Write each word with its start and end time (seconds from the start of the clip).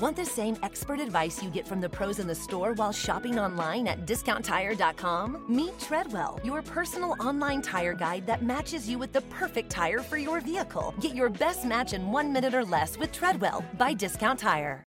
Want 0.00 0.16
the 0.16 0.24
same 0.24 0.56
expert 0.62 0.98
advice 0.98 1.42
you 1.42 1.50
get 1.50 1.68
from 1.68 1.82
the 1.82 1.88
pros 1.88 2.20
in 2.20 2.26
the 2.26 2.34
store 2.34 2.72
while 2.72 2.90
shopping 2.90 3.38
online 3.38 3.86
at 3.86 4.06
discounttire.com? 4.06 5.44
Meet 5.46 5.78
Treadwell, 5.78 6.40
your 6.42 6.62
personal 6.62 7.14
online 7.20 7.60
tire 7.60 7.92
guide 7.92 8.26
that 8.26 8.42
matches 8.42 8.88
you 8.88 8.96
with 8.98 9.12
the 9.12 9.20
perfect 9.22 9.68
tire 9.68 9.98
for 9.98 10.16
your 10.16 10.40
vehicle. 10.40 10.94
Get 11.00 11.14
your 11.14 11.28
best 11.28 11.66
match 11.66 11.92
in 11.92 12.10
one 12.10 12.32
minute 12.32 12.54
or 12.54 12.64
less 12.64 12.96
with 12.96 13.12
Treadwell 13.12 13.62
by 13.76 13.92
Discount 13.92 14.38
Tire. 14.38 14.82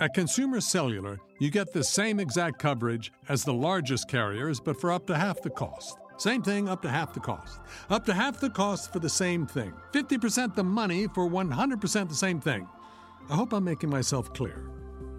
At 0.00 0.12
Consumer 0.12 0.60
Cellular, 0.60 1.18
you 1.40 1.50
get 1.50 1.72
the 1.72 1.82
same 1.82 2.20
exact 2.20 2.58
coverage 2.58 3.10
as 3.30 3.42
the 3.42 3.54
largest 3.54 4.06
carriers, 4.06 4.60
but 4.60 4.78
for 4.78 4.92
up 4.92 5.06
to 5.06 5.16
half 5.16 5.40
the 5.40 5.48
cost. 5.48 5.96
Same 6.18 6.42
thing, 6.42 6.68
up 6.68 6.82
to 6.82 6.90
half 6.90 7.14
the 7.14 7.20
cost. 7.20 7.60
Up 7.88 8.04
to 8.04 8.12
half 8.12 8.38
the 8.38 8.50
cost 8.50 8.92
for 8.92 8.98
the 8.98 9.08
same 9.08 9.46
thing. 9.46 9.72
50% 9.94 10.54
the 10.54 10.64
money 10.64 11.06
for 11.14 11.26
100% 11.26 12.08
the 12.08 12.14
same 12.14 12.38
thing. 12.38 12.68
I 13.30 13.34
hope 13.34 13.52
I'm 13.52 13.64
making 13.64 13.90
myself 13.90 14.32
clear. 14.32 14.70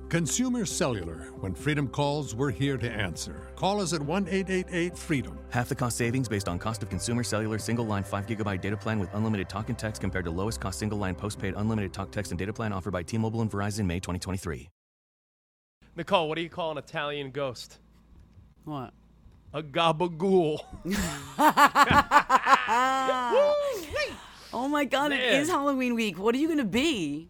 Consumer 0.10 0.65
Cellular. 0.65 1.28
When 1.42 1.54
freedom 1.54 1.88
calls, 1.88 2.34
we're 2.34 2.50
here 2.50 2.75
to 2.78 2.89
answer. 2.89 3.51
Call 3.56 3.79
us 3.79 3.93
at 3.93 4.01
1 4.01 4.28
888 4.28 4.97
freedom. 4.97 5.38
Half 5.51 5.70
the 5.70 5.75
cost 5.75 5.97
savings 5.97 6.28
based 6.28 6.48
on 6.48 6.57
cost 6.57 6.82
of 6.82 6.89
consumer 6.89 7.24
cellular 7.24 7.60
single 7.60 7.86
line 7.86 8.04
5 8.04 8.25
gigabyte 8.25 8.61
data 8.61 8.75
plan 8.75 8.98
with 8.98 9.14
unlimited 9.14 9.48
talk 9.48 9.70
and 9.70 9.78
text 9.78 10.01
compared 10.01 10.25
to 10.25 10.32
lowest 10.32 10.60
cost 10.60 10.79
single 10.79 10.98
line 10.98 11.14
postpaid 11.14 11.54
unlimited 11.56 11.93
talk, 11.93 12.11
text, 12.11 12.32
and 12.32 12.39
data 12.39 12.51
plan 12.51 12.74
offered 12.74 12.92
by 12.92 13.04
T 13.04 13.20
Mobile 13.20 13.42
and 13.42 13.51
Verizon 13.51 13.86
May 13.86 14.00
2023. 14.00 14.68
Nicole, 15.96 16.28
what 16.28 16.36
do 16.36 16.42
you 16.42 16.50
call 16.50 16.71
an 16.71 16.79
Italian 16.79 17.29
ghost? 17.29 17.78
What? 18.64 18.92
A 19.54 19.62
gabagool. 19.62 20.60
Oh 24.51 24.68
my 24.68 24.84
god, 24.84 25.12
it 25.12 25.18
Man. 25.18 25.42
is 25.42 25.48
Halloween 25.48 25.93
week. 25.93 26.18
What 26.18 26.34
are 26.34 26.39
you 26.39 26.48
gonna 26.48 26.65
be? 26.65 27.29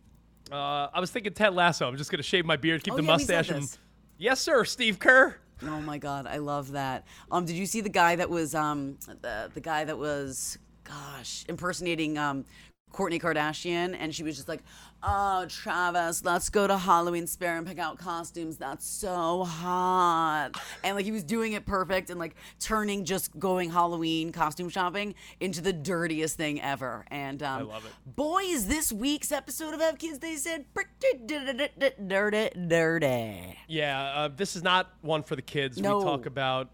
Uh, 0.52 0.88
I 0.94 1.00
was 1.00 1.12
thinking 1.12 1.34
Ted 1.34 1.54
Lasso. 1.54 1.88
I'm 1.88 1.98
just 1.98 2.12
gonna 2.12 2.24
shave 2.24 2.46
my 2.46 2.56
beard, 2.56 2.84
keep 2.84 2.94
Oh, 2.94 2.98
the 2.98 3.04
yeah, 3.04 3.12
mustache, 3.12 3.50
and 3.50 3.78
yes, 4.18 4.40
sir, 4.40 4.66
Steve 4.66 5.00
Kerr. 5.00 5.36
Oh 5.64 5.82
my 5.82 5.98
god, 5.98 6.26
I 6.26 6.38
love 6.38 6.72
that. 6.72 7.06
Um, 7.32 7.46
did 7.46 7.56
you 7.56 7.66
see 7.66 7.82
the 7.82 7.90
guy 7.90 8.16
that 8.16 8.30
was 8.30 8.56
um 8.56 8.98
the 9.22 9.52
the 9.54 9.62
guy 9.62 9.84
that 9.84 9.98
was 9.98 10.58
gosh 10.84 11.46
impersonating 11.48 12.18
um 12.18 12.46
Kourtney 12.94 13.22
Kardashian, 13.22 13.96
and 14.00 14.14
she 14.16 14.24
was 14.24 14.36
just 14.36 14.48
like, 14.48 14.62
"Oh, 15.02 15.46
Travis, 15.48 16.24
let's 16.26 16.50
go 16.50 16.68
to 16.68 16.78
Halloween 16.78 17.28
Spare 17.28 17.58
and 17.58 17.66
pick 17.66 17.80
out 17.80 17.98
costumes. 17.98 18.58
That's 18.58 18.86
so 18.86 19.44
hot." 19.44 20.52
And 20.84 20.96
like 20.96 21.06
he 21.06 21.12
was 21.12 21.24
doing 21.24 21.54
it 21.54 21.66
perfect, 21.66 22.10
and 22.10 22.20
like 22.20 22.36
turning 22.60 23.06
just 23.06 23.38
going 23.40 23.70
Halloween 23.72 24.32
costume 24.32 24.70
shopping 24.70 25.16
into 25.40 25.62
the 25.62 25.74
dirtiest 25.74 26.38
thing 26.38 26.62
ever. 26.62 27.06
And 27.10 27.42
um, 27.44 27.60
I 27.60 27.62
love 27.64 27.86
it. 27.86 27.92
Boy, 28.16 28.42
is 28.44 28.68
this 28.68 28.92
week's 28.92 29.32
episode 29.32 29.74
of 29.74 29.82
Have 29.82 29.98
Kids 29.98 30.20
They 30.20 30.36
Said 30.36 30.66
pretty 30.74 31.26
dirty, 31.26 32.50
dirty. 32.68 33.58
Yeah, 33.68 34.02
uh, 34.16 34.28
this 34.36 34.56
is 34.56 34.64
not 34.64 34.94
one 35.02 35.24
for 35.24 35.36
the 35.36 35.42
kids. 35.42 35.78
No. 35.78 35.98
We 36.00 36.04
talk 36.04 36.26
about 36.26 36.70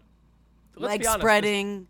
let's 0.76 0.90
leg 0.92 1.00
be 1.00 1.06
honest, 1.06 1.18
this- 1.18 1.22
spreading, 1.22 1.88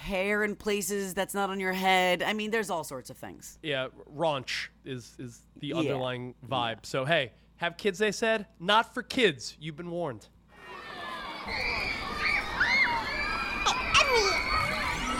hair 0.00 0.42
in 0.44 0.56
places 0.56 1.12
that's 1.14 1.34
not 1.34 1.50
on 1.50 1.60
your 1.60 1.72
head. 1.74 2.22
I 2.22 2.32
mean, 2.32 2.50
there's 2.50 2.70
all 2.70 2.84
sorts 2.84 3.10
of 3.10 3.16
things. 3.18 3.58
yeah, 3.62 3.88
raunch 4.16 4.68
is 4.84 5.14
is 5.18 5.40
the 5.60 5.68
Yeah. 5.68 5.76
underlying 5.76 6.34
vibe. 6.48 6.84
So 6.86 7.04
hey, 7.04 7.32
have 7.56 7.76
kids. 7.76 7.98
They 7.98 8.12
said 8.12 8.46
not 8.58 8.94
for 8.94 9.02
kids. 9.02 9.56
You've 9.60 9.76
been 9.76 9.90
warned. 9.90 10.26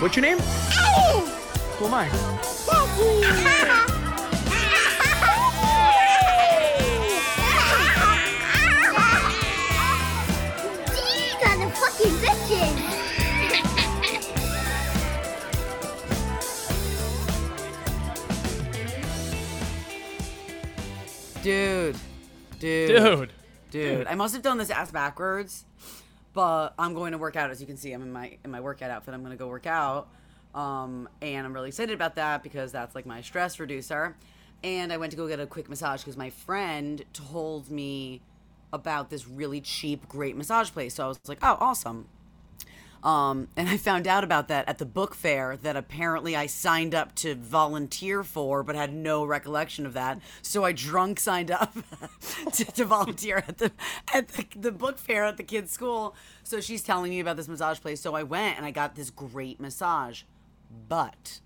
What's 0.00 0.16
your 0.16 0.22
name? 0.22 0.38
Who 0.38 1.86
am 1.86 1.94
I? 1.94 3.56
Dude, 21.42 21.96
dude, 22.58 22.88
Dude. 22.88 23.32
dude. 23.70 24.06
I 24.06 24.14
must 24.14 24.34
have 24.34 24.42
done 24.42 24.58
this 24.58 24.68
ass 24.68 24.90
backwards, 24.90 25.64
but 26.34 26.74
I'm 26.78 26.92
going 26.92 27.12
to 27.12 27.18
work 27.18 27.34
out. 27.34 27.50
As 27.50 27.62
you 27.62 27.66
can 27.66 27.78
see, 27.78 27.92
I'm 27.92 28.02
in 28.02 28.12
my 28.12 28.36
in 28.44 28.50
my 28.50 28.60
workout 28.60 28.90
outfit. 28.90 29.14
I'm 29.14 29.20
going 29.20 29.32
to 29.32 29.38
go 29.38 29.48
work 29.48 29.66
out, 29.66 30.08
um, 30.54 31.08
and 31.22 31.46
I'm 31.46 31.54
really 31.54 31.68
excited 31.68 31.94
about 31.94 32.16
that 32.16 32.42
because 32.42 32.72
that's 32.72 32.94
like 32.94 33.06
my 33.06 33.22
stress 33.22 33.58
reducer. 33.58 34.16
And 34.62 34.92
I 34.92 34.98
went 34.98 35.12
to 35.12 35.16
go 35.16 35.26
get 35.26 35.40
a 35.40 35.46
quick 35.46 35.70
massage 35.70 36.02
because 36.02 36.18
my 36.18 36.28
friend 36.28 37.02
told 37.14 37.70
me 37.70 38.20
about 38.70 39.08
this 39.08 39.26
really 39.26 39.62
cheap, 39.62 40.06
great 40.08 40.36
massage 40.36 40.70
place. 40.70 40.94
So 40.94 41.04
I 41.06 41.08
was 41.08 41.18
like, 41.26 41.38
oh, 41.40 41.56
awesome. 41.58 42.06
Um, 43.02 43.48
and 43.56 43.68
I 43.68 43.76
found 43.76 44.06
out 44.06 44.24
about 44.24 44.48
that 44.48 44.68
at 44.68 44.78
the 44.78 44.84
book 44.84 45.14
fair 45.14 45.56
that 45.58 45.76
apparently 45.76 46.36
I 46.36 46.46
signed 46.46 46.94
up 46.94 47.14
to 47.16 47.34
volunteer 47.34 48.22
for, 48.22 48.62
but 48.62 48.76
had 48.76 48.92
no 48.92 49.24
recollection 49.24 49.86
of 49.86 49.94
that. 49.94 50.20
So 50.42 50.64
I 50.64 50.72
drunk 50.72 51.18
signed 51.18 51.50
up 51.50 51.74
to, 52.52 52.64
to 52.64 52.84
volunteer 52.84 53.38
at 53.48 53.58
the 53.58 53.72
at 54.12 54.28
the, 54.28 54.46
the 54.54 54.72
book 54.72 54.98
fair 54.98 55.24
at 55.24 55.38
the 55.38 55.42
kids' 55.42 55.72
school. 55.72 56.14
So 56.42 56.60
she's 56.60 56.82
telling 56.82 57.10
me 57.10 57.20
about 57.20 57.36
this 57.36 57.48
massage 57.48 57.80
place. 57.80 58.00
So 58.00 58.14
I 58.14 58.22
went 58.22 58.58
and 58.58 58.66
I 58.66 58.70
got 58.70 58.96
this 58.96 59.10
great 59.10 59.60
massage, 59.60 60.22
but 60.88 61.40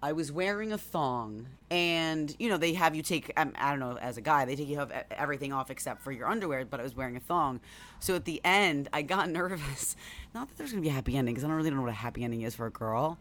I 0.00 0.12
was 0.12 0.30
wearing 0.30 0.72
a 0.72 0.78
thong, 0.78 1.48
and 1.70 2.34
you 2.38 2.48
know 2.48 2.56
they 2.56 2.74
have 2.74 2.94
you 2.94 3.02
take. 3.02 3.32
Um, 3.36 3.52
I 3.58 3.70
don't 3.70 3.80
know, 3.80 3.98
as 3.98 4.16
a 4.16 4.20
guy, 4.20 4.44
they 4.44 4.54
take 4.54 4.68
you 4.68 4.78
have 4.78 4.92
everything 5.10 5.52
off 5.52 5.70
except 5.70 6.02
for 6.02 6.12
your 6.12 6.28
underwear. 6.28 6.64
But 6.64 6.78
I 6.78 6.84
was 6.84 6.94
wearing 6.94 7.16
a 7.16 7.20
thong, 7.20 7.60
so 7.98 8.14
at 8.14 8.24
the 8.24 8.40
end, 8.44 8.88
I 8.92 9.02
got 9.02 9.28
nervous. 9.40 9.96
Not 10.34 10.48
that 10.48 10.56
there's 10.56 10.70
gonna 10.70 10.82
be 10.82 10.88
a 10.88 10.92
happy 10.92 11.16
ending, 11.16 11.34
because 11.34 11.44
I 11.44 11.48
don't 11.48 11.56
really 11.56 11.70
know 11.70 11.82
what 11.82 11.90
a 11.90 11.92
happy 11.92 12.22
ending 12.22 12.42
is 12.42 12.54
for 12.54 12.66
a 12.66 12.70
girl. 12.70 13.18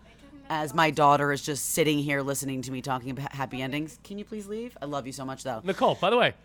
As 0.50 0.74
my 0.74 0.92
daughter 0.92 1.34
is 1.34 1.42
just 1.42 1.72
sitting 1.72 1.98
here 1.98 2.22
listening 2.22 2.62
to 2.62 2.72
me 2.72 2.82
talking 2.82 3.10
about 3.10 3.34
happy 3.34 3.62
endings. 3.62 4.00
Can 4.04 4.18
you 4.18 4.24
please 4.24 4.48
leave? 4.48 4.78
I 4.82 4.86
love 4.86 5.06
you 5.06 5.12
so 5.12 5.26
much, 5.26 5.44
though. 5.44 5.60
Nicole, 5.64 5.96
by 5.96 6.10
the 6.10 6.16
way, 6.16 6.36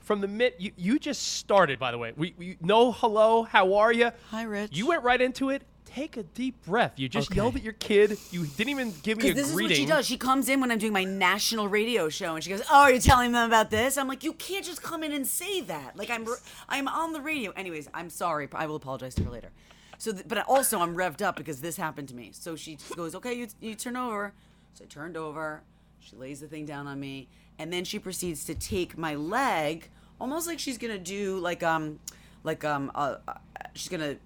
from 0.00 0.20
the 0.22 0.28
mid, 0.28 0.54
you, 0.58 0.72
you 0.76 0.98
just 0.98 1.34
started. 1.34 1.78
By 1.78 1.90
the 1.90 1.98
way, 1.98 2.12
we, 2.16 2.34
we 2.38 2.56
no 2.60 2.92
hello, 2.92 3.42
how 3.42 3.74
are 3.74 3.92
you? 3.92 4.10
Hi, 4.30 4.44
Rich. 4.44 4.70
You 4.76 4.86
went 4.86 5.02
right 5.02 5.20
into 5.20 5.50
it. 5.50 5.64
Take 5.94 6.16
a 6.16 6.22
deep 6.22 6.64
breath. 6.64 6.92
You 6.96 7.08
just 7.08 7.30
Okay. 7.30 7.36
yelled 7.36 7.56
at 7.56 7.62
your 7.62 7.74
kid. 7.74 8.16
You 8.30 8.46
didn't 8.46 8.70
even 8.70 8.94
give 9.02 9.18
me 9.18 9.30
a 9.30 9.34
this 9.34 9.52
greeting. 9.52 9.70
is 9.70 9.70
what 9.70 9.76
she 9.76 9.86
does. 9.86 10.06
She 10.06 10.16
comes 10.16 10.48
in 10.48 10.60
when 10.60 10.70
I'm 10.70 10.78
doing 10.78 10.92
my 10.92 11.04
national 11.04 11.68
radio 11.68 12.08
show, 12.08 12.34
and 12.34 12.42
she 12.42 12.48
goes, 12.50 12.62
"Oh, 12.70 12.82
are 12.82 12.92
you 12.92 13.00
telling 13.00 13.32
them 13.32 13.46
about 13.46 13.70
this?" 13.70 13.98
I'm 13.98 14.08
like, 14.08 14.24
"You 14.24 14.32
can't 14.32 14.64
just 14.64 14.82
come 14.82 15.02
in 15.02 15.12
and 15.12 15.26
say 15.26 15.60
that. 15.62 15.96
Like 15.96 16.08
I'm, 16.08 16.26
I'm 16.68 16.88
on 16.88 17.12
the 17.12 17.20
radio." 17.20 17.50
Anyways, 17.52 17.88
I'm 17.92 18.08
sorry. 18.08 18.48
I 18.54 18.66
will 18.66 18.76
apologize 18.76 19.14
to 19.16 19.24
her 19.24 19.30
later. 19.30 19.50
So, 19.98 20.12
th- 20.12 20.24
but 20.26 20.38
also 20.48 20.80
I'm 20.80 20.96
revved 20.96 21.20
up 21.20 21.36
because 21.36 21.60
this 21.60 21.76
happened 21.76 22.08
to 22.08 22.14
me. 22.14 22.30
So 22.32 22.56
she 22.56 22.78
goes, 22.96 23.14
"Okay, 23.14 23.34
you 23.34 23.48
you 23.60 23.74
turn 23.74 23.96
over." 23.96 24.32
So 24.74 24.84
I 24.84 24.86
turned 24.86 25.16
over. 25.18 25.62
She 26.00 26.16
lays 26.16 26.40
the 26.40 26.48
thing 26.48 26.64
down 26.64 26.86
on 26.86 26.98
me, 27.00 27.28
and 27.58 27.70
then 27.72 27.84
she 27.84 27.98
proceeds 27.98 28.44
to 28.46 28.54
take 28.54 28.96
my 28.96 29.14
leg, 29.14 29.90
almost 30.20 30.46
like 30.46 30.58
she's 30.58 30.78
gonna 30.78 30.98
do 30.98 31.38
like 31.38 31.62
um, 31.62 31.98
like 32.44 32.64
um, 32.64 32.90
uh, 32.94 33.16
uh, 33.28 33.34
she's 33.74 33.90
gonna. 33.90 34.16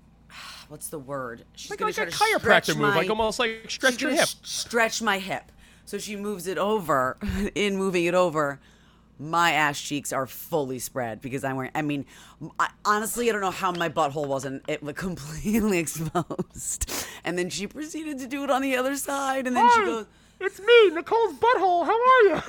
What's 0.69 0.89
the 0.89 0.99
word? 0.99 1.45
She's 1.55 1.71
Like- 1.71 1.79
gonna 1.79 1.89
like 1.91 1.95
try 1.97 2.05
a 2.05 2.11
to 2.11 2.17
chiropractor 2.45 2.77
move, 2.77 2.95
like 2.95 3.09
almost 3.11 3.39
like 3.39 3.67
stretch 3.71 4.01
your 4.03 4.11
hip. 4.13 4.29
stretch 4.43 5.01
my 5.03 5.19
hip. 5.19 5.53
So 5.85 5.99
she 5.99 6.17
moves 6.17 6.47
it 6.47 6.59
over. 6.59 7.17
In 7.55 7.77
moving 7.77 8.05
it 8.05 8.15
over, 8.15 8.59
my 9.19 9.53
ass 9.53 9.81
cheeks 9.81 10.13
are 10.13 10.27
fully 10.27 10.79
spread 10.79 11.21
because 11.21 11.45
I'm 11.45 11.57
wearing. 11.57 11.71
I 11.75 11.83
mean, 11.83 12.05
I, 12.59 12.69
honestly, 12.85 13.29
I 13.29 13.33
don't 13.33 13.41
know 13.41 13.51
how 13.53 13.71
my 13.73 13.89
butthole 13.89 14.27
wasn't 14.27 14.65
it 14.69 14.83
was 14.83 14.95
completely 14.97 15.79
exposed. 15.79 17.07
And 17.25 17.39
then 17.39 17.49
she 17.51 17.67
proceeded 17.67 18.19
to 18.19 18.27
do 18.27 18.43
it 18.45 18.51
on 18.51 18.63
the 18.63 18.77
other 18.77 18.97
side, 18.97 19.47
and 19.47 19.57
then 19.57 19.71
she 19.75 19.81
goes. 19.81 20.07
It's 20.39 20.61
me, 20.61 20.91
Nicole's 20.91 21.33
butthole. 21.37 21.87
How 21.87 21.95
are 21.99 22.23
you? 22.23 22.43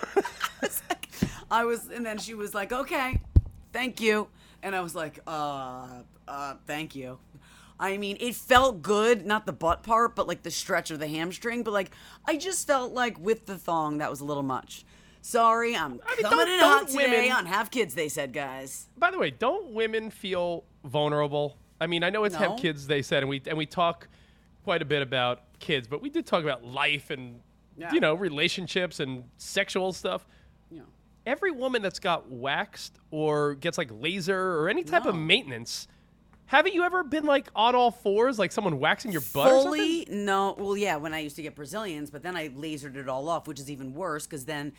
I 1.52 1.64
was, 1.64 1.88
and 1.88 2.06
then 2.06 2.18
she 2.18 2.34
was 2.34 2.54
like, 2.54 2.74
"Okay, 2.74 3.22
thank 3.72 4.02
you," 4.02 4.28
and 4.62 4.75
I 4.75 4.81
was 4.81 4.94
like, 4.94 5.20
"Uh, 5.25 5.88
uh, 6.28 6.56
thank 6.66 6.96
you." 6.96 7.18
I 7.79 7.97
mean, 7.97 8.18
it 8.19 8.35
felt 8.35 8.81
good, 8.81 9.25
not 9.25 9.45
the 9.45 9.53
butt 9.53 9.83
part, 9.83 10.15
but 10.15 10.27
like 10.27 10.44
the 10.44 10.51
stretch 10.51 10.89
of 10.91 11.00
the 11.00 11.07
hamstring. 11.07 11.63
But 11.63 11.74
like, 11.74 11.91
I 12.25 12.35
just 12.38 12.65
felt 12.65 12.94
like 12.94 13.19
with 13.19 13.45
the 13.45 13.57
thong, 13.57 14.00
that 14.00 14.09
was 14.09 14.19
a 14.21 14.25
little 14.25 14.44
much. 14.44 14.83
Sorry, 15.21 15.75
I'm 15.75 16.00
I 16.06 16.15
mean, 16.15 16.24
coming 16.24 16.38
don't- 16.45 16.50
in 16.50 16.59
don't 16.59 16.79
hot 16.79 16.88
today 16.89 17.29
on 17.29 17.45
Have 17.45 17.69
Kids. 17.69 17.94
They 17.94 18.07
said, 18.09 18.33
guys. 18.33 18.88
By 18.97 19.12
the 19.12 19.19
way, 19.19 19.29
don't 19.29 19.71
women 19.71 20.09
feel 20.09 20.63
vulnerable? 20.85 21.57
I 21.81 21.88
mean, 21.88 22.03
I 22.03 22.09
know 22.09 22.24
it's 22.24 22.33
No. 22.39 22.50
have 22.51 22.59
kids. 22.59 22.88
They 22.88 23.01
said, 23.01 23.24
and 23.24 23.29
we 23.29 23.41
and 23.45 23.57
we 23.57 23.65
talk 23.65 24.07
quite 24.63 24.81
a 24.81 24.85
bit 24.85 25.01
about 25.01 25.41
kids, 25.59 25.88
but 25.88 26.01
we 26.01 26.09
did 26.09 26.25
talk 26.25 26.44
about 26.44 26.63
life 26.63 27.09
and 27.12 27.39
Yeah. 27.77 27.91
you 27.94 28.00
know 28.00 28.15
relationships 28.15 29.00
and 29.00 29.25
sexual 29.38 29.94
stuff. 29.94 30.25
Know, 30.71 30.83
Every 31.25 31.51
woman 31.51 31.81
that's 31.81 32.00
got 32.00 32.29
waxed 32.31 32.97
or 33.12 33.53
gets 33.56 33.77
like 33.77 33.89
laser 33.91 34.59
or 34.59 34.69
any 34.69 34.83
type 34.83 35.06
of 35.06 35.15
maintenance, 35.15 35.88
haven't 36.48 36.74
you 36.74 36.84
ever 36.84 37.04
been 37.04 37.26
like 37.26 37.48
on 37.56 37.76
all 37.76 37.92
fours, 37.92 38.40
like 38.40 38.52
someone 38.52 38.80
waxing 38.80 39.12
your 39.12 39.22
butt? 39.34 39.52
or 39.52 39.62
something? 39.62 39.82
fully 39.82 40.08
no. 40.10 40.56
Well, 40.58 40.76
yeah, 40.76 40.96
when 40.96 41.14
I 41.14 41.20
used 41.20 41.36
to 41.36 41.42
get 41.42 41.56
Brazilians, 41.56 42.10
but 42.10 42.24
then 42.24 42.36
I 42.36 42.50
lasered 42.50 42.96
it 42.96 43.08
all 43.08 43.30
off, 43.30 43.48
which 43.48 43.60
is 43.60 43.70
even 43.70 43.94
worse 43.94 44.26
because 44.26 44.46
then 44.46 44.74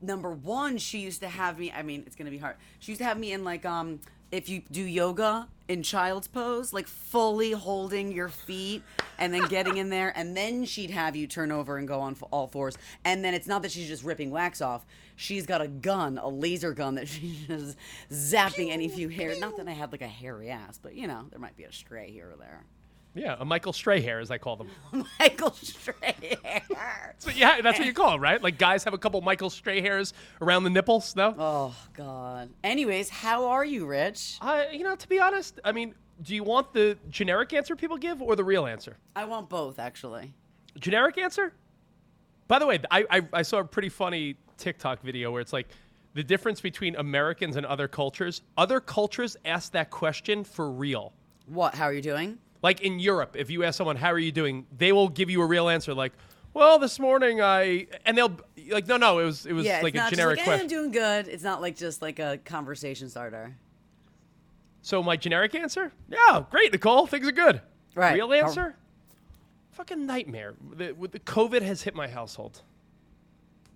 number 0.00 0.30
one, 0.30 0.78
she 0.78 1.00
used 1.00 1.20
to 1.20 1.28
have 1.28 1.58
me. 1.58 1.72
I 1.72 1.82
mean, 1.82 2.04
it's 2.06 2.16
gonna 2.16 2.30
be 2.30 2.38
hard. 2.38 2.56
She 2.78 2.92
used 2.92 3.00
to 3.00 3.04
have 3.04 3.18
me 3.18 3.32
in 3.32 3.44
like 3.44 3.66
um, 3.66 4.00
if 4.30 4.48
you 4.48 4.62
do 4.70 4.82
yoga 4.82 5.48
in 5.68 5.82
child's 5.82 6.26
pose, 6.26 6.72
like 6.72 6.86
fully 6.86 7.52
holding 7.52 8.10
your 8.10 8.28
feet 8.28 8.82
and 9.18 9.34
then 9.34 9.46
getting 9.48 9.76
in 9.76 9.90
there, 9.90 10.12
and 10.16 10.36
then 10.36 10.64
she'd 10.64 10.90
have 10.90 11.14
you 11.14 11.26
turn 11.26 11.52
over 11.52 11.76
and 11.76 11.86
go 11.86 12.00
on 12.00 12.16
all 12.30 12.46
fours. 12.46 12.76
And 13.04 13.24
then 13.24 13.34
it's 13.34 13.46
not 13.46 13.62
that 13.62 13.70
she's 13.70 13.88
just 13.88 14.02
ripping 14.02 14.30
wax 14.30 14.60
off. 14.60 14.86
She's 15.16 15.44
got 15.44 15.60
a 15.60 15.68
gun, 15.68 16.18
a 16.18 16.28
laser 16.28 16.72
gun 16.72 16.94
that 16.94 17.08
she's 17.08 17.46
just 17.46 17.76
zapping 18.10 18.70
any 18.70 18.88
few 18.88 19.08
hairs. 19.08 19.40
Not 19.40 19.56
that 19.58 19.68
I 19.68 19.72
had 19.72 19.92
like 19.92 20.02
a 20.02 20.08
hairy 20.08 20.50
ass, 20.50 20.78
but 20.82 20.94
you 20.94 21.06
know, 21.06 21.26
there 21.30 21.40
might 21.40 21.56
be 21.56 21.64
a 21.64 21.72
stray 21.72 22.10
here 22.10 22.30
or 22.30 22.36
there. 22.36 22.64
Yeah, 23.14 23.36
a 23.38 23.44
Michael 23.44 23.72
Strahair, 23.72 24.20
as 24.20 24.30
I 24.30 24.38
call 24.38 24.56
them. 24.56 24.68
Michael 25.18 25.52
Stray. 25.52 26.38
Hair. 26.44 27.14
So 27.18 27.30
yeah, 27.30 27.60
that's 27.60 27.78
what 27.78 27.86
you 27.86 27.92
call 27.92 28.14
it, 28.14 28.18
right? 28.18 28.42
Like 28.42 28.58
guys 28.58 28.84
have 28.84 28.94
a 28.94 28.98
couple 28.98 29.20
Michael 29.20 29.50
Strahairs 29.50 30.12
around 30.40 30.64
the 30.64 30.70
nipples. 30.70 31.16
No, 31.16 31.34
oh 31.38 31.74
God. 31.94 32.50
Anyways, 32.62 33.08
how 33.08 33.46
are 33.46 33.64
you, 33.64 33.86
Rich? 33.86 34.38
I, 34.40 34.68
you 34.68 34.84
know, 34.84 34.94
to 34.94 35.08
be 35.08 35.18
honest, 35.18 35.58
I 35.64 35.72
mean, 35.72 35.94
do 36.22 36.34
you 36.34 36.44
want 36.44 36.72
the 36.72 36.96
generic 37.10 37.52
answer 37.52 37.74
people 37.76 37.96
give 37.96 38.22
or 38.22 38.36
the 38.36 38.44
real 38.44 38.66
answer? 38.66 38.96
I 39.16 39.24
want 39.24 39.48
both, 39.48 39.78
actually. 39.78 40.32
Generic 40.78 41.18
answer. 41.18 41.52
By 42.46 42.58
the 42.58 42.66
way, 42.66 42.78
I, 42.90 43.04
I 43.10 43.22
I 43.32 43.42
saw 43.42 43.58
a 43.58 43.64
pretty 43.64 43.88
funny 43.88 44.36
TikTok 44.58 45.02
video 45.02 45.30
where 45.32 45.40
it's 45.40 45.52
like 45.52 45.68
the 46.14 46.22
difference 46.22 46.60
between 46.60 46.96
Americans 46.96 47.56
and 47.56 47.66
other 47.66 47.88
cultures. 47.88 48.42
Other 48.56 48.80
cultures 48.80 49.36
ask 49.44 49.72
that 49.72 49.90
question 49.90 50.44
for 50.44 50.70
real. 50.70 51.12
What? 51.46 51.74
How 51.74 51.84
are 51.84 51.92
you 51.92 52.02
doing? 52.02 52.38
Like 52.62 52.80
in 52.80 52.98
Europe, 52.98 53.36
if 53.38 53.50
you 53.50 53.64
ask 53.64 53.76
someone, 53.78 53.96
"How 53.96 54.12
are 54.12 54.18
you 54.18 54.32
doing?" 54.32 54.66
they 54.76 54.92
will 54.92 55.08
give 55.08 55.30
you 55.30 55.42
a 55.42 55.46
real 55.46 55.68
answer, 55.68 55.94
like, 55.94 56.12
"Well, 56.54 56.78
this 56.78 56.98
morning 56.98 57.40
I," 57.40 57.86
and 58.04 58.18
they'll 58.18 58.36
like, 58.70 58.86
"No, 58.86 58.96
no, 58.96 59.18
it 59.20 59.24
was 59.24 59.46
it 59.46 59.52
was 59.52 59.64
Yeah, 59.64 59.80
like 59.82 59.94
a 59.94 60.10
generic 60.10 60.38
like, 60.38 60.40
"Eh, 60.40 60.50
question." 60.50 60.60
I'm 60.62 60.68
doing 60.68 60.90
good. 60.90 61.28
It's 61.28 61.44
not 61.44 61.60
like 61.60 61.76
just 61.76 62.02
like 62.02 62.18
a 62.18 62.38
conversation 62.44 63.08
starter. 63.08 63.56
So 64.82 65.02
my 65.02 65.16
generic 65.16 65.54
answer? 65.54 65.92
Yeah, 66.08 66.44
great, 66.50 66.72
Nicole. 66.72 67.06
Things 67.06 67.28
are 67.28 67.32
good. 67.32 67.60
Right. 67.94 68.14
Real 68.14 68.32
answer? 68.32 68.76
Fucking 69.72 70.06
nightmare. 70.06 70.54
The, 70.76 70.92
with 70.92 71.12
the 71.12 71.20
COVID 71.20 71.62
has 71.62 71.82
hit 71.82 71.94
my 71.94 72.08
household. 72.08 72.62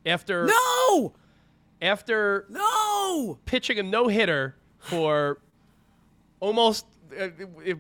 After 0.07 0.47
No! 0.47 1.13
after 1.81 2.47
No! 2.49 3.39
pitching 3.45 3.79
a 3.79 3.83
no 3.83 4.09
hitter 4.09 4.57
for 4.79 5.39
almost 6.41 6.87
uh, 7.21 7.29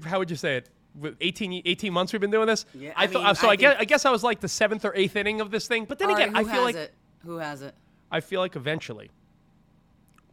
how 0.05 0.19
would 0.19 0.31
you 0.31 0.37
say 0.37 0.57
it? 0.57 0.69
With 0.99 1.17
18, 1.21 1.63
18 1.65 1.93
months 1.93 2.13
we've 2.13 2.21
been 2.21 2.31
doing 2.31 2.47
this. 2.47 2.67
Yeah, 2.75 2.93
I, 2.97 3.05
I 3.05 3.07
thought 3.07 3.25
mean, 3.25 3.35
so. 3.35 3.49
I 3.49 3.53
I, 3.53 3.57
guess 3.57 3.77
I 3.79 3.85
guess 3.85 4.05
I 4.05 4.11
was 4.11 4.23
like 4.23 4.41
the 4.41 4.49
seventh 4.49 4.85
or 4.85 4.95
eighth 4.95 5.17
inning 5.17 5.41
of 5.41 5.51
this 5.51 5.67
thing. 5.67 5.87
But 5.87 5.99
then 5.99 6.09
All 6.09 6.15
right, 6.15 6.29
again, 6.29 6.37
I 6.37 6.43
who 6.43 6.49
feel 6.49 6.55
has 6.57 6.65
like 6.65 6.77
it? 6.77 6.95
Who 7.25 7.37
has 7.39 7.63
it? 7.63 7.75
I 8.11 8.21
feel 8.21 8.41
like 8.41 8.57
eventually 8.57 9.11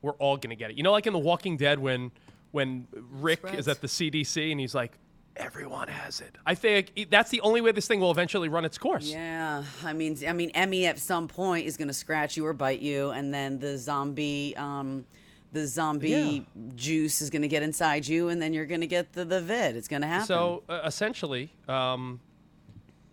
we're 0.01 0.13
all 0.13 0.37
gonna 0.37 0.55
get 0.55 0.71
it. 0.71 0.77
You 0.77 0.83
know, 0.83 0.91
like 0.91 1.07
in 1.07 1.13
The 1.13 1.19
Walking 1.19 1.57
Dead 1.57 1.79
when 1.79 2.11
when 2.51 2.87
Rick 2.93 3.41
is 3.53 3.67
at 3.67 3.79
the 3.81 3.87
CDC 3.87 4.51
and 4.51 4.59
he's 4.59 4.73
like, 4.75 4.93
everyone 5.35 5.87
has 5.87 6.19
it. 6.19 6.35
I 6.45 6.55
think 6.55 7.07
that's 7.09 7.29
the 7.29 7.41
only 7.41 7.61
way 7.61 7.71
this 7.71 7.87
thing 7.87 7.99
will 7.99 8.11
eventually 8.11 8.49
run 8.49 8.65
its 8.65 8.77
course. 8.77 9.05
Yeah, 9.05 9.63
I 9.83 9.93
mean, 9.93 10.17
I 10.27 10.33
mean, 10.33 10.51
Emmy 10.53 10.85
at 10.85 10.99
some 10.99 11.27
point 11.27 11.65
is 11.65 11.77
gonna 11.77 11.93
scratch 11.93 12.37
you 12.37 12.45
or 12.45 12.53
bite 12.53 12.81
you, 12.81 13.11
and 13.11 13.33
then 13.33 13.59
the 13.59 13.77
zombie, 13.77 14.55
um, 14.57 15.05
the 15.51 15.65
zombie 15.67 16.09
Yeah. 16.09 16.39
juice 16.75 17.21
is 17.21 17.29
gonna 17.29 17.47
get 17.47 17.63
inside 17.63 18.07
you, 18.07 18.29
and 18.29 18.41
then 18.41 18.53
you're 18.53 18.65
gonna 18.67 18.85
get 18.87 19.13
the 19.13 19.25
the 19.25 19.41
vid. 19.41 19.75
It's 19.75 19.87
gonna 19.87 20.07
happen. 20.07 20.27
So 20.27 20.63
uh, 20.69 20.81
essentially, 20.85 21.51
um, 21.67 22.19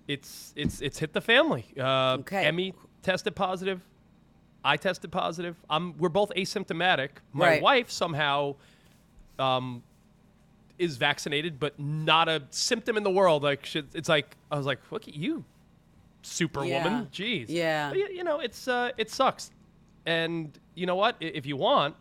it's 0.08 0.52
it's 0.56 0.80
it's 0.80 0.98
hit 0.98 1.12
the 1.12 1.20
family. 1.20 1.64
Uh, 1.78 2.16
Okay. 2.20 2.44
Emmy 2.44 2.74
tested 3.02 3.34
positive. 3.34 3.80
I 4.64 4.76
tested 4.76 5.12
positive. 5.12 5.54
I'm, 5.70 5.96
we're 5.96 6.08
both 6.08 6.32
asymptomatic. 6.34 7.10
My 7.32 7.46
Right. 7.50 7.62
wife 7.62 7.88
somehow 7.88 8.56
um, 9.38 9.80
is 10.76 10.96
vaccinated, 10.96 11.60
but 11.60 11.78
not 11.78 12.28
a 12.28 12.42
symptom 12.50 12.96
in 12.96 13.04
the 13.04 13.10
world. 13.10 13.44
Like 13.44 13.64
she, 13.64 13.84
it's 13.94 14.08
like 14.08 14.36
I 14.50 14.56
was 14.56 14.66
like, 14.66 14.80
look 14.90 15.06
at 15.06 15.14
you, 15.14 15.44
superwoman. 16.22 17.08
Yeah. 17.12 17.26
Jeez. 17.26 17.46
Yeah. 17.48 17.88
But, 17.90 17.98
you 18.12 18.24
know, 18.24 18.40
it's 18.40 18.66
uh, 18.68 18.90
it 18.96 19.08
sucks. 19.10 19.50
And 20.04 20.56
you 20.74 20.86
know 20.86 20.96
what? 20.96 21.16
If 21.20 21.46
you 21.46 21.56
want, 21.56 21.94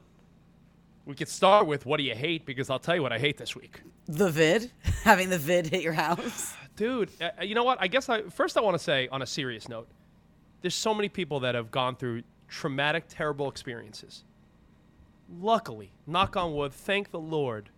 we 1.06 1.16
could 1.16 1.30
start 1.30 1.68
with 1.68 1.86
what 1.86 1.98
do 1.98 2.04
you 2.04 2.16
hate? 2.16 2.46
Because 2.46 2.70
I'll 2.70 2.80
tell 2.80 2.96
you 2.96 3.02
what 3.04 3.14
I 3.14 3.20
hate 3.20 3.38
this 3.38 3.56
week. 3.56 3.82
the 4.08 4.30
vid, 4.30 4.72
having 5.04 5.30
the 5.30 5.38
vid 5.38 5.68
hit 5.68 5.82
your 5.82 5.94
house. 5.94 6.54
Dude, 6.76 7.10
uh, 7.22 7.44
you 7.44 7.56
know 7.56 7.64
what? 7.64 7.78
I 7.82 7.88
guess 7.88 8.10
I 8.10 8.24
first 8.24 8.58
I 8.58 8.62
want 8.62 8.76
to 8.76 8.84
say 8.84 9.08
on 9.12 9.22
a 9.22 9.26
serious 9.26 9.70
note, 9.70 9.88
there's 10.62 10.76
so 10.76 10.94
many 10.94 11.10
people 11.10 11.40
that 11.42 11.56
have 11.56 11.72
gone 11.72 11.96
through 11.96 12.24
traumatic, 12.48 13.06
terrible 13.08 13.48
experiences. 13.48 14.24
Luckily, 15.40 15.92
knock 16.06 16.36
on 16.36 16.54
wood, 16.54 16.74
thank 16.74 17.12
the 17.12 17.20
Lord 17.20 17.70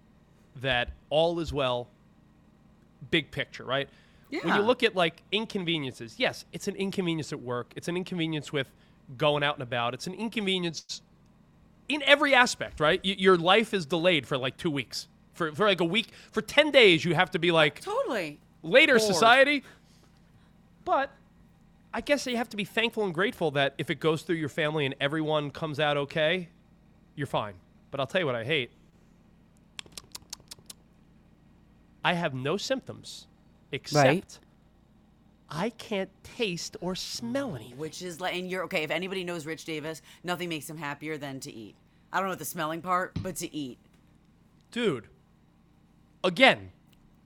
that 0.62 0.90
all 1.10 1.40
is 1.40 1.54
well. 1.54 1.88
Big 3.12 3.30
picture, 3.30 3.64
right? 3.64 3.88
When 4.30 4.56
you 4.56 4.62
look 4.62 4.84
at 4.84 4.96
like 4.96 5.22
inconveniences, 5.32 6.16
yes, 6.18 6.46
it's 6.52 6.68
an 6.68 6.76
inconvenience 6.76 7.32
at 7.32 7.40
work. 7.40 7.72
It's 7.76 7.88
an 7.88 7.96
inconvenience 7.96 8.52
with 8.52 8.72
going 9.16 9.44
out 9.44 9.56
and 9.56 9.64
about. 9.64 9.94
It's 9.94 10.08
an 10.08 10.14
inconvenience 10.16 11.02
in 11.90 12.02
every 12.04 12.34
aspect, 12.34 12.80
right? 12.80 13.00
Y- 13.04 13.16
your 13.18 13.38
life 13.38 13.74
is 13.74 13.86
delayed 13.86 14.28
for 14.28 14.38
like 14.38 14.58
two 14.58 14.72
weeks. 14.72 15.08
For, 15.34 15.52
for 15.54 15.66
like 15.68 15.80
a 15.82 15.86
week, 15.86 16.08
for 16.32 16.42
10 16.42 16.72
days, 16.72 17.06
you 17.06 17.14
have 17.14 17.30
to 17.32 17.40
be 17.40 17.52
like, 17.52 17.80
Totally. 17.82 18.40
later 18.64 18.98
Bored. 18.98 19.14
society. 19.14 19.64
But 20.84 21.12
I 21.94 22.02
guess 22.02 22.26
you 22.26 22.38
have 22.38 22.50
to 22.50 22.58
be 22.58 22.64
thankful 22.66 23.06
and 23.06 23.14
grateful 23.14 23.52
that 23.52 23.76
if 23.78 23.90
it 23.90 24.00
goes 24.00 24.24
through 24.24 24.38
your 24.38 24.50
family 24.50 24.86
and 24.86 24.96
everyone 25.00 25.52
comes 25.52 25.80
out 25.80 25.96
okay, 25.98 26.50
you're 27.16 27.28
fine. 27.28 27.54
But 27.92 28.00
I'll 28.00 28.08
tell 28.08 28.22
you 28.22 28.26
what 28.26 28.36
I 28.36 28.44
hate. 28.44 28.72
I 32.04 32.14
have 32.14 32.34
no 32.34 32.58
symptoms 32.58 33.28
except 33.72 34.08
Right. 34.08 34.40
I 35.50 35.70
can't 35.70 36.10
taste 36.24 36.76
or 36.82 36.96
smell 36.96 37.56
anything. 37.56 37.78
Which 37.78 38.02
is 38.02 38.20
like, 38.20 38.36
and 38.36 38.50
you're 38.50 38.64
okay. 38.66 38.84
If 38.84 38.92
anybody 38.92 39.24
knows 39.24 39.46
Rich 39.46 39.66
Davis, 39.66 40.02
nothing 40.24 40.50
makes 40.50 40.70
him 40.70 40.78
happier 40.78 41.18
than 41.18 41.40
to 41.42 41.54
eat. 41.54 41.76
I 42.12 42.18
don't 42.18 42.26
know 42.26 42.32
what 42.32 42.40
the 42.40 42.46
smelling 42.46 42.82
part, 42.82 43.18
but 43.22 43.36
to 43.38 43.56
eat. 43.56 43.78
Dude, 44.72 45.08
again, 46.24 46.72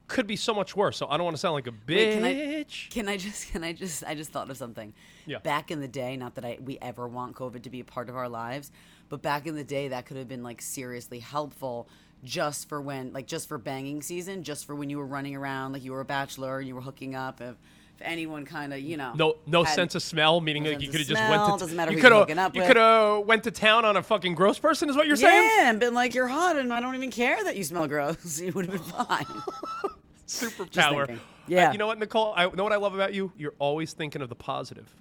could 0.08 0.28
be 0.28 0.36
so 0.36 0.54
much 0.54 0.76
worse. 0.76 0.98
So 0.98 1.08
I 1.08 1.18
don't 1.18 1.24
want 1.24 1.36
to 1.36 1.40
sound 1.40 1.54
like 1.54 1.68
a 1.68 1.74
Wait, 1.88 2.14
can 2.14 2.24
I- 2.24 2.34
bitch. 2.34 2.90
Can 2.90 3.08
I 3.10 3.18
just? 3.18 3.52
Can 3.52 3.64
I 3.64 3.74
just? 3.74 4.04
I 4.06 4.14
just 4.16 4.32
thought 4.32 4.50
of 4.50 4.58
something. 4.58 4.94
Yeah. 5.26 5.40
Back 5.40 5.72
in 5.72 5.80
the 5.80 5.88
day, 5.88 6.18
not 6.18 6.36
that 6.36 6.46
I 6.46 6.58
we 6.64 6.78
ever 6.82 7.08
want 7.08 7.36
COVID 7.36 7.64
to 7.64 7.70
be 7.70 7.80
a 7.80 7.86
part 7.86 8.10
of 8.10 8.16
our 8.16 8.30
lives, 8.30 8.72
but 9.10 9.22
back 9.22 9.48
in 9.48 9.56
the 9.56 9.64
day, 9.64 9.88
that 9.88 10.06
could 10.06 10.18
have 10.18 10.28
been 10.28 10.44
like 10.44 10.62
seriously 10.62 11.20
helpful, 11.20 11.88
just 12.24 12.68
for 12.70 12.82
when, 12.82 13.14
like, 13.14 13.26
just 13.28 13.48
for 13.48 13.58
banging 13.58 14.02
season, 14.02 14.44
just 14.44 14.66
for 14.66 14.76
when 14.76 14.90
you 14.90 14.98
were 14.98 15.06
running 15.08 15.36
around, 15.36 15.74
like 15.74 15.84
you 15.84 15.92
were 15.92 16.02
a 16.02 16.06
bachelor 16.06 16.60
and 16.60 16.68
you 16.68 16.76
were 16.76 16.82
hooking 16.82 17.16
up. 17.16 17.40
If, 17.42 17.56
if 18.02 18.08
anyone 18.08 18.46
kind 18.46 18.74
of, 18.74 18.80
you 18.80 18.98
know, 18.98 19.14
No, 19.16 19.36
no 19.46 19.64
had- 19.64 19.76
sense 19.76 19.96
of 19.96 20.02
smell, 20.04 20.42
meaning 20.42 20.64
like 20.64 20.82
you 20.82 20.90
could 20.90 21.00
have 21.02 21.08
just 21.10 21.22
went 21.30 21.60
to. 21.60 21.68
matter 21.76 21.92
you 21.94 22.02
coulda- 22.02 22.52
You 22.54 22.62
could 22.64 22.76
have 22.78 23.26
went 23.26 23.44
to 23.46 23.52
town 23.52 23.86
on 23.86 23.98
a 23.98 24.04
fucking 24.04 24.36
gross 24.36 24.60
person, 24.60 24.90
is 24.90 24.96
what 24.96 25.08
you're 25.08 25.16
saying? 25.16 25.52
Yeah, 25.58 25.70
and 25.70 25.80
been 25.80 25.94
like, 25.94 26.14
you're 26.14 26.28
hot, 26.28 26.56
and 26.58 26.74
I 26.74 26.80
don't 26.80 26.96
even 26.96 27.12
care 27.12 27.44
that 27.44 27.56
you 27.56 27.64
smell 27.64 27.88
gross. 27.88 28.40
You 28.42 28.52
would 28.54 28.66
have 28.68 28.74
been 28.76 29.06
fine. 29.06 29.26
Superpower. 30.28 31.06
thinking. 31.08 31.18
Uh, 31.18 31.20
Yeah. 31.48 31.72
you 31.72 31.78
know 31.78 31.88
what, 31.88 32.00
Nicole? 32.00 32.34
I 32.36 32.46
know 32.50 32.64
what 32.64 32.72
I 32.74 32.78
love 32.78 32.94
about 32.96 33.14
you. 33.14 33.32
You're 33.38 33.54
always 33.60 33.94
thinking 33.94 34.22
of 34.22 34.30
the 34.30 34.36
positive. 34.36 34.94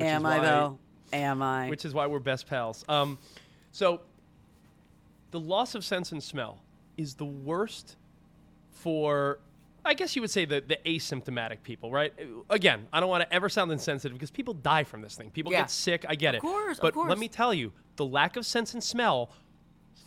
Am 0.00 0.24
I 0.26 0.38
why- 0.38 0.44
though? 0.44 0.78
Am 1.12 1.42
I? 1.42 1.68
Which 1.68 1.84
is 1.84 1.94
why 1.94 2.06
we're 2.06 2.18
best 2.18 2.46
pals. 2.48 2.84
Um, 2.88 3.18
so, 3.72 4.00
the 5.30 5.40
loss 5.40 5.74
of 5.74 5.84
sense 5.84 6.12
and 6.12 6.22
smell 6.22 6.58
is 6.96 7.14
the 7.14 7.24
worst 7.24 7.96
for, 8.72 9.38
I 9.84 9.94
guess 9.94 10.16
you 10.16 10.22
would 10.22 10.30
say, 10.30 10.44
the, 10.46 10.62
the 10.66 10.78
asymptomatic 10.86 11.62
people, 11.62 11.90
right? 11.90 12.12
Again, 12.50 12.86
I 12.92 13.00
don't 13.00 13.08
want 13.08 13.22
to 13.28 13.32
ever 13.34 13.48
sound 13.48 13.70
insensitive 13.70 14.16
because 14.16 14.30
people 14.30 14.54
die 14.54 14.84
from 14.84 15.02
this 15.02 15.14
thing. 15.14 15.30
People 15.30 15.52
Yeah. 15.52 15.60
get 15.62 15.70
sick. 15.70 16.04
I 16.08 16.14
get 16.14 16.34
it. 16.34 16.38
Of 16.38 16.44
it. 16.44 16.46
course, 16.46 16.78
of 16.78 16.82
but 16.82 16.94
course. 16.94 17.08
let 17.08 17.18
me 17.18 17.28
tell 17.28 17.52
you, 17.52 17.72
the 17.96 18.04
lack 18.06 18.36
of 18.36 18.46
sense 18.46 18.72
and 18.74 18.82
smell 18.82 19.30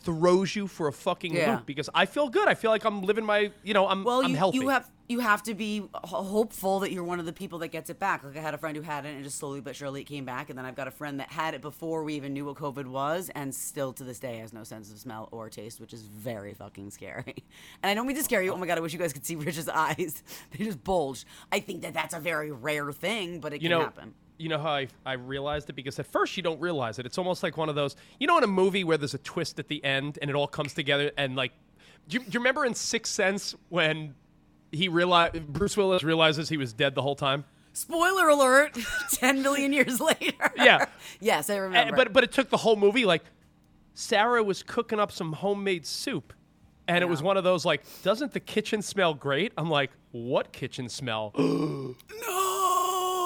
throws 0.07 0.55
you 0.55 0.67
for 0.67 0.87
a 0.87 0.93
fucking 0.93 1.33
Yeah. 1.35 1.55
loop 1.57 1.65
because 1.65 1.89
I 1.93 2.05
feel 2.05 2.29
good. 2.29 2.47
I 2.47 2.53
feel 2.55 2.71
like 2.71 2.85
I'm 2.85 3.01
living 3.01 3.25
my, 3.25 3.51
you 3.61 3.73
know, 3.73 3.87
I'm, 3.89 4.05
Well, 4.05 4.21
I'm 4.23 4.31
you, 4.31 4.37
healthy. 4.37 4.57
you 4.59 4.69
have 4.69 4.89
you 5.09 5.19
have 5.21 5.41
to 5.43 5.53
be 5.53 5.87
hopeful 5.93 6.79
that 6.81 6.91
you're 6.91 7.03
one 7.03 7.17
of 7.19 7.25
the 7.25 7.31
people 7.31 7.59
that 7.59 7.69
gets 7.69 7.89
it 7.89 7.97
back. 7.97 8.23
Like 8.25 8.35
I 8.35 8.41
had 8.41 8.53
a 8.53 8.57
friend 8.57 8.75
who 8.75 8.83
had 8.83 9.05
it, 9.05 9.15
and 9.15 9.23
just 9.23 9.37
slowly 9.37 9.61
but 9.61 9.73
surely 9.75 10.01
it 10.01 10.03
came 10.05 10.25
back. 10.25 10.49
And 10.49 10.57
then 10.57 10.65
I've 10.65 10.75
got 10.75 10.87
a 10.87 10.91
friend 10.91 11.19
that 11.21 11.29
had 11.31 11.53
it 11.53 11.61
before 11.61 12.03
we 12.03 12.15
even 12.15 12.33
knew 12.33 12.45
what 12.45 12.55
COVID 12.57 12.87
was, 12.87 13.29
and 13.35 13.53
still 13.55 13.91
to 13.93 14.03
this 14.03 14.19
day 14.19 14.37
has 14.39 14.51
no 14.53 14.63
sense 14.63 14.91
of 14.91 14.97
smell 14.97 15.29
or 15.31 15.49
taste, 15.49 15.79
which 15.81 15.93
is 15.93 16.01
very 16.03 16.53
fucking 16.53 16.91
scary. 16.91 17.35
And 17.83 17.89
I 17.89 17.93
don't 17.93 18.05
mean 18.07 18.15
to 18.17 18.23
scare 18.23 18.41
you. 18.41 18.51
Oh 18.53 18.57
my 18.57 18.65
god, 18.67 18.77
I 18.77 18.81
wish 18.81 18.91
you 18.93 18.99
guys 18.99 19.13
could 19.13 19.25
see 19.25 19.35
Rich's 19.47 19.69
eyes; 19.69 20.23
they 20.51 20.63
just 20.65 20.83
bulge. 20.83 21.25
I 21.51 21.59
think 21.61 21.81
that 21.83 21.93
that's 21.93 22.13
a 22.13 22.19
very 22.19 22.51
rare 22.51 22.91
thing, 22.91 23.39
but 23.39 23.53
it 23.53 23.61
you 23.61 23.69
can 23.69 23.77
know, 23.77 23.83
happen. 23.85 24.13
You 24.39 24.49
know 24.49 24.59
how 24.59 24.69
I, 24.71 24.87
I 25.05 25.13
realized 25.13 25.69
it? 25.69 25.73
Because 25.73 25.97
at 25.99 26.05
first 26.05 26.37
you 26.37 26.43
don't 26.43 26.59
realize 26.61 26.99
it. 26.99 27.05
It's 27.05 27.17
almost 27.17 27.41
like 27.41 27.57
one 27.57 27.69
of 27.69 27.75
those, 27.75 27.95
you 28.19 28.27
know, 28.27 28.37
in 28.37 28.43
a 28.43 28.47
movie 28.47 28.83
where 28.83 28.97
there's 28.97 29.13
a 29.15 29.19
twist 29.19 29.57
at 29.59 29.67
the 29.67 29.83
end 29.83 30.19
and 30.21 30.29
it 30.29 30.35
all 30.35 30.47
comes 30.47 30.73
together 30.73 31.11
and 31.17 31.35
like, 31.35 31.51
do 32.07 32.17
you, 32.17 32.23
do 32.23 32.29
you 32.33 32.39
remember 32.39 32.63
in 32.63 32.73
Sixth 32.75 33.11
Sense 33.13 33.55
when 33.69 34.13
he 34.71 34.87
realized, 34.89 35.47
Bruce 35.47 35.75
Willis 35.75 36.03
realizes 36.03 36.49
he 36.49 36.57
was 36.57 36.71
dead 36.71 36.93
the 36.95 37.01
whole 37.01 37.15
time? 37.15 37.45
Spoiler 37.73 38.29
alert! 38.29 38.77
Ten 39.11 39.41
million 39.41 39.73
years 39.73 39.99
later. 39.99 40.51
Yeah. 40.55 40.85
yes, 41.19 41.49
I 41.49 41.55
Eh, 41.55 41.59
remember. 41.59 41.95
but 41.95 42.13
but 42.13 42.23
it 42.23 42.31
took 42.31 42.49
the 42.49 42.57
whole 42.57 42.75
movie. 42.75 43.05
Like 43.05 43.23
Sarah 43.93 44.43
was 44.43 44.63
cooking 44.63 44.99
up 44.99 45.11
some 45.11 45.33
homemade 45.33 45.85
soup, 45.85 46.33
and 46.87 47.03
it 47.03 47.07
was 47.07 47.21
one 47.21 47.37
of 47.37 47.43
those 47.43 47.65
like, 47.65 47.83
doesn't 48.03 48.31
the 48.33 48.39
kitchen 48.39 48.81
smell 48.81 49.13
great? 49.13 49.51
I'm 49.57 49.69
like, 49.69 49.91
what 50.11 50.51
kitchen 50.53 50.89
smell? 50.89 51.33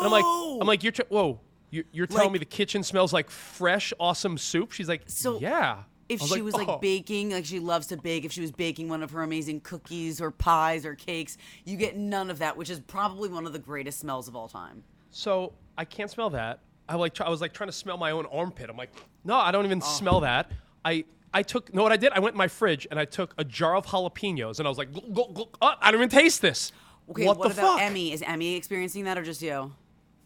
and. 0.02 0.06
I'm 0.08 0.12
like, 0.12 0.26
I'm 0.62 0.68
like, 0.68 0.84
you're 0.84 0.92
tr- 0.92 1.02
whoa. 1.10 1.40
You're, 1.70 1.86
you're 1.94 2.08
telling 2.08 2.24
Like- 2.26 2.32
me 2.34 2.40
the 2.40 2.46
kitchen 2.46 2.84
smells 2.84 3.14
like 3.14 3.30
fresh, 3.30 3.94
awesome 4.00 4.38
soup? 4.38 4.74
She's 4.74 4.90
like, 4.90 5.04
So, 5.06 5.40
yeah. 5.40 5.84
if 6.10 6.22
I 6.22 6.26
she 6.26 6.42
was 6.42 6.54
like 6.54 6.68
"Oh." 6.68 6.80
baking, 6.80 7.32
like 7.32 7.46
she 7.46 7.60
loves 7.60 7.88
to 7.88 7.98
bake, 7.98 8.26
if 8.26 8.34
she 8.34 8.42
was 8.42 8.52
baking 8.52 8.90
one 8.90 9.02
of 9.04 9.12
her 9.12 9.24
amazing 9.24 9.62
cookies 9.62 10.20
or 10.20 10.32
pies 10.32 10.86
or 10.86 10.96
cakes, 10.96 11.38
you 11.64 11.78
get 11.78 11.96
none 11.96 12.30
of 12.30 12.40
that, 12.40 12.58
which 12.58 12.70
is 12.70 12.82
probably 12.82 13.30
one 13.30 13.46
of 13.48 13.54
the 13.54 13.60
greatest 13.60 14.00
smells 14.02 14.28
of 14.28 14.36
all 14.36 14.50
time. 14.50 14.84
So 15.12 15.54
I 15.78 15.86
can't 15.86 16.12
smell 16.12 16.30
that. 16.32 16.60
I 16.90 16.96
like 16.96 17.14
try, 17.14 17.26
I 17.28 17.30
was 17.30 17.40
like 17.40 17.54
trying 17.54 17.70
to 17.70 17.74
smell 17.76 17.96
my 17.96 18.12
own 18.12 18.26
armpit. 18.26 18.70
I'm 18.70 18.76
like, 18.76 18.92
no, 19.24 19.36
I 19.38 19.52
don't 19.52 19.64
even 19.66 19.80
Oh. 19.82 19.86
smell 19.88 20.20
that. 20.22 20.52
I 20.84 21.06
I 21.34 21.44
took 21.44 21.74
know 21.74 21.84
what 21.84 21.94
I 21.94 21.98
did? 21.98 22.12
I 22.12 22.20
went 22.20 22.34
in 22.34 22.38
my 22.38 22.50
fridge 22.50 22.86
and 22.92 23.00
I 23.00 23.06
took 23.06 23.34
a 23.38 23.46
jar 23.46 23.78
of 23.78 23.86
jalapenos 23.86 24.60
and 24.60 24.68
I 24.68 24.70
was 24.70 24.78
like, 24.78 24.92
"Glug, 24.92 25.14
glug, 25.14 25.34
glug." 25.34 25.58
Oh, 25.62 25.74
I 25.80 25.90
don't 25.92 26.02
even 26.02 26.10
taste 26.10 26.42
this. 26.42 26.74
Okay, 27.10 27.26
what, 27.26 27.38
what, 27.38 27.48
the 27.48 27.54
about 27.62 27.78
fuck? 27.78 27.82
Emmy? 27.82 28.12
Is 28.12 28.22
Emmy 28.22 28.56
experiencing 28.56 29.06
that 29.06 29.18
or 29.18 29.24
just 29.24 29.42
you? 29.42 29.72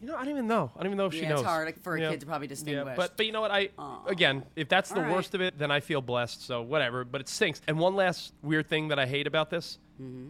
You 0.06 0.12
know, 0.12 0.18
I 0.18 0.20
don't 0.20 0.30
even 0.34 0.46
know. 0.46 0.70
I 0.76 0.84
don't 0.84 0.86
even 0.86 0.98
know 1.00 1.08
if 1.08 1.14
she 1.16 1.22
Yeah, 1.24 1.30
knows. 1.30 1.40
it's 1.40 1.48
hard 1.48 1.76
for 1.82 1.96
a 1.96 2.00
Yeah. 2.00 2.12
kid 2.12 2.20
to 2.20 2.26
probably 2.28 2.46
distinguish. 2.46 2.86
Yeah, 2.86 2.96
but 2.96 3.18
but 3.18 3.26
you 3.26 3.32
know 3.32 3.42
what? 3.42 3.50
I 3.50 3.70
again, 4.06 4.46
if 4.56 4.70
that's 4.70 4.90
the 4.92 4.98
All 4.98 5.02
right. 5.02 5.12
worst 5.12 5.34
of 5.34 5.42
it, 5.42 5.58
then 5.58 5.72
I 5.72 5.80
feel 5.80 6.00
blessed. 6.00 6.46
So 6.46 6.62
whatever. 6.62 7.04
But 7.04 7.22
it 7.22 7.28
stinks. 7.28 7.60
And 7.68 7.80
one 7.80 7.96
last 7.96 8.32
weird 8.44 8.68
thing 8.68 8.90
that 8.90 9.00
I 9.00 9.08
hate 9.08 9.26
about 9.26 9.50
this. 9.50 9.80
Mm-hmm. 10.00 10.30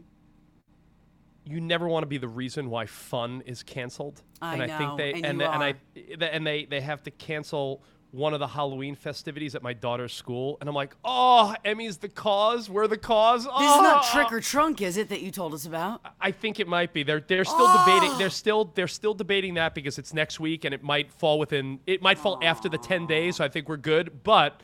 You 1.43 1.59
never 1.59 1.89
want 1.89 2.03
to 2.03 2.07
be 2.07 2.17
the 2.17 2.29
reason 2.29 2.69
why 2.69 2.85
fun 2.85 3.43
is 3.45 3.63
canceled. 3.63 4.21
I 4.41 4.53
and 4.53 4.63
I 4.63 4.65
know, 4.65 4.77
think 4.77 4.97
they 4.97 5.11
and 5.11 5.25
and, 5.25 5.33
you 5.33 5.45
they, 5.45 6.13
and 6.13 6.23
I 6.23 6.25
and 6.27 6.47
they 6.47 6.63
they 6.63 6.79
have 6.79 7.03
to 7.03 7.11
cancel 7.11 7.83
one 8.15 8.33
of 8.33 8.39
the 8.39 8.47
Halloween 8.47 8.95
festivities 8.95 9.55
at 9.55 9.61
my 9.61 9.73
daughter's 9.73 10.13
school, 10.13 10.57
and 10.59 10.69
I'm 10.69 10.75
like, 10.75 10.95
oh, 11.03 11.53
Emmy's 11.65 11.97
the 11.97 12.09
cause. 12.09 12.69
We're 12.69 12.87
the 12.87 12.97
cause. 12.97 13.43
This 13.43 13.51
is 13.53 13.59
not 13.59 14.05
Oh." 14.05 14.09
trick 14.13 14.31
or 14.31 14.39
trunk, 14.41 14.81
is 14.81 14.97
it? 14.97 15.09
That 15.09 15.21
you 15.21 15.31
told 15.31 15.53
us 15.53 15.65
about? 15.65 16.01
I 16.21 16.31
think 16.31 16.59
it 16.59 16.67
might 16.67 16.93
be. 16.93 17.03
They're 17.03 17.19
they're 17.19 17.45
still 17.45 17.67
debating. 17.79 18.09
Ah. 18.11 18.15
They're 18.17 18.29
still 18.29 18.71
they're 18.75 18.87
still 18.87 19.13
debating 19.13 19.55
that 19.55 19.75
because 19.75 19.97
it's 19.99 20.13
next 20.13 20.39
week 20.39 20.65
and 20.65 20.73
it 20.73 20.81
might 20.83 21.11
fall 21.11 21.37
within. 21.39 21.79
It 21.85 22.01
might 22.01 22.17
fall 22.17 22.39
after 22.41 22.69
the 22.69 22.77
ten 22.77 23.05
days. 23.07 23.35
So 23.37 23.43
I 23.43 23.49
think 23.49 23.67
we're 23.69 23.77
good. 23.77 24.23
But 24.23 24.61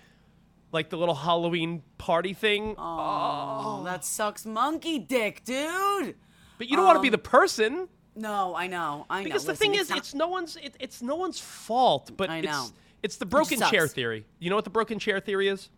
like 0.71 0.89
the 0.89 0.97
little 0.97 1.15
Halloween 1.15 1.83
party 1.97 2.33
thing. 2.33 2.75
Oh, 2.77 3.81
that 3.85 4.05
sucks, 4.05 4.45
monkey 4.45 4.99
dick, 4.99 5.43
dude. 5.43 6.15
But 6.57 6.67
you 6.69 6.75
don't 6.77 6.85
want 6.85 6.97
to 6.97 7.01
be 7.01 7.09
um, 7.09 7.13
the 7.13 7.17
person 7.17 7.87
No, 8.15 8.55
I 8.55 8.67
know, 8.67 9.05
I 9.09 9.19
know. 9.19 9.23
because 9.25 9.43
the 9.45 9.51
Listen, 9.53 9.71
thing 9.71 9.79
is, 9.79 9.89
not- 9.89 9.97
it's 9.97 10.13
no 10.13 10.27
one's. 10.27 10.55
It, 10.57 10.75
it's 10.79 11.01
no 11.01 11.15
one's 11.15 11.39
fault. 11.39 12.11
But 12.15 12.29
I 12.29 12.41
know. 12.41 12.61
it's 12.63 12.73
the 13.17 13.25
broken 13.25 13.59
chair 13.61 13.87
theory. 13.87 14.25
You 14.39 14.49
know 14.49 14.55
what 14.55 14.63
the 14.63 14.69
broken 14.69 14.99
chair 14.99 15.19
theory 15.19 15.47
is? 15.47 15.69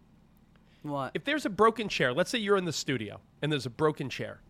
what? 0.82 1.12
If 1.14 1.24
there's 1.24 1.46
a 1.46 1.50
broken 1.50 1.88
chair, 1.88 2.14
let's 2.14 2.30
say 2.30 2.40
you're 2.40 2.58
in 2.58 2.66
the 2.66 2.74
studio 2.74 3.22
and 3.42 3.52
there's 3.52 3.66
a 3.66 3.70
broken 3.70 4.10
chair. 4.10 4.42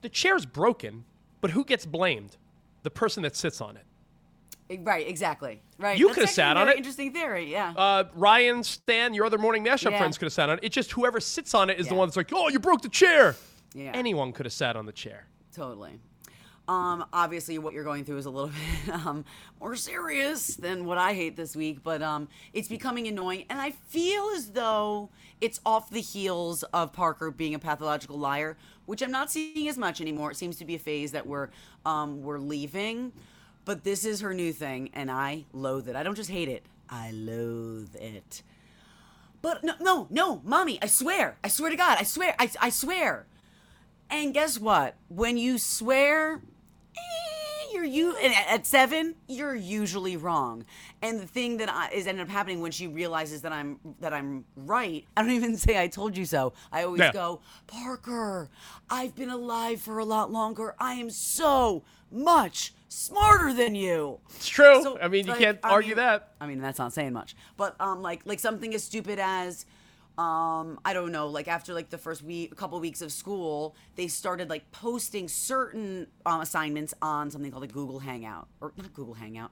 The 0.00 0.08
chair's 0.08 0.46
broken, 0.46 1.04
but 1.40 1.50
who 1.50 1.64
gets 1.64 1.84
blamed? 1.84 2.36
The 2.82 2.90
person 2.90 3.22
that 3.24 3.36
sits 3.36 3.60
on 3.60 3.76
it. 3.76 3.84
Right, 4.78 5.06
exactly. 5.06 5.62
Right. 5.78 5.98
You 5.98 6.10
could've 6.14 6.30
sat 6.30 6.56
on 6.56 6.68
it. 6.68 6.76
Interesting 6.76 7.12
theory. 7.12 7.50
Yeah. 7.50 7.74
uh, 7.76 8.04
Ryan, 8.14 8.62
Stan, 8.62 9.12
your 9.14 9.26
other 9.26 9.36
morning 9.36 9.64
mashup 9.64 9.90
Yeah. 9.90 9.98
friends 9.98 10.16
could 10.16 10.26
have 10.26 10.32
sat 10.32 10.48
on 10.48 10.58
it. 10.58 10.64
It's 10.64 10.74
just 10.74 10.92
whoever 10.92 11.20
sits 11.20 11.54
on 11.54 11.68
it 11.70 11.78
is 11.80 11.88
the 11.88 11.94
one 11.94 12.08
that's 12.08 12.16
like, 12.16 12.30
oh, 12.32 12.48
you 12.48 12.60
broke 12.60 12.80
the 12.82 12.88
chair. 12.88 13.34
Yeah. 13.74 13.90
Anyone 13.94 14.32
could 14.32 14.46
have 14.46 14.52
sat 14.52 14.76
on 14.76 14.86
the 14.86 14.92
chair. 14.92 15.26
Totally. 15.54 15.98
Um, 16.70 17.04
obviously, 17.12 17.58
what 17.58 17.74
you're 17.74 17.82
going 17.82 18.04
through 18.04 18.18
is 18.18 18.26
a 18.26 18.30
little 18.30 18.52
bit 18.86 18.94
um, 18.94 19.24
more 19.58 19.74
serious 19.74 20.54
than 20.54 20.84
what 20.84 20.98
I 20.98 21.14
hate 21.14 21.36
this 21.36 21.56
week, 21.56 21.82
but 21.82 22.00
um, 22.00 22.28
it's 22.52 22.68
becoming 22.68 23.08
annoying, 23.08 23.44
and 23.50 23.60
I 23.60 23.72
feel 23.72 24.30
as 24.36 24.52
though 24.52 25.10
it's 25.40 25.60
off 25.66 25.90
the 25.90 26.00
heels 26.00 26.62
of 26.72 26.92
Parker 26.92 27.32
being 27.32 27.56
a 27.56 27.58
pathological 27.58 28.16
liar, 28.16 28.56
which 28.86 29.02
I'm 29.02 29.10
not 29.10 29.32
seeing 29.32 29.66
as 29.66 29.76
much 29.76 30.00
anymore. 30.00 30.30
It 30.30 30.36
seems 30.36 30.58
to 30.58 30.64
be 30.64 30.76
a 30.76 30.78
phase 30.78 31.10
that 31.10 31.26
we're 31.26 31.48
um, 31.84 32.22
we're 32.22 32.38
leaving, 32.38 33.10
but 33.64 33.82
this 33.82 34.04
is 34.04 34.20
her 34.20 34.32
new 34.32 34.52
thing, 34.52 34.90
and 34.94 35.10
I 35.10 35.46
loathe 35.52 35.88
it. 35.88 35.96
I 35.96 36.04
don't 36.04 36.14
just 36.14 36.30
hate 36.30 36.48
it; 36.48 36.62
I 36.88 37.10
loathe 37.10 37.96
it. 37.96 38.44
But 39.42 39.64
no, 39.64 39.74
no, 39.80 40.06
no, 40.08 40.40
mommy! 40.44 40.78
I 40.80 40.86
swear, 40.86 41.36
I 41.42 41.48
swear 41.48 41.70
to 41.70 41.76
God, 41.76 41.98
I 41.98 42.04
swear, 42.04 42.36
I, 42.38 42.48
I 42.60 42.70
swear. 42.70 43.26
And 44.08 44.34
guess 44.34 44.58
what? 44.58 44.96
When 45.08 45.36
you 45.36 45.56
swear, 45.56 46.40
you're 47.84 48.12
you 48.12 48.16
at 48.18 48.46
at 48.48 48.66
seven, 48.66 49.14
you're 49.28 49.54
usually 49.54 50.16
wrong. 50.16 50.64
And 51.02 51.18
the 51.20 51.26
thing 51.26 51.56
that 51.58 51.70
I, 51.72 51.90
is 51.90 52.06
ended 52.06 52.26
up 52.26 52.30
happening 52.30 52.60
when 52.60 52.72
she 52.72 52.86
realizes 52.86 53.42
that 53.42 53.52
I'm 53.52 53.78
that 54.00 54.12
I'm 54.12 54.44
right, 54.56 55.04
I 55.16 55.22
don't 55.22 55.30
even 55.42 55.56
say 55.56 55.80
I 55.80 55.88
told 55.88 56.16
you 56.16 56.24
so. 56.24 56.52
I 56.72 56.84
always 56.84 57.00
Yeah. 57.00 57.12
go, 57.12 57.40
Parker, 57.66 58.48
I've 58.90 59.14
been 59.14 59.30
alive 59.30 59.80
for 59.80 59.98
a 59.98 60.04
lot 60.04 60.30
longer. 60.30 60.74
I 60.78 60.94
am 60.94 61.10
so 61.10 61.82
much 62.10 62.74
smarter 62.88 63.52
than 63.52 63.74
you. 63.74 64.18
It's 64.34 64.48
true. 64.48 64.82
So, 64.82 64.98
I 65.00 65.08
mean, 65.08 65.26
you 65.26 65.32
like, 65.32 65.40
can't 65.40 65.58
I 65.62 65.70
argue 65.70 65.90
mean- 65.90 65.96
that. 66.04 66.32
I 66.40 66.46
mean, 66.46 66.60
that's 66.60 66.78
not 66.78 66.92
saying 66.92 67.12
much, 67.12 67.34
but 67.56 67.74
um, 67.80 68.02
like 68.02 68.22
like 68.26 68.40
something 68.40 68.74
as 68.74 68.82
stupid 68.84 69.18
as 69.18 69.64
um, 70.20 70.78
I 70.84 70.92
don't 70.92 71.12
know, 71.12 71.28
like 71.28 71.48
after 71.48 71.72
like 71.72 71.88
the 71.88 71.96
first 71.96 72.22
week, 72.22 72.52
a 72.52 72.54
couple 72.54 72.78
weeks 72.78 73.00
of 73.00 73.10
school, 73.10 73.74
they 73.96 74.06
started 74.06 74.50
like 74.50 74.70
posting 74.70 75.28
certain 75.28 76.08
um, 76.26 76.42
assignments 76.42 76.92
on 77.00 77.30
something 77.30 77.50
called 77.50 77.64
a 77.64 77.68
Google 77.68 77.98
Hangout 78.00 78.46
or 78.60 78.72
not 78.76 78.92
Google 78.92 79.14
Hangout, 79.14 79.50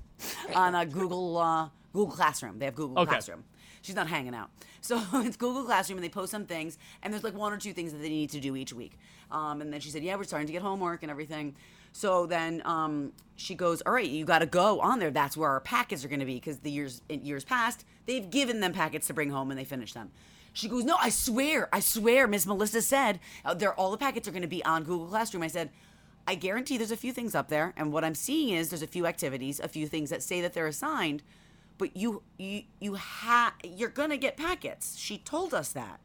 on 0.54 0.76
a 0.76 0.86
Google 0.86 1.36
uh, 1.36 1.68
Google 1.92 2.14
Classroom. 2.14 2.60
They 2.60 2.66
have 2.66 2.76
Google 2.76 3.00
Okay. 3.00 3.10
Classroom. 3.10 3.42
She's 3.82 3.96
not 3.96 4.06
hanging 4.08 4.34
out. 4.34 4.50
So 4.84 5.02
it's 5.14 5.38
Google 5.38 5.64
Classroom, 5.64 5.96
and 5.96 6.04
they 6.04 6.10
post 6.10 6.30
some 6.30 6.44
things, 6.44 6.76
and 7.02 7.10
there's 7.10 7.24
like 7.24 7.34
one 7.34 7.54
or 7.54 7.56
two 7.56 7.72
things 7.72 7.90
that 7.92 8.02
they 8.02 8.10
need 8.10 8.28
to 8.32 8.38
do 8.38 8.54
each 8.54 8.74
week. 8.74 8.98
Um, 9.30 9.62
and 9.62 9.72
then 9.72 9.80
she 9.80 9.88
said, 9.88 10.02
"Yeah, 10.04 10.16
we're 10.16 10.24
starting 10.24 10.46
to 10.46 10.52
get 10.52 10.60
homework 10.60 11.02
and 11.02 11.10
everything." 11.10 11.56
So 11.94 12.26
then 12.26 12.60
um, 12.64 13.12
she 13.36 13.54
goes, 13.54 13.80
"All 13.82 13.92
right, 13.92 14.06
you 14.06 14.24
got 14.24 14.40
to 14.40 14.46
go 14.46 14.80
on 14.80 14.98
there. 14.98 15.12
That's 15.12 15.36
where 15.36 15.48
our 15.48 15.60
packets 15.60 16.04
are 16.04 16.08
going 16.08 16.20
to 16.20 16.26
be 16.26 16.34
because 16.34 16.58
the 16.58 16.70
years 16.70 17.00
years 17.08 17.44
past, 17.44 17.86
they've 18.06 18.28
given 18.28 18.60
them 18.60 18.72
packets 18.72 19.06
to 19.06 19.14
bring 19.14 19.30
home, 19.30 19.50
and 19.50 19.58
they 19.58 19.64
finish 19.64 19.92
them." 19.94 20.10
She 20.52 20.68
goes, 20.68 20.84
"No, 20.84 20.96
I 21.00 21.08
swear, 21.08 21.68
I 21.72 21.78
swear, 21.80 22.26
Miss 22.26 22.46
Melissa 22.46 22.82
said 22.82 23.20
uh, 23.44 23.54
there 23.54 23.72
all 23.72 23.92
the 23.92 23.96
packets 23.96 24.26
are 24.26 24.32
going 24.32 24.42
to 24.42 24.48
be 24.48 24.64
on 24.64 24.82
Google 24.82 25.06
Classroom." 25.06 25.42
I 25.42 25.48
said. 25.48 25.70
I 26.26 26.36
guarantee 26.36 26.78
there's 26.78 26.90
a 26.90 26.96
few 26.96 27.12
things 27.12 27.34
up 27.34 27.48
there, 27.48 27.74
and 27.76 27.92
what 27.92 28.02
I'm 28.02 28.14
seeing 28.14 28.54
is 28.54 28.70
there's 28.70 28.80
a 28.80 28.86
few 28.86 29.04
activities, 29.04 29.60
a 29.60 29.68
few 29.68 29.86
things 29.86 30.08
that 30.08 30.22
say 30.22 30.40
that 30.40 30.54
they're 30.54 30.66
assigned, 30.66 31.22
but 31.76 31.94
you 31.98 32.22
you 32.38 32.62
you 32.80 32.96
ha 32.96 33.52
you're 33.62 33.90
gonna 33.90 34.16
get 34.16 34.34
packets. 34.38 34.96
She 34.96 35.18
told 35.18 35.52
us 35.52 35.72
that. 35.72 36.00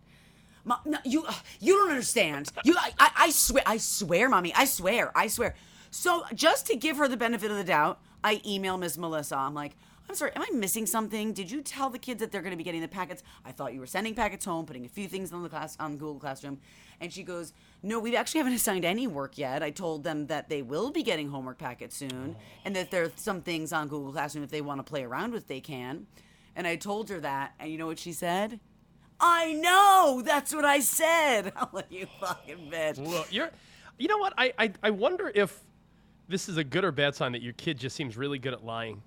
Ma- 0.65 0.79
no, 0.85 0.97
you 1.05 1.25
you 1.61 1.73
don't 1.75 1.89
understand. 1.89 2.51
You 2.65 2.75
I, 2.77 2.91
I, 2.99 3.11
I 3.17 3.29
swear 3.29 3.63
I 3.65 3.77
swear, 3.77 4.27
mommy. 4.27 4.53
I 4.53 4.65
swear. 4.65 5.11
I 5.15 5.27
swear. 5.27 5.55
So 5.91 6.23
just 6.33 6.67
to 6.67 6.75
give 6.75 6.97
her 6.97 7.07
the 7.07 7.17
benefit 7.17 7.51
of 7.51 7.57
the 7.57 7.63
doubt, 7.63 7.99
I 8.23 8.41
email 8.45 8.77
Miss 8.77 8.97
Melissa. 8.97 9.37
I'm 9.37 9.53
like, 9.53 9.75
I'm 10.09 10.15
sorry, 10.15 10.31
am 10.35 10.41
I 10.41 10.49
missing 10.55 10.87
something? 10.87 11.33
Did 11.33 11.51
you 11.51 11.61
tell 11.61 11.91
the 11.91 11.99
kids 11.99 12.19
that 12.19 12.31
they're 12.31 12.41
going 12.41 12.51
to 12.51 12.57
be 12.57 12.63
getting 12.63 12.81
the 12.81 12.87
packets? 12.87 13.21
I 13.45 13.51
thought 13.51 13.75
you 13.75 13.79
were 13.79 13.85
sending 13.85 14.15
packets 14.15 14.43
home, 14.43 14.65
putting 14.65 14.83
a 14.83 14.89
few 14.89 15.07
things 15.07 15.31
on 15.31 15.43
the 15.43 15.49
class 15.49 15.77
on 15.79 15.97
Google 15.97 16.19
Classroom. 16.19 16.59
And 16.99 17.13
she 17.13 17.21
goes, 17.21 17.53
No, 17.83 17.99
we 17.99 18.15
actually 18.15 18.39
haven't 18.39 18.53
assigned 18.55 18.85
any 18.85 19.05
work 19.05 19.37
yet. 19.37 19.61
I 19.61 19.69
told 19.69 20.03
them 20.03 20.25
that 20.27 20.49
they 20.49 20.63
will 20.63 20.89
be 20.89 21.03
getting 21.03 21.29
homework 21.29 21.59
packets 21.59 21.95
soon, 21.95 22.35
and 22.65 22.75
that 22.75 22.89
there 22.89 23.03
are 23.03 23.11
some 23.17 23.41
things 23.41 23.71
on 23.71 23.87
Google 23.87 24.11
Classroom 24.11 24.43
if 24.43 24.49
they 24.49 24.61
want 24.61 24.79
to 24.79 24.83
play 24.83 25.03
around 25.03 25.31
with, 25.31 25.47
they 25.47 25.61
can. 25.61 26.07
And 26.55 26.65
I 26.65 26.75
told 26.75 27.09
her 27.09 27.19
that, 27.19 27.53
and 27.59 27.71
you 27.71 27.77
know 27.77 27.85
what 27.85 27.99
she 27.99 28.11
said? 28.11 28.59
I 29.19 29.53
know. 29.53 30.23
That's 30.25 30.55
what 30.55 30.65
I 30.65 30.79
said. 30.79 31.53
I'm 31.55 31.83
you 31.89 32.07
fucking 32.19 32.71
bitch. 32.71 33.31
You're, 33.31 33.51
you 33.99 34.07
know 34.07 34.17
what? 34.17 34.33
I, 34.37 34.53
I, 34.57 34.73
I 34.81 34.89
wonder 34.89 35.31
if 35.33 35.61
this 36.29 36.47
is 36.47 36.57
a 36.57 36.63
good 36.63 36.85
or 36.85 36.91
bad 36.91 37.15
sign 37.15 37.31
that 37.33 37.41
your 37.41 37.53
kid 37.53 37.77
just 37.77 37.95
seems 37.95 38.15
really 38.15 38.39
good 38.39 38.53
at 38.53 38.63
lying. 38.63 39.01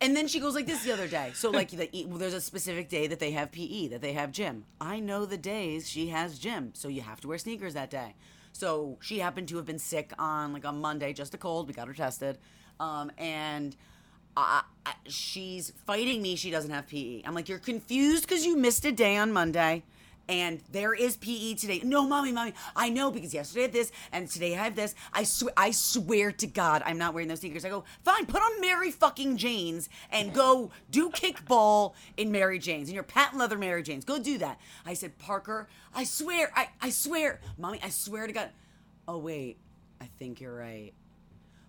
And 0.00 0.16
then 0.16 0.26
she 0.26 0.40
goes 0.40 0.54
like 0.54 0.66
this 0.66 0.84
the 0.84 0.92
other 0.92 1.06
day. 1.06 1.32
So 1.34 1.50
like 1.50 1.70
the, 1.70 1.88
there's 2.08 2.34
a 2.34 2.40
specific 2.40 2.88
day 2.88 3.06
that 3.06 3.18
they 3.18 3.32
have 3.32 3.52
PE, 3.52 3.88
that 3.88 4.00
they 4.00 4.12
have 4.12 4.32
gym. 4.32 4.64
I 4.80 5.00
know 5.00 5.24
the 5.24 5.36
days 5.36 5.88
she 5.88 6.08
has 6.08 6.38
gym, 6.38 6.70
so 6.74 6.88
you 6.88 7.02
have 7.02 7.20
to 7.20 7.28
wear 7.28 7.38
sneakers 7.38 7.74
that 7.74 7.90
day. 7.90 8.14
So 8.52 8.96
she 9.00 9.18
happened 9.18 9.48
to 9.48 9.56
have 9.56 9.66
been 9.66 9.78
sick 9.78 10.12
on 10.18 10.52
like 10.52 10.64
on 10.64 10.80
Monday, 10.80 11.12
just 11.12 11.34
a 11.34 11.38
cold. 11.38 11.68
We 11.68 11.74
got 11.74 11.88
her 11.88 11.94
tested, 11.94 12.38
um, 12.78 13.10
and 13.18 13.76
I, 14.36 14.62
I, 14.86 14.94
she's 15.06 15.72
fighting 15.86 16.22
me. 16.22 16.36
She 16.36 16.50
doesn't 16.50 16.70
have 16.70 16.86
PE. 16.86 17.22
I'm 17.24 17.34
like, 17.34 17.48
you're 17.48 17.58
confused 17.58 18.28
because 18.28 18.46
you 18.46 18.56
missed 18.56 18.84
a 18.84 18.92
day 18.92 19.16
on 19.16 19.32
Monday. 19.32 19.82
And 20.28 20.60
there 20.72 20.94
is 20.94 21.16
PE 21.16 21.54
today. 21.54 21.80
No, 21.84 22.06
mommy, 22.06 22.32
mommy, 22.32 22.54
I 22.74 22.88
know 22.88 23.10
because 23.10 23.34
yesterday 23.34 23.60
I 23.60 23.64
had 23.64 23.72
this 23.72 23.92
and 24.12 24.28
today 24.28 24.54
I 24.54 24.64
have 24.64 24.76
this. 24.76 24.94
I 25.12 25.24
swear, 25.24 25.52
I 25.56 25.70
swear 25.70 26.32
to 26.32 26.46
God, 26.46 26.82
I'm 26.86 26.98
not 26.98 27.12
wearing 27.14 27.28
those 27.28 27.40
sneakers. 27.40 27.64
I 27.64 27.68
go, 27.68 27.84
fine, 28.04 28.26
put 28.26 28.40
on 28.42 28.60
Mary 28.60 28.90
fucking 28.90 29.36
Janes 29.36 29.88
and 30.10 30.32
go 30.32 30.70
do 30.90 31.10
kickball 31.10 31.94
in 32.16 32.32
Mary 32.32 32.58
Janes 32.58 32.88
in 32.88 32.94
your 32.94 33.04
patent 33.04 33.38
leather 33.38 33.58
Mary 33.58 33.82
Janes. 33.82 34.04
Go 34.04 34.18
do 34.18 34.38
that. 34.38 34.58
I 34.86 34.94
said, 34.94 35.18
Parker, 35.18 35.68
I 35.94 36.04
swear, 36.04 36.50
I, 36.56 36.68
I 36.80 36.90
swear, 36.90 37.40
mommy, 37.58 37.80
I 37.82 37.90
swear 37.90 38.26
to 38.26 38.32
God. 38.32 38.50
Oh 39.06 39.18
wait, 39.18 39.58
I 40.00 40.06
think 40.18 40.40
you're 40.40 40.54
right. 40.56 40.92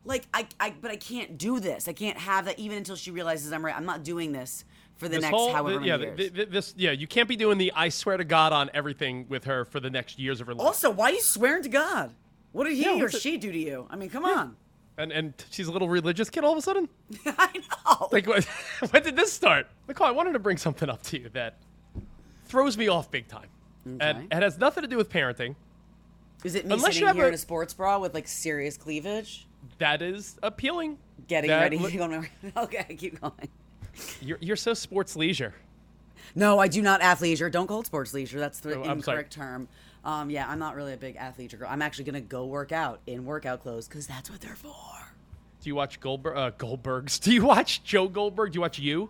like 0.06 0.28
I, 0.34 0.48
I 0.60 0.74
but 0.82 0.92
I 0.92 0.96
can't 0.96 1.38
do 1.38 1.60
this. 1.60 1.88
I 1.88 1.94
can't 1.94 2.18
have 2.18 2.46
that 2.46 2.60
even 2.60 2.78
until 2.78 2.96
she 2.96 3.12
realizes 3.12 3.52
I'm 3.52 3.66
right. 3.66 3.76
I'm 3.76 3.86
not 3.86 4.04
doing 4.04 4.32
this 4.32 4.64
for 4.98 5.08
the 5.08 5.16
This 5.16 5.22
next 5.24 5.36
whole- 5.36 5.52
however 5.54 5.82
yeah, 5.86 5.98
many 5.98 6.04
years. 6.08 6.18
th- 6.18 6.34
th- 6.34 6.50
this 6.50 6.74
yeah, 6.78 6.92
you 6.92 7.08
can't 7.08 7.28
be 7.30 7.36
doing 7.36 7.58
the 7.58 7.72
I 7.76 7.90
swear 7.90 8.18
to 8.18 8.24
God 8.24 8.54
on 8.54 8.70
everything 8.74 9.26
with 9.30 9.44
her 9.46 9.66
for 9.66 9.80
the 9.80 9.90
next 9.90 10.18
years 10.20 10.40
of 10.42 10.48
her 10.48 10.54
life. 10.54 10.66
also, 10.66 10.90
why 10.90 11.10
are 11.10 11.14
you 11.14 11.22
swearing 11.22 11.64
to 11.64 11.70
God? 11.70 12.14
What 12.54 12.64
did 12.66 12.74
he 12.74 12.84
Yeah, 12.84 12.92
or 12.94 13.00
what's 13.00 13.16
it- 13.16 13.22
she 13.22 13.38
do 13.38 13.52
to 13.52 13.58
you? 13.58 13.88
I 13.90 13.96
mean, 13.98 14.10
come 14.10 14.24
on. 14.26 14.56
And 14.98 15.12
and 15.12 15.34
she's 15.52 15.68
a 15.68 15.72
little 15.74 15.90
religious 15.90 16.30
kid 16.30 16.46
all 16.46 16.54
of 16.54 16.58
a 16.58 16.62
sudden. 16.62 16.88
I 17.26 17.50
know. 17.86 18.08
Like 18.14 18.28
what, 18.28 18.46
when 18.92 19.04
did 19.04 19.18
this 19.18 19.34
start? 19.34 19.68
Nicole, 19.90 20.08
I 20.08 20.12
wanted 20.12 20.32
to 20.34 20.40
bring 20.40 20.56
something 20.58 20.90
up 20.90 21.04
to 21.04 21.20
you 21.20 21.30
that 21.34 21.58
throws 22.46 22.78
me 22.78 22.88
off 22.88 23.12
big 23.12 23.28
time, 23.28 23.50
Okay. 23.86 23.98
and 24.00 24.28
it 24.32 24.42
has 24.42 24.58
nothing 24.58 24.84
to 24.84 24.88
do 24.88 24.96
with 24.96 25.10
parenting. 25.10 25.56
Is 26.46 26.56
it 26.56 26.66
me 26.66 26.74
unless 26.76 26.90
you 26.90 26.94
sitting 26.94 27.08
have 27.08 27.16
here 27.18 27.26
a- 27.26 27.30
in 27.30 27.34
a 27.34 27.38
sports 27.38 27.74
bra 27.74 27.98
with 28.00 28.14
like 28.14 28.28
serious 28.28 28.78
cleavage, 28.78 29.48
That 29.80 30.02
is 30.02 30.38
appealing. 30.44 30.98
getting 31.28 31.50
That 31.50 31.60
ready? 31.62 31.78
Going- 31.98 32.30
okay, 32.58 32.96
keep 32.98 33.20
going. 33.20 33.50
You're 34.22 34.38
you're 34.42 34.56
so 34.56 34.74
sports 34.74 35.16
leisure. 35.16 35.54
No, 36.34 36.60
I 36.60 36.68
do 36.68 36.82
not 36.82 37.02
athleisure. 37.02 37.52
Don't 37.52 37.68
call 37.68 37.82
it 37.82 37.86
sports 37.86 38.14
leisure. 38.14 38.40
That's 38.40 38.60
the 38.60 38.76
Oh, 38.80 38.84
incorrect 38.84 39.32
term. 39.32 39.68
Um, 40.04 40.30
yeah, 40.30 40.48
I'm 40.50 40.60
not 40.60 40.76
really 40.76 40.94
a 40.94 40.98
big 40.98 41.18
athleisure 41.18 41.58
girl. 41.60 41.68
I'm 41.70 41.82
actually 41.82 42.06
gonna 42.06 42.22
go 42.22 42.46
work 42.46 42.72
out 42.72 43.00
in 43.08 43.26
workout 43.26 43.62
clothes 43.62 43.88
because 43.88 44.06
that's 44.08 44.30
what 44.30 44.42
they're 44.42 44.56
for. 44.56 44.74
Do 45.62 45.70
you 45.70 45.76
watch 45.76 46.00
Goldberg? 46.00 46.38
Uh, 46.38 46.52
Goldbergs? 46.52 47.20
Do 47.24 47.34
you 47.34 47.46
watch 47.46 47.84
Joe 47.84 48.08
Goldberg? 48.08 48.52
Do 48.52 48.58
you 48.58 48.62
watch 48.62 48.78
you? 48.80 49.10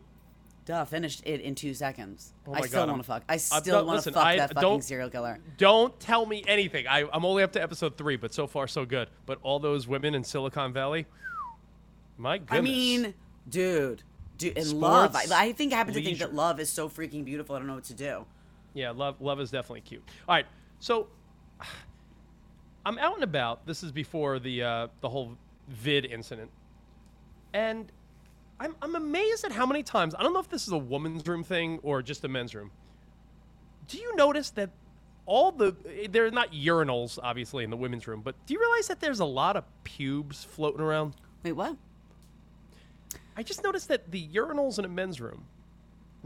Duh, 0.65 0.83
finished 0.85 1.21
it 1.25 1.41
in 1.41 1.53
two 1.53 1.75
seconds. 1.75 2.33
Oh 2.47 2.53
I 2.53 2.61
still 2.61 2.87
want 2.87 2.97
to 2.97 3.03
fuck. 3.03 3.23
I 3.29 3.37
still 3.37 3.85
want 3.85 4.03
to 4.03 4.11
fuck 4.11 4.25
I 4.25 4.37
that 4.37 4.53
fucking 4.55 4.81
serial 4.81 5.09
killer. 5.11 5.37
Don't 5.57 5.97
tell 5.99 6.25
me 6.25 6.43
anything. 6.47 6.87
I, 6.87 7.07
I'm 7.13 7.23
only 7.23 7.43
up 7.43 7.51
to 7.51 7.61
episode 7.61 7.97
three, 7.97 8.15
but 8.15 8.33
so 8.33 8.47
far 8.47 8.67
so 8.67 8.83
good. 8.83 9.09
But 9.27 9.37
all 9.43 9.59
those 9.59 9.87
women 9.87 10.15
in 10.15 10.23
Silicon 10.23 10.73
Valley, 10.73 11.05
my 12.17 12.39
goodness. 12.39 12.57
I 12.57 12.61
mean, 12.61 13.13
dude, 13.47 14.01
dude, 14.37 14.57
and 14.57 14.73
love. 14.73 15.15
I, 15.15 15.25
I 15.31 15.51
think 15.51 15.73
I 15.73 15.77
happen 15.77 15.93
to 15.93 16.03
think 16.03 16.19
that 16.19 16.33
love 16.33 16.59
is 16.59 16.69
so 16.69 16.89
freaking 16.89 17.25
beautiful. 17.25 17.55
I 17.55 17.59
don't 17.59 17.67
know 17.67 17.75
what 17.75 17.85
to 17.85 17.93
do. 17.93 18.25
Yeah, 18.73 18.91
love 18.91 19.21
love 19.21 19.39
is 19.39 19.51
definitely 19.51 19.81
cute. 19.81 20.03
All 20.27 20.35
right, 20.35 20.45
so 20.79 21.07
I'm 22.85 22.97
out 22.99 23.15
and 23.15 23.23
about. 23.23 23.65
This 23.65 23.83
is 23.83 23.91
before 23.91 24.39
the 24.39 24.63
uh, 24.63 24.87
the 25.01 25.09
whole 25.09 25.37
vid 25.69 26.05
incident, 26.05 26.51
and 27.53 27.91
I'm 28.59 28.75
I'm 28.81 28.95
amazed 28.95 29.43
at 29.45 29.51
how 29.51 29.65
many 29.65 29.83
times 29.83 30.13
I 30.15 30.23
don't 30.23 30.33
know 30.33 30.39
if 30.39 30.49
this 30.49 30.67
is 30.67 30.73
a 30.73 30.77
woman's 30.77 31.27
room 31.27 31.43
thing 31.43 31.79
or 31.83 32.01
just 32.01 32.23
a 32.23 32.27
men's 32.27 32.53
room. 32.53 32.71
Do 33.87 33.97
you 33.97 34.15
notice 34.15 34.51
that 34.51 34.71
all 35.25 35.51
the 35.51 35.75
they're 36.09 36.29
not 36.31 36.51
urinals 36.51 37.17
obviously 37.21 37.63
in 37.63 37.69
the 37.69 37.77
women's 37.77 38.07
room, 38.07 38.21
but 38.21 38.35
do 38.45 38.53
you 38.53 38.59
realize 38.59 38.87
that 38.87 38.99
there's 38.99 39.19
a 39.19 39.25
lot 39.25 39.55
of 39.55 39.63
pubes 39.83 40.43
floating 40.43 40.81
around? 40.81 41.15
Wait, 41.43 41.53
what? 41.53 41.75
I 43.37 43.43
just 43.43 43.63
noticed 43.63 43.87
that 43.89 44.11
the 44.11 44.27
urinals 44.29 44.79
in 44.79 44.85
a 44.85 44.87
men's 44.89 45.19
room, 45.21 45.45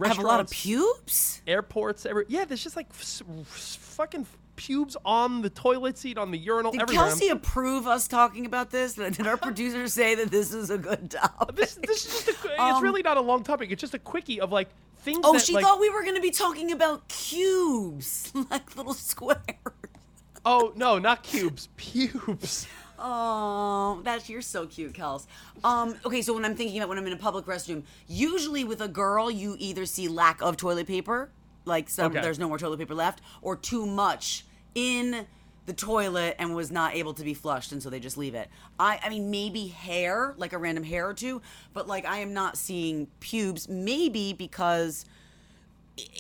have 0.03 0.17
a 0.19 0.21
lot 0.21 0.39
of 0.39 0.49
pubes. 0.49 1.41
airports, 1.47 2.05
every 2.05 2.25
yeah, 2.29 2.45
there's 2.45 2.63
just 2.63 2.75
like 2.75 2.87
s- 2.91 3.21
s- 3.41 3.77
fucking 3.81 4.25
pubes 4.55 4.95
on 5.05 5.41
the 5.41 5.49
toilet 5.49 5.97
seat, 5.97 6.17
on 6.17 6.31
the 6.31 6.37
urinal, 6.37 6.71
Did 6.71 6.81
everywhere. 6.81 7.07
Kelsey 7.07 7.29
approve 7.29 7.87
us 7.87 8.07
talking 8.07 8.45
about 8.45 8.71
this? 8.71 8.93
Did 8.93 9.25
our 9.27 9.37
producers 9.47 9.93
say 9.93 10.15
that 10.15 10.31
this 10.31 10.53
is 10.53 10.69
a 10.69 10.77
good 10.77 11.11
topic? 11.11 11.55
this 11.55 11.75
this 11.75 12.05
is 12.05 12.13
just 12.25 12.27
a, 12.29 12.33
qu- 12.33 12.49
it's 12.49 12.59
Um, 12.59 12.83
really 12.83 13.01
not 13.01 13.17
a 13.17 13.21
long 13.21 13.43
topic. 13.43 13.71
It's 13.71 13.81
just 13.81 13.93
a 13.93 13.99
quickie 13.99 14.39
of 14.41 14.51
like 14.51 14.69
things. 14.99 15.19
Oh, 15.23 15.33
that, 15.33 15.41
she 15.41 15.53
like, 15.53 15.63
thought 15.65 15.79
we 15.79 15.89
were 15.89 16.03
going 16.03 16.15
to 16.15 16.21
be 16.21 16.31
talking 16.31 16.71
about 16.71 17.07
cubes, 17.09 18.31
like 18.51 18.75
little 18.77 18.93
squares. 18.93 19.41
Oh 20.45 20.71
no, 20.75 20.99
not 20.99 21.23
cubes, 21.23 21.67
pubes. 21.75 22.67
Oh, 23.01 24.01
that's 24.03 24.29
you're 24.29 24.41
so 24.41 24.67
cute, 24.67 24.93
Kels. 24.93 25.25
Um, 25.63 25.95
okay, 26.05 26.21
so 26.21 26.33
when 26.33 26.45
I'm 26.45 26.55
thinking 26.55 26.77
about 26.77 26.89
when 26.89 26.97
I'm 26.97 27.07
in 27.07 27.13
a 27.13 27.17
public 27.17 27.45
restroom, 27.45 27.83
usually 28.07 28.63
with 28.63 28.81
a 28.81 28.87
girl, 28.87 29.31
you 29.31 29.55
either 29.59 29.85
see 29.85 30.07
lack 30.07 30.41
of 30.41 30.57
toilet 30.57 30.87
paper, 30.87 31.29
like 31.65 31.89
some 31.89 32.11
Okay. 32.11 32.21
there's 32.21 32.39
no 32.39 32.47
more 32.47 32.57
toilet 32.57 32.79
paper 32.79 32.95
left, 32.95 33.21
or 33.41 33.55
too 33.55 33.85
much 33.85 34.45
in 34.75 35.25
the 35.65 35.73
toilet 35.73 36.35
and 36.39 36.55
was 36.55 36.71
not 36.71 36.95
able 36.95 37.13
to 37.13 37.23
be 37.23 37.33
flushed, 37.33 37.71
and 37.71 37.81
so 37.81 37.89
they 37.89 37.99
just 37.99 38.17
leave 38.17 38.33
it. 38.35 38.49
I, 38.79 38.99
I 39.03 39.09
mean, 39.09 39.29
maybe 39.29 39.67
hair, 39.67 40.33
like 40.37 40.51
a 40.53 40.57
random 40.57 40.83
hair 40.83 41.07
or 41.07 41.13
two, 41.13 41.41
but 41.73 41.87
like 41.87 42.05
I 42.05 42.19
am 42.19 42.33
not 42.33 42.57
seeing 42.57 43.07
pubes. 43.19 43.69
Maybe 43.69 44.33
because 44.33 45.05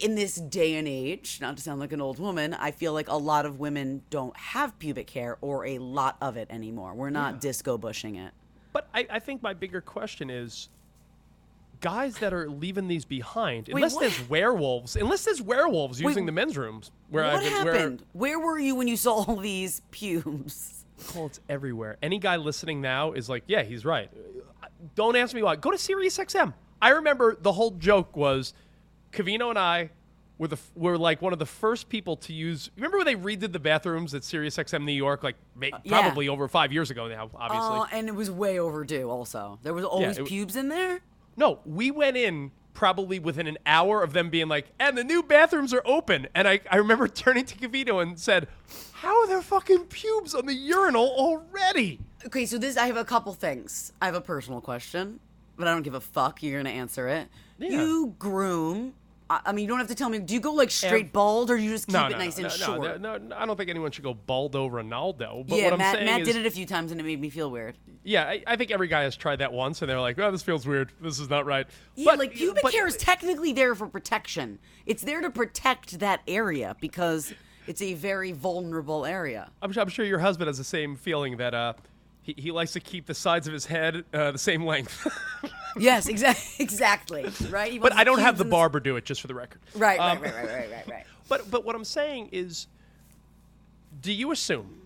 in 0.01 0.15
this 0.15 0.35
day 0.35 0.75
and 0.75 0.87
age, 0.87 1.39
not 1.41 1.57
to 1.57 1.63
sound 1.63 1.79
like 1.79 1.91
an 1.91 2.01
old 2.01 2.19
woman, 2.19 2.53
I 2.53 2.71
feel 2.71 2.93
like 2.93 3.09
a 3.09 3.17
lot 3.17 3.45
of 3.45 3.59
women 3.59 4.03
don't 4.09 4.35
have 4.37 4.77
pubic 4.79 5.09
hair 5.09 5.37
or 5.41 5.65
a 5.65 5.77
lot 5.79 6.17
of 6.21 6.37
it 6.37 6.47
anymore. 6.49 6.93
We're 6.93 7.09
not 7.09 7.41
disco 7.41 7.77
bushing 7.77 8.15
it. 8.15 8.33
But 8.73 8.87
I, 8.93 9.07
I 9.09 9.19
think 9.19 9.41
my 9.41 9.53
bigger 9.53 9.81
question 9.81 10.29
is. 10.29 10.69
Guys 11.81 12.17
that 12.17 12.33
are 12.33 12.49
leaving 12.49 12.89
these 12.89 13.05
behind, 13.05 13.67
Wait, 13.67 13.75
unless 13.75 13.95
what? 13.95 14.01
there's 14.01 14.29
werewolves, 14.29 14.97
unless 14.97 15.23
there's 15.23 15.41
werewolves 15.41 16.01
using 16.01 16.25
the 16.25 16.31
men's 16.31 16.57
rooms, 16.57 16.91
where 17.09 17.23
what 17.23 17.35
I've 17.35 17.41
been, 17.41 17.53
happened? 17.53 18.03
Where... 18.11 18.37
were 18.37 18.59
you 18.59 18.75
when 18.75 18.89
you 18.89 18.97
saw 18.97 19.23
all 19.23 19.37
these 19.37 19.81
pubes? 19.89 20.83
Cole, 21.07 21.27
it's 21.27 21.39
everywhere. 21.47 21.97
Any 22.03 22.19
guy 22.19 22.35
listening 22.35 22.81
now 22.81 23.13
is 23.13 23.29
like, 23.29 23.43
yeah, 23.47 23.63
he's 23.63 23.85
right. 23.85 24.11
Don't 24.95 25.15
ask 25.15 25.33
me 25.33 25.41
why. 25.41 25.55
Go 25.55 25.71
to 25.71 25.77
SiriusXM. 25.77 26.53
I 26.81 26.89
remember 26.89 27.37
the 27.39 27.53
whole 27.53 27.71
joke 27.71 28.15
was 28.17 28.53
Cavino 29.11 29.49
and 29.49 29.57
I 29.59 29.89
were 30.37 30.47
the 30.47 30.57
were 30.75 30.97
like 30.97 31.21
one 31.21 31.33
of 31.33 31.39
the 31.39 31.45
first 31.45 31.89
people 31.89 32.15
to 32.17 32.33
use. 32.33 32.69
Remember 32.75 32.97
when 32.97 33.05
they 33.05 33.15
redid 33.15 33.51
the 33.51 33.59
bathrooms 33.59 34.13
at 34.13 34.21
SiriusXM 34.21 34.83
New 34.83 34.93
York, 34.93 35.23
like 35.23 35.35
ma- 35.55 35.67
Uh, 35.73 35.79
yeah. 35.83 36.01
probably 36.01 36.29
over 36.29 36.47
five 36.47 36.71
years 36.71 36.89
ago 36.91 37.07
now, 37.07 37.29
obviously. 37.35 37.79
Uh, 37.79 37.85
and 37.97 38.07
it 38.07 38.15
was 38.15 38.31
way 38.31 38.59
overdue. 38.59 39.09
Also, 39.09 39.59
there 39.63 39.73
was 39.73 39.83
always 39.83 40.11
it 40.17 40.21
w- 40.21 40.27
pubes 40.27 40.55
in 40.55 40.69
there. 40.69 41.01
No, 41.35 41.59
we 41.65 41.91
went 41.91 42.15
in 42.17 42.51
probably 42.73 43.19
within 43.19 43.47
an 43.47 43.57
hour 43.65 44.01
of 44.03 44.13
them 44.13 44.29
being 44.29 44.47
like, 44.47 44.67
and 44.79 44.97
the 44.97 45.03
new 45.03 45.21
bathrooms 45.21 45.73
are 45.73 45.81
open. 45.85 46.27
And 46.33 46.47
I, 46.47 46.61
I 46.71 46.77
remember 46.77 47.07
turning 47.09 47.43
to 47.45 47.55
Cavino 47.57 48.01
and 48.01 48.17
said, 48.17 48.47
How 48.93 49.19
are 49.21 49.27
there 49.27 49.41
fucking 49.41 49.85
pubes 49.85 50.33
on 50.33 50.45
the 50.45 50.53
urinal 50.53 51.07
already? 51.17 51.99
Okay, 52.25 52.45
so 52.45 52.57
this 52.57 52.77
I 52.77 52.87
have 52.87 52.97
a 52.97 53.03
couple 53.05 53.33
things. 53.33 53.91
I 54.01 54.05
have 54.05 54.15
a 54.15 54.21
personal 54.21 54.61
question, 54.61 55.19
but 55.57 55.67
I 55.67 55.73
don't 55.73 55.83
give 55.83 55.93
a 55.95 56.01
fuck. 56.01 56.41
You're 56.43 56.59
gonna 56.59 56.69
answer 56.75 57.07
it. 57.09 57.27
Yeah. 57.57 57.69
You 57.71 58.15
groom. 58.19 58.93
I, 59.29 59.41
I 59.45 59.51
mean, 59.51 59.63
you 59.63 59.67
don't 59.69 59.79
have 59.79 59.87
to 59.87 59.95
tell 59.95 60.09
me. 60.09 60.19
Do 60.19 60.33
you 60.33 60.39
go 60.39 60.53
like 60.53 60.71
straight 60.71 61.07
Ev- 61.07 61.13
bald, 61.13 61.51
or 61.51 61.57
you 61.57 61.71
just 61.71 61.87
keep 61.87 61.93
no, 61.93 62.07
it 62.07 62.11
no, 62.11 62.17
nice 62.17 62.37
no, 62.37 62.45
and 62.45 62.53
short? 62.53 63.01
No, 63.01 63.17
no, 63.17 63.35
I 63.35 63.45
don't 63.45 63.55
think 63.57 63.69
anyone 63.69 63.91
should 63.91 64.03
go 64.03 64.13
baldo 64.13 64.67
Ronaldo. 64.69 65.47
But 65.47 65.57
yeah, 65.57 65.63
what 65.65 65.73
I'm 65.73 65.79
Matt, 65.79 65.95
saying 65.95 66.05
Matt 66.05 66.21
is, 66.21 66.27
did 66.27 66.35
it 66.37 66.45
a 66.45 66.51
few 66.51 66.65
times 66.65 66.91
and 66.91 66.99
it 66.99 67.03
made 67.03 67.21
me 67.21 67.29
feel 67.29 67.51
weird. 67.51 67.77
yeah, 68.03 68.23
I, 68.23 68.43
I 68.47 68.55
think 68.55 68.71
every 68.71 68.87
guy 68.87 69.03
has 69.03 69.15
tried 69.15 69.37
that 69.37 69.53
once, 69.53 69.81
and 69.81 69.89
they're 69.89 69.99
like, 69.99 70.17
"Oh, 70.19 70.31
this 70.31 70.41
feels 70.41 70.65
weird. 70.65 70.91
This 71.01 71.19
is 71.19 71.29
not 71.29 71.45
right." 71.45 71.67
Yeah, 71.95 72.11
but, 72.11 72.19
like 72.19 72.33
pubic 72.33 72.63
but- 72.63 72.73
hair 72.73 72.87
is 72.87 72.97
technically 72.97 73.53
there 73.53 73.75
for 73.75 73.87
protection. 73.87 74.59
It's 74.85 75.03
there 75.03 75.21
to 75.21 75.29
protect 75.29 75.99
that 75.99 76.21
area 76.27 76.75
because 76.81 77.33
it's 77.67 77.81
a 77.81 77.93
very 77.93 78.31
vulnerable 78.31 79.05
area. 79.05 79.51
I'm, 79.61 79.71
I'm 79.77 79.89
sure 79.89 80.05
your 80.05 80.19
husband 80.19 80.47
has 80.47 80.57
the 80.57 80.63
same 80.63 80.95
feeling 80.95 81.37
that 81.37 81.53
uh, 81.53 81.73
he, 82.21 82.35
he 82.37 82.51
likes 82.51 82.73
to 82.73 82.79
keep 82.79 83.05
the 83.05 83.13
sides 83.13 83.47
of 83.47 83.53
his 83.53 83.65
head 83.65 84.03
uh, 84.13 84.31
the 84.31 84.37
same 84.37 84.65
length. 84.65 85.07
Yes, 85.77 86.07
exactly, 86.07 86.55
exactly. 86.63 87.31
Right. 87.49 87.71
He 87.71 87.79
but 87.79 87.93
I 87.93 88.03
don't 88.03 88.19
have 88.19 88.39
the 88.39 88.43
barber 88.43 88.79
do 88.79 88.95
it, 88.95 89.05
just 89.05 89.21
for 89.21 89.27
the 89.27 89.35
record. 89.35 89.61
Right, 89.75 89.99
right, 89.99 90.17
Um, 90.17 90.21
right, 90.21 90.33
right, 90.33 90.45
right, 90.45 90.71
right, 90.71 90.87
right. 90.87 91.05
But 91.29 91.49
but 91.51 91.63
what 91.63 91.75
I'm 91.75 91.85
saying 91.85 92.29
is, 92.31 92.67
do 94.01 94.11
you 94.11 94.31
assume, 94.31 94.81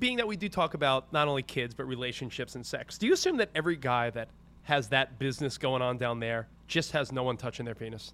being 0.00 0.16
that 0.16 0.26
we 0.26 0.36
do 0.36 0.48
talk 0.48 0.74
about 0.74 1.12
not 1.12 1.28
only 1.28 1.42
kids 1.44 1.72
but 1.72 1.84
relationships 1.84 2.56
and 2.56 2.66
sex, 2.66 2.98
do 2.98 3.06
you 3.06 3.12
assume 3.12 3.36
that 3.36 3.50
every 3.54 3.76
guy 3.76 4.10
that 4.10 4.28
has 4.64 4.88
that 4.88 5.20
business 5.20 5.56
going 5.56 5.82
on 5.82 5.98
down 5.98 6.18
there 6.18 6.48
just 6.66 6.90
has 6.90 7.12
no 7.12 7.22
one 7.22 7.36
touching 7.36 7.64
their 7.64 7.76
penis? 7.76 8.12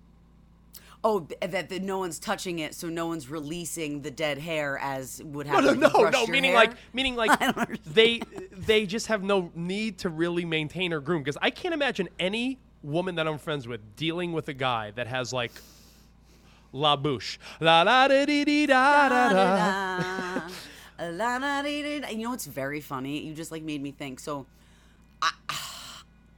Oh, 1.03 1.27
that, 1.41 1.71
that 1.71 1.83
no 1.83 1.99
one's 1.99 2.19
touching 2.19 2.59
it, 2.59 2.75
so 2.75 2.89
no 2.91 3.07
one's 3.07 3.31
releasing 3.31 4.03
the 4.03 4.11
dead 4.11 4.37
hair 4.37 4.79
as 4.79 5.23
would 5.25 5.47
happen. 5.47 5.81
no, 5.81 5.89
you 5.89 6.05
no, 6.05 6.11
no. 6.11 6.27
Meaning 6.27 6.51
hair? 6.51 6.61
like, 6.61 6.73
meaning 6.93 7.17
like, 7.23 7.31
I 7.41 7.47
don't 7.47 7.59
understand. 7.59 7.95
they 7.95 8.21
they 8.53 8.85
just 8.87 9.07
have 9.07 9.23
no 9.23 9.51
need 9.55 9.99
to 9.99 10.11
really 10.11 10.45
maintain 10.45 10.93
or 10.93 11.01
groom 11.01 11.23
because 11.23 11.39
I 11.41 11.51
can't 11.51 11.73
imagine 11.73 12.09
any 12.19 12.59
woman 12.83 13.15
that 13.15 13.27
I'm 13.27 13.39
friends 13.39 13.67
with 13.67 13.81
dealing 13.97 14.33
with 14.33 14.49
a 14.49 14.55
guy 14.55 14.91
that 14.93 15.07
has 15.07 15.33
like 15.33 15.53
la 16.73 16.97
bouche, 16.97 17.39
la 17.61 17.83
la 17.83 18.09
da 18.09 18.25
dee 18.27 18.45
dee 18.45 18.67
da 18.67 19.09
da 19.09 19.29
da. 19.33 20.49
La, 21.01 21.07
la, 21.09 21.37
la, 21.39 21.63
dee, 21.63 21.83
dee, 21.83 22.01
da. 22.01 22.09
You 22.11 22.25
know 22.25 22.31
what's 22.31 22.45
very 22.45 22.83
funny? 22.83 23.23
You 23.23 23.33
just 23.33 23.51
like 23.51 23.63
made 23.63 23.83
me 23.83 23.91
think. 23.91 24.21
So, 24.21 24.45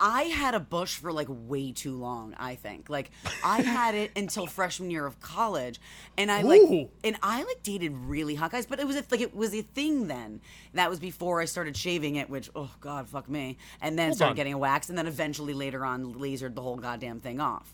I 0.04 0.24
had 0.24 0.54
a 0.56 0.60
bush 0.60 0.96
for 0.96 1.12
like 1.12 1.28
way 1.30 1.70
too 1.70 1.96
long. 1.96 2.34
I 2.36 2.56
think 2.56 2.90
like 2.90 3.12
I 3.44 3.62
had 3.62 3.94
it 3.94 4.10
until 4.16 4.46
freshman 4.46 4.90
year 4.90 5.06
of 5.06 5.20
college, 5.20 5.80
and 6.18 6.30
I 6.30 6.42
like 6.42 6.60
Ooh. 6.60 6.90
and 7.04 7.16
I 7.22 7.44
like 7.44 7.62
dated 7.62 7.96
really 7.96 8.34
hot 8.34 8.50
guys, 8.50 8.66
but 8.66 8.80
it 8.80 8.86
was 8.86 8.96
a, 8.96 9.04
like 9.12 9.20
it 9.20 9.34
was 9.34 9.54
a 9.54 9.62
thing 9.62 10.08
then. 10.08 10.40
That 10.74 10.90
was 10.90 10.98
before 10.98 11.40
I 11.40 11.44
started 11.44 11.76
shaving 11.76 12.16
it, 12.16 12.28
which 12.28 12.50
oh 12.56 12.70
god, 12.80 13.08
fuck 13.08 13.28
me, 13.28 13.58
and 13.80 13.96
then 13.96 14.08
Hold 14.08 14.16
started 14.16 14.30
on. 14.32 14.36
getting 14.36 14.52
a 14.54 14.58
wax, 14.58 14.88
and 14.88 14.98
then 14.98 15.06
eventually 15.06 15.54
later 15.54 15.84
on 15.84 16.14
lasered 16.14 16.56
the 16.56 16.62
whole 16.62 16.76
goddamn 16.76 17.20
thing 17.20 17.40
off. 17.40 17.72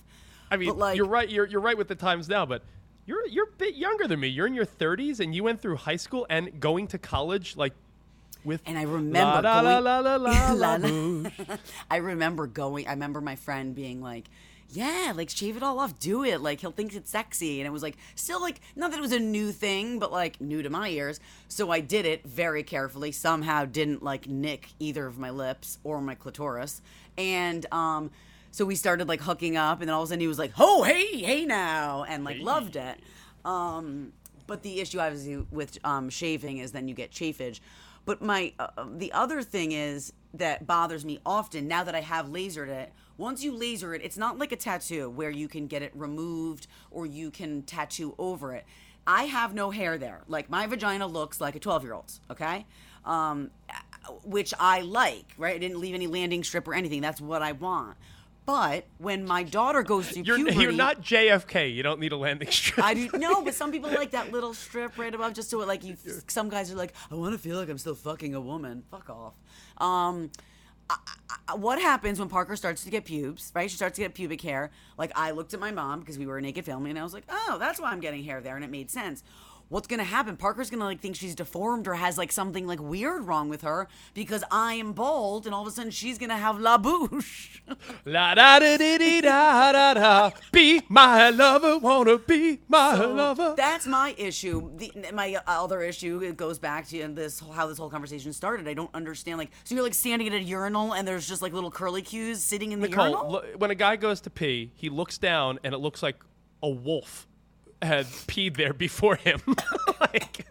I 0.51 0.59
mean, 0.59 0.77
like- 0.77 0.99
you're 0.99 1.07
right. 1.07 1.29
You're 1.29 1.47
you're 1.47 1.62
right 1.62 1.79
with 1.79 1.88
the 1.88 1.95
times 1.95 2.29
now, 2.29 2.45
but 2.45 2.62
you're 3.07 3.27
you're 3.27 3.49
a 3.49 3.57
bit 3.57 3.75
younger 3.75 4.07
than 4.07 4.21
me. 4.21 4.29
You're 4.29 4.47
in 4.47 4.55
your 4.55 4.67
30s, 4.67 5.21
and 5.21 5.35
you 5.35 5.45
went 5.45 5.62
through 5.62 5.77
high 5.77 5.97
school 5.97 6.27
and 6.29 6.61
going 6.61 6.88
to 6.88 6.99
college 6.99 7.57
like 7.57 7.73
with 8.44 8.62
And 8.66 8.79
I 8.79 8.83
remember 8.83 9.42
la 9.42 9.62
going- 9.62 9.85
la 9.85 9.98
la 9.98 9.98
la 10.01 10.16
la, 10.16 10.31
La 10.53 10.53
la 10.53 10.72
la- 10.77 10.79
boosh. 10.88 11.59
I 11.90 11.96
remember 11.96 12.46
going. 12.46 12.87
I 12.87 12.92
remember 12.92 13.20
my 13.20 13.37
friend 13.37 13.74
being 13.74 14.01
like, 14.01 14.29
"Yeah, 14.70 15.12
like 15.14 15.29
shave 15.31 15.57
it 15.57 15.62
all 15.62 15.79
off, 15.81 15.98
do 15.98 16.24
it. 16.24 16.40
Like 16.40 16.61
he'll 16.61 16.70
think 16.72 16.94
it's 16.94 17.11
sexy." 17.11 17.61
And 17.61 17.66
it 17.66 17.70
was 17.70 17.83
like 17.83 17.96
still 18.14 18.40
like 18.40 18.61
not 18.77 18.90
that 18.90 18.98
it 18.98 19.03
was 19.03 19.12
a 19.12 19.18
new 19.18 19.53
thing, 19.53 19.98
but 19.98 20.12
like 20.12 20.40
new 20.40 20.62
to 20.62 20.70
my 20.70 20.88
ears. 20.88 21.20
So 21.48 21.70
I 21.70 21.81
did 21.81 22.07
it 22.07 22.24
very 22.27 22.62
carefully. 22.62 23.12
Somehow 23.12 23.64
didn't 23.64 24.03
like 24.03 24.29
nick 24.29 24.70
either 24.79 25.07
of 25.07 25.18
my 25.18 25.31
lips 25.31 25.79
or 25.85 26.01
my 26.01 26.14
clitoris, 26.14 26.81
and 27.16 27.66
um. 27.72 28.11
So 28.51 28.64
we 28.64 28.77
started 28.77 29.09
like 29.09 29.20
hooking 29.20 29.57
up, 29.59 29.81
and 29.81 29.88
then 29.88 29.94
all 29.94 30.03
of 30.03 30.09
a 30.09 30.09
sudden 30.09 30.20
he 30.20 30.27
was 30.27 30.38
like, 30.38 30.53
"Oh, 30.59 30.83
hey, 30.83 31.18
hey 31.18 31.44
now," 31.44 32.05
and 32.09 32.24
like 32.24 32.40
loved 32.40 32.77
it. 32.77 32.98
Um, 33.44 34.12
but 34.46 34.62
the 34.62 34.81
issue 34.81 34.98
obviously 34.98 35.37
with 35.51 35.79
um, 35.85 36.09
shaving 36.09 36.59
is 36.59 36.72
then 36.72 36.88
you 36.88 36.94
get 36.94 37.11
chafage. 37.11 37.61
But 38.09 38.23
my 38.23 38.55
uh, 38.59 38.68
the 38.97 39.12
other 39.12 39.42
thing 39.42 39.73
is 39.73 40.14
that 40.33 40.66
bothers 40.66 41.05
me 41.05 41.21
often 41.27 41.68
now 41.68 41.85
that 41.85 41.94
I 41.94 42.01
have 42.01 42.29
lasered 42.29 42.68
it. 42.68 42.90
Once 43.18 43.44
you 43.44 43.55
laser 43.55 43.94
it, 43.94 44.01
it's 44.03 44.16
not 44.16 44.38
like 44.38 44.51
a 44.51 44.57
tattoo 44.57 45.11
where 45.11 45.29
you 45.29 45.47
can 45.47 45.66
get 45.66 45.83
it 45.83 45.92
removed 45.94 46.68
or 46.90 47.05
you 47.05 47.31
can 47.31 47.64
tattoo 47.64 48.14
over 48.18 48.55
it. 48.55 48.64
I 49.07 49.25
have 49.25 49.53
no 49.53 49.71
hair 49.71 49.99
there. 49.99 50.23
Like 50.27 50.49
my 50.49 50.66
vagina 50.66 51.07
looks 51.07 51.38
like 51.38 51.55
a 51.55 51.59
12 51.59 51.83
year 51.83 51.92
old's. 51.92 52.23
Okay. 52.31 52.64
Um, 53.05 53.51
which 54.25 54.55
I 54.59 54.81
like, 54.81 55.35
right? 55.37 55.55
I 55.55 55.59
didn't 55.59 55.79
leave 55.79 55.94
any 55.94 56.07
landing 56.07 56.42
strip 56.44 56.66
or 56.66 56.73
anything. 56.73 57.03
That's 57.03 57.21
what 57.21 57.42
I 57.42 57.53
want. 57.53 57.99
But 58.49 58.87
when 58.97 59.27
my 59.27 59.43
daughter 59.43 59.83
goes 59.83 60.09
through 60.09 60.23
You're, 60.23 60.37
puberty, 60.37 60.57
you're 60.57 60.73
not 60.73 61.03
JFK. 61.03 61.75
You 61.75 61.83
don't 61.83 62.01
need 62.01 62.13
a 62.13 62.17
landing 62.17 62.51
strip. 62.51 62.83
I 62.83 62.95
do 62.95 63.11
no, 63.19 63.43
but 63.43 63.53
some 63.53 63.71
people 63.71 63.91
like 63.91 64.13
that 64.13 64.33
little 64.33 64.55
strip 64.55 64.97
right 64.97 65.15
above, 65.15 65.35
just 65.35 65.51
so 65.51 65.61
it 65.61 65.69
like 65.69 65.85
you. 65.85 65.99
Some 66.29 66.49
guys 66.49 66.73
are 66.73 66.75
like, 66.75 66.95
I 67.11 67.15
want 67.15 67.35
to 67.35 67.39
feel 67.39 67.59
like 67.59 67.69
I'm 67.69 67.77
still 67.77 67.95
fucking 67.95 68.35
a 68.35 68.41
woman. 68.41 68.85
Fuck 68.91 69.11
off. 69.11 69.35
Um, 69.77 70.31
I, 70.89 70.97
I, 71.47 71.57
what 71.57 71.79
happens 71.79 72.19
when 72.19 72.31
Parker 72.31 72.57
starts 72.57 72.85
to 72.85 72.91
get 72.91 73.05
pubes? 73.05 73.53
Right, 73.55 73.71
she 73.71 73.77
starts 73.77 73.97
to 73.97 74.01
get 74.01 74.15
pubic 74.15 74.41
hair. 74.41 74.71
Like 74.97 75.13
I 75.15 75.33
looked 75.33 75.53
at 75.53 75.61
my 75.61 75.71
mom 75.71 76.01
because 76.01 76.17
we 76.17 76.25
were 76.25 76.39
a 76.39 76.41
naked 76.41 76.65
family, 76.65 76.89
and 76.89 76.99
I 76.99 77.03
was 77.03 77.13
like, 77.13 77.25
oh, 77.29 77.59
that's 77.61 77.79
why 77.79 77.91
I'm 77.91 78.01
getting 78.01 78.25
hair 78.25 78.41
there, 78.41 78.57
and 78.57 78.65
it 78.65 78.71
made 78.71 78.91
sense. 78.91 79.25
What's 79.70 79.87
gonna 79.87 80.04
happen? 80.04 80.37
Parker's 80.37 80.70
gonna 80.70 80.87
like 80.87 81.00
think 81.00 81.14
she's 81.14 81.35
deformed 81.35 81.87
or 81.87 81.94
has 81.94 82.16
like 82.16 82.33
something 82.33 82.66
like 82.66 82.81
weird 82.81 83.24
wrong 83.24 83.50
with 83.50 83.61
her 83.62 83.87
because 84.14 84.42
I 84.50 84.74
am 84.74 84.94
bald, 84.94 85.44
and 85.44 85.54
all 85.54 85.62
of 85.62 85.68
a 85.68 85.70
sudden 85.70 85.90
she's 85.90 86.16
gonna 86.16 86.38
have 86.38 86.59
la 86.59 86.78
bouche. 86.78 87.61
La 88.07 88.35
da 88.35 88.59
da 88.59 88.78
di 88.78 88.96
di 88.96 89.20
da 89.20 89.72
da 89.72 89.94
da. 89.94 90.31
Be 90.52 90.81
my 90.88 91.28
lover, 91.28 91.76
wanna 91.78 92.16
be 92.16 92.61
my 92.66 92.94
lover. 92.94 93.54
That's 93.57 93.87
my 93.87 94.14
issue. 94.16 94.70
The, 94.76 94.90
my 95.12 95.37
other 95.46 95.83
issue 95.83 96.20
it 96.22 96.38
goes 96.38 96.59
back 96.59 96.87
to 96.88 97.09
this 97.09 97.42
how 97.52 97.66
this 97.66 97.76
whole 97.76 97.90
conversation 97.90 98.33
started. 98.33 98.66
I 98.68 98.74
don't 98.74 98.94
understand. 98.94 99.38
Like, 99.38 99.50
so 99.64 99.74
you're 99.74 99.85
like 99.85 99.94
standing 99.94 100.28
at 100.28 100.35
a 100.35 100.42
urinal 100.42 100.94
and 100.94 101.07
there's 101.07 101.28
just 101.28 101.42
like 101.42 101.52
little 101.52 101.70
curly 101.70 102.00
cues 102.00 102.42
sitting 102.42 102.72
in 102.72 102.81
the 102.81 102.88
Nicole, 102.88 103.11
urinal. 103.11 103.42
when 103.59 103.70
a 103.70 103.74
guy 103.74 103.96
goes 103.96 104.22
to 104.22 104.31
pee, 104.31 104.72
he 104.74 104.88
looks 104.88 105.18
down 105.18 105.59
and 105.62 105.74
it 105.74 105.78
looks 105.78 106.02
like 106.02 106.16
a 106.62 106.68
wolf 106.70 107.26
had 107.83 108.07
peed 108.07 108.57
there 108.57 108.73
before 108.73 109.17
him. 109.17 109.41
like, 110.01 110.47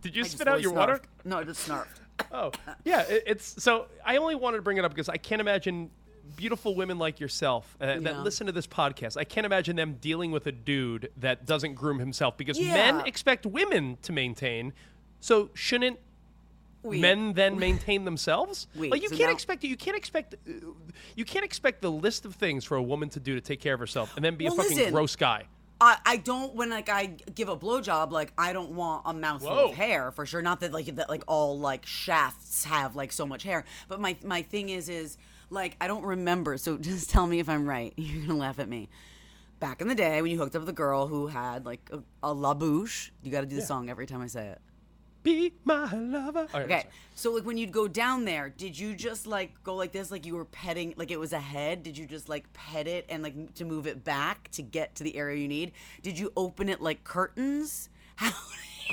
did 0.00 0.16
you 0.16 0.24
I 0.24 0.26
spit 0.26 0.48
out 0.48 0.60
your 0.62 0.72
water? 0.72 1.00
No, 1.24 1.38
I 1.38 1.44
just 1.44 1.68
snarfed. 1.68 1.86
Oh, 2.30 2.52
yeah. 2.84 3.00
It, 3.02 3.24
it's 3.26 3.62
so. 3.62 3.86
I 4.04 4.16
only 4.18 4.36
wanted 4.36 4.58
to 4.58 4.62
bring 4.62 4.76
it 4.76 4.84
up 4.84 4.92
because 4.92 5.08
I 5.08 5.16
can't 5.16 5.40
imagine 5.40 5.90
beautiful 6.36 6.74
women 6.76 6.96
like 6.98 7.18
yourself 7.18 7.76
uh, 7.80 7.86
Yeah. 7.86 7.98
that 8.00 8.18
listen 8.22 8.46
to 8.46 8.52
this 8.52 8.66
podcast. 8.66 9.16
I 9.16 9.24
can't 9.24 9.44
imagine 9.44 9.74
them 9.76 9.96
dealing 10.00 10.30
with 10.30 10.46
a 10.46 10.52
dude 10.52 11.10
that 11.16 11.46
doesn't 11.46 11.74
groom 11.74 11.98
himself 11.98 12.36
because 12.36 12.60
men 12.60 13.00
expect 13.06 13.44
women 13.44 13.98
to 14.02 14.12
maintain. 14.12 14.72
So 15.20 15.50
shouldn't 15.54 15.98
Wait. 16.82 17.00
men 17.00 17.32
then 17.32 17.58
maintain 17.66 18.04
themselves? 18.04 18.68
Wait, 18.76 18.92
like 18.92 19.02
you 19.02 19.08
so 19.08 19.16
can't 19.16 19.30
now- 19.30 19.34
expect 19.34 19.64
you 19.64 19.76
can't 19.76 19.96
expect 19.96 20.34
uh, 20.34 20.52
you 21.16 21.24
can't 21.24 21.44
expect 21.44 21.82
the 21.82 21.90
list 21.90 22.24
of 22.24 22.34
things 22.36 22.64
for 22.64 22.76
a 22.76 22.82
woman 22.82 23.08
to 23.10 23.20
do 23.20 23.34
to 23.34 23.40
take 23.40 23.58
care 23.60 23.74
of 23.74 23.80
herself 23.80 24.14
and 24.16 24.24
then 24.24 24.36
be 24.36 24.44
Well, 24.44 24.54
a 24.54 24.56
fucking 24.62 24.76
listen. 24.76 24.92
gross 24.92 25.16
guy. 25.16 25.46
I, 25.82 25.98
I 26.06 26.16
don't 26.18 26.54
when 26.54 26.70
like 26.70 26.88
I 26.88 27.06
give 27.06 27.48
a 27.48 27.56
blowjob 27.56 28.12
like 28.12 28.32
I 28.38 28.52
don't 28.52 28.70
want 28.70 29.02
a 29.04 29.12
mouthful 29.12 29.50
Whoa. 29.50 29.68
of 29.70 29.74
hair 29.74 30.12
for 30.12 30.24
sure. 30.24 30.40
Not 30.40 30.60
that 30.60 30.72
like 30.72 30.86
that 30.94 31.10
like 31.10 31.24
all 31.26 31.58
like 31.58 31.84
shafts 31.86 32.64
have 32.64 32.94
like 32.94 33.10
so 33.10 33.26
much 33.26 33.42
hair. 33.42 33.64
But 33.88 34.00
my 34.00 34.16
my 34.24 34.42
thing 34.42 34.68
is 34.68 34.88
is 34.88 35.18
like 35.50 35.76
I 35.80 35.88
don't 35.88 36.04
remember. 36.04 36.56
So 36.56 36.78
just 36.92 37.10
tell 37.10 37.26
me 37.26 37.40
if 37.40 37.48
I'm 37.48 37.68
right. 37.68 37.92
You're 37.96 38.26
gonna 38.26 38.38
laugh 38.38 38.60
at 38.60 38.68
me. 38.68 38.90
Back 39.58 39.80
in 39.80 39.88
the 39.88 39.94
day 39.96 40.22
when 40.22 40.30
you 40.30 40.38
hooked 40.38 40.54
up 40.54 40.62
with 40.62 40.68
a 40.68 40.72
girl 40.72 41.08
who 41.08 41.26
had 41.26 41.66
like 41.66 41.90
a, 41.92 42.00
a 42.22 42.32
la 42.32 42.54
bouche, 42.54 43.10
you 43.22 43.32
got 43.32 43.40
to 43.40 43.46
do 43.46 43.56
the 43.56 43.62
song 43.62 43.90
every 43.90 44.06
time 44.06 44.20
I 44.20 44.28
say 44.28 44.46
it. 44.48 44.60
Be 45.22 45.52
my 45.64 45.92
lover. 45.94 46.48
Right, 46.52 46.64
Okay, 46.64 46.86
so 47.14 47.32
like 47.32 47.44
when 47.44 47.56
you'd 47.56 47.72
go 47.72 47.86
down 47.86 48.24
there, 48.24 48.48
did 48.50 48.76
you 48.78 48.94
just 48.94 49.26
like 49.26 49.62
go 49.62 49.76
like 49.76 49.92
this, 49.92 50.10
like 50.10 50.26
you 50.26 50.34
were 50.34 50.44
petting, 50.46 50.94
like 50.96 51.10
it 51.12 51.20
was 51.20 51.32
a 51.32 51.38
head? 51.38 51.82
Did 51.84 51.96
you 51.96 52.06
just 52.06 52.28
like 52.28 52.52
pet 52.52 52.88
it 52.88 53.06
and 53.08 53.22
like 53.22 53.54
to 53.54 53.64
move 53.64 53.86
it 53.86 54.02
back 54.04 54.50
to 54.52 54.62
get 54.62 54.96
to 54.96 55.04
the 55.04 55.16
area 55.16 55.38
you 55.38 55.48
need? 55.48 55.72
Did 56.02 56.18
you 56.18 56.32
open 56.36 56.68
it 56.68 56.80
like 56.80 57.04
curtains? 57.04 57.88
How 58.16 58.30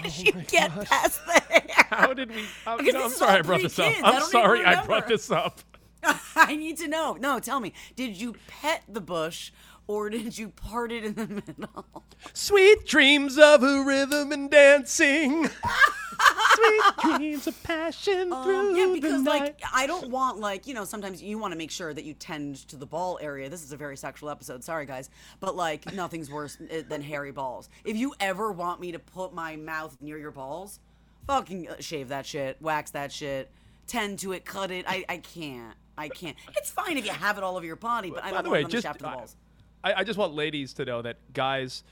did 0.04 0.14
oh 0.16 0.22
you 0.24 0.32
get 0.48 0.70
past 0.86 1.20
the 1.26 1.42
hair? 1.50 1.86
How 1.90 2.14
did 2.14 2.30
we? 2.34 2.46
How, 2.64 2.78
Because 2.78 2.88
you 2.88 2.94
know, 2.94 3.10
this 3.10 3.14
I'm 3.14 3.28
sorry 3.28 3.40
I 3.40 3.42
brought 3.42 3.62
this 3.62 3.80
up. 3.80 3.86
kids. 3.92 4.02
I 4.04 4.12
I'm 4.12 4.20
don't 4.20 4.32
sorry 4.32 4.64
I 4.66 4.86
brought 4.86 5.08
this 5.08 5.32
up. 5.32 5.62
I 6.36 6.56
need 6.56 6.78
to 6.78 6.88
know. 6.88 7.18
No, 7.20 7.40
tell 7.40 7.60
me. 7.60 7.74
Did 7.96 8.16
you 8.22 8.36
pet 8.48 8.84
the 8.88 9.02
bush 9.02 9.52
or 9.90 10.08
did 10.12 10.38
you 10.38 10.50
part 10.50 10.92
it 10.92 11.04
in 11.04 11.16
the 11.16 11.26
middle? 11.28 12.04
Sweet 12.34 12.86
dreams 12.86 13.40
of 13.40 13.64
a 13.64 13.84
rhythm 13.84 14.32
and 14.32 14.50
dancing. 14.52 15.48
Sweet 15.48 16.82
dreams 17.18 17.48
of 17.48 17.64
passion 17.64 18.30
through 18.30 18.70
Um, 18.70 18.76
yeah, 18.76 18.86
the 18.86 18.92
because 18.94 19.22
night. 19.24 19.42
like 19.42 19.62
I 19.74 19.88
don't 19.88 20.10
want 20.12 20.38
like 20.40 20.68
you 20.68 20.76
know 20.76 20.86
sometimes 20.86 21.24
you 21.24 21.40
want 21.40 21.54
to 21.54 21.58
make 21.58 21.72
sure 21.72 21.92
that 21.94 22.04
you 22.04 22.14
tend 22.14 22.68
to 22.68 22.76
the 22.76 22.86
ball 22.86 23.18
area. 23.20 23.50
This 23.50 23.64
is 23.64 23.72
a 23.72 23.78
very 23.78 23.98
sexual 23.98 24.30
episode. 24.30 24.64
Sorry 24.64 24.86
guys, 24.86 25.10
but 25.40 25.56
like 25.56 25.92
nothing's 25.94 26.30
worse 26.30 26.58
than 26.88 27.02
hairy 27.02 27.32
balls. 27.32 27.68
If 27.84 27.98
you 27.98 28.14
ever 28.20 28.52
want 28.52 28.80
me 28.80 28.92
to 28.92 29.00
put 29.00 29.34
my 29.34 29.56
mouth 29.56 29.98
near 30.02 30.20
your 30.20 30.32
balls, 30.32 30.80
fucking 31.26 31.68
uh, 31.68 31.76
shave 31.80 32.10
that 32.10 32.28
shit, 32.28 32.62
wax 32.62 32.92
that 32.92 33.12
shit, 33.12 33.50
tend 33.88 34.20
to 34.20 34.34
it, 34.34 34.46
cut 34.46 34.70
it. 34.70 34.86
I 34.88 35.04
I 35.10 35.18
can't. 35.18 35.74
I 35.98 36.10
can't. 36.10 36.38
It's 36.56 36.70
fine 36.70 36.98
if 36.98 37.06
you 37.06 37.12
have 37.12 37.38
it 37.40 37.44
all 37.44 37.58
over 37.58 37.66
your 37.66 37.76
body, 37.76 38.12
but 38.12 38.24
I 38.24 38.30
By 38.30 38.36
don't 38.36 38.44
the 38.44 38.50
want 38.52 38.64
way, 38.66 38.70
just 38.70 38.88
the 38.88 38.94
the 39.00 39.08
I- 39.10 39.16
balls. 39.16 39.36
I, 39.84 39.94
I 39.96 40.04
just 40.04 40.18
want 40.20 40.34
ladies 40.34 40.74
to 40.74 40.86
know 40.86 41.02
that 41.02 41.18
guys, 41.34 41.84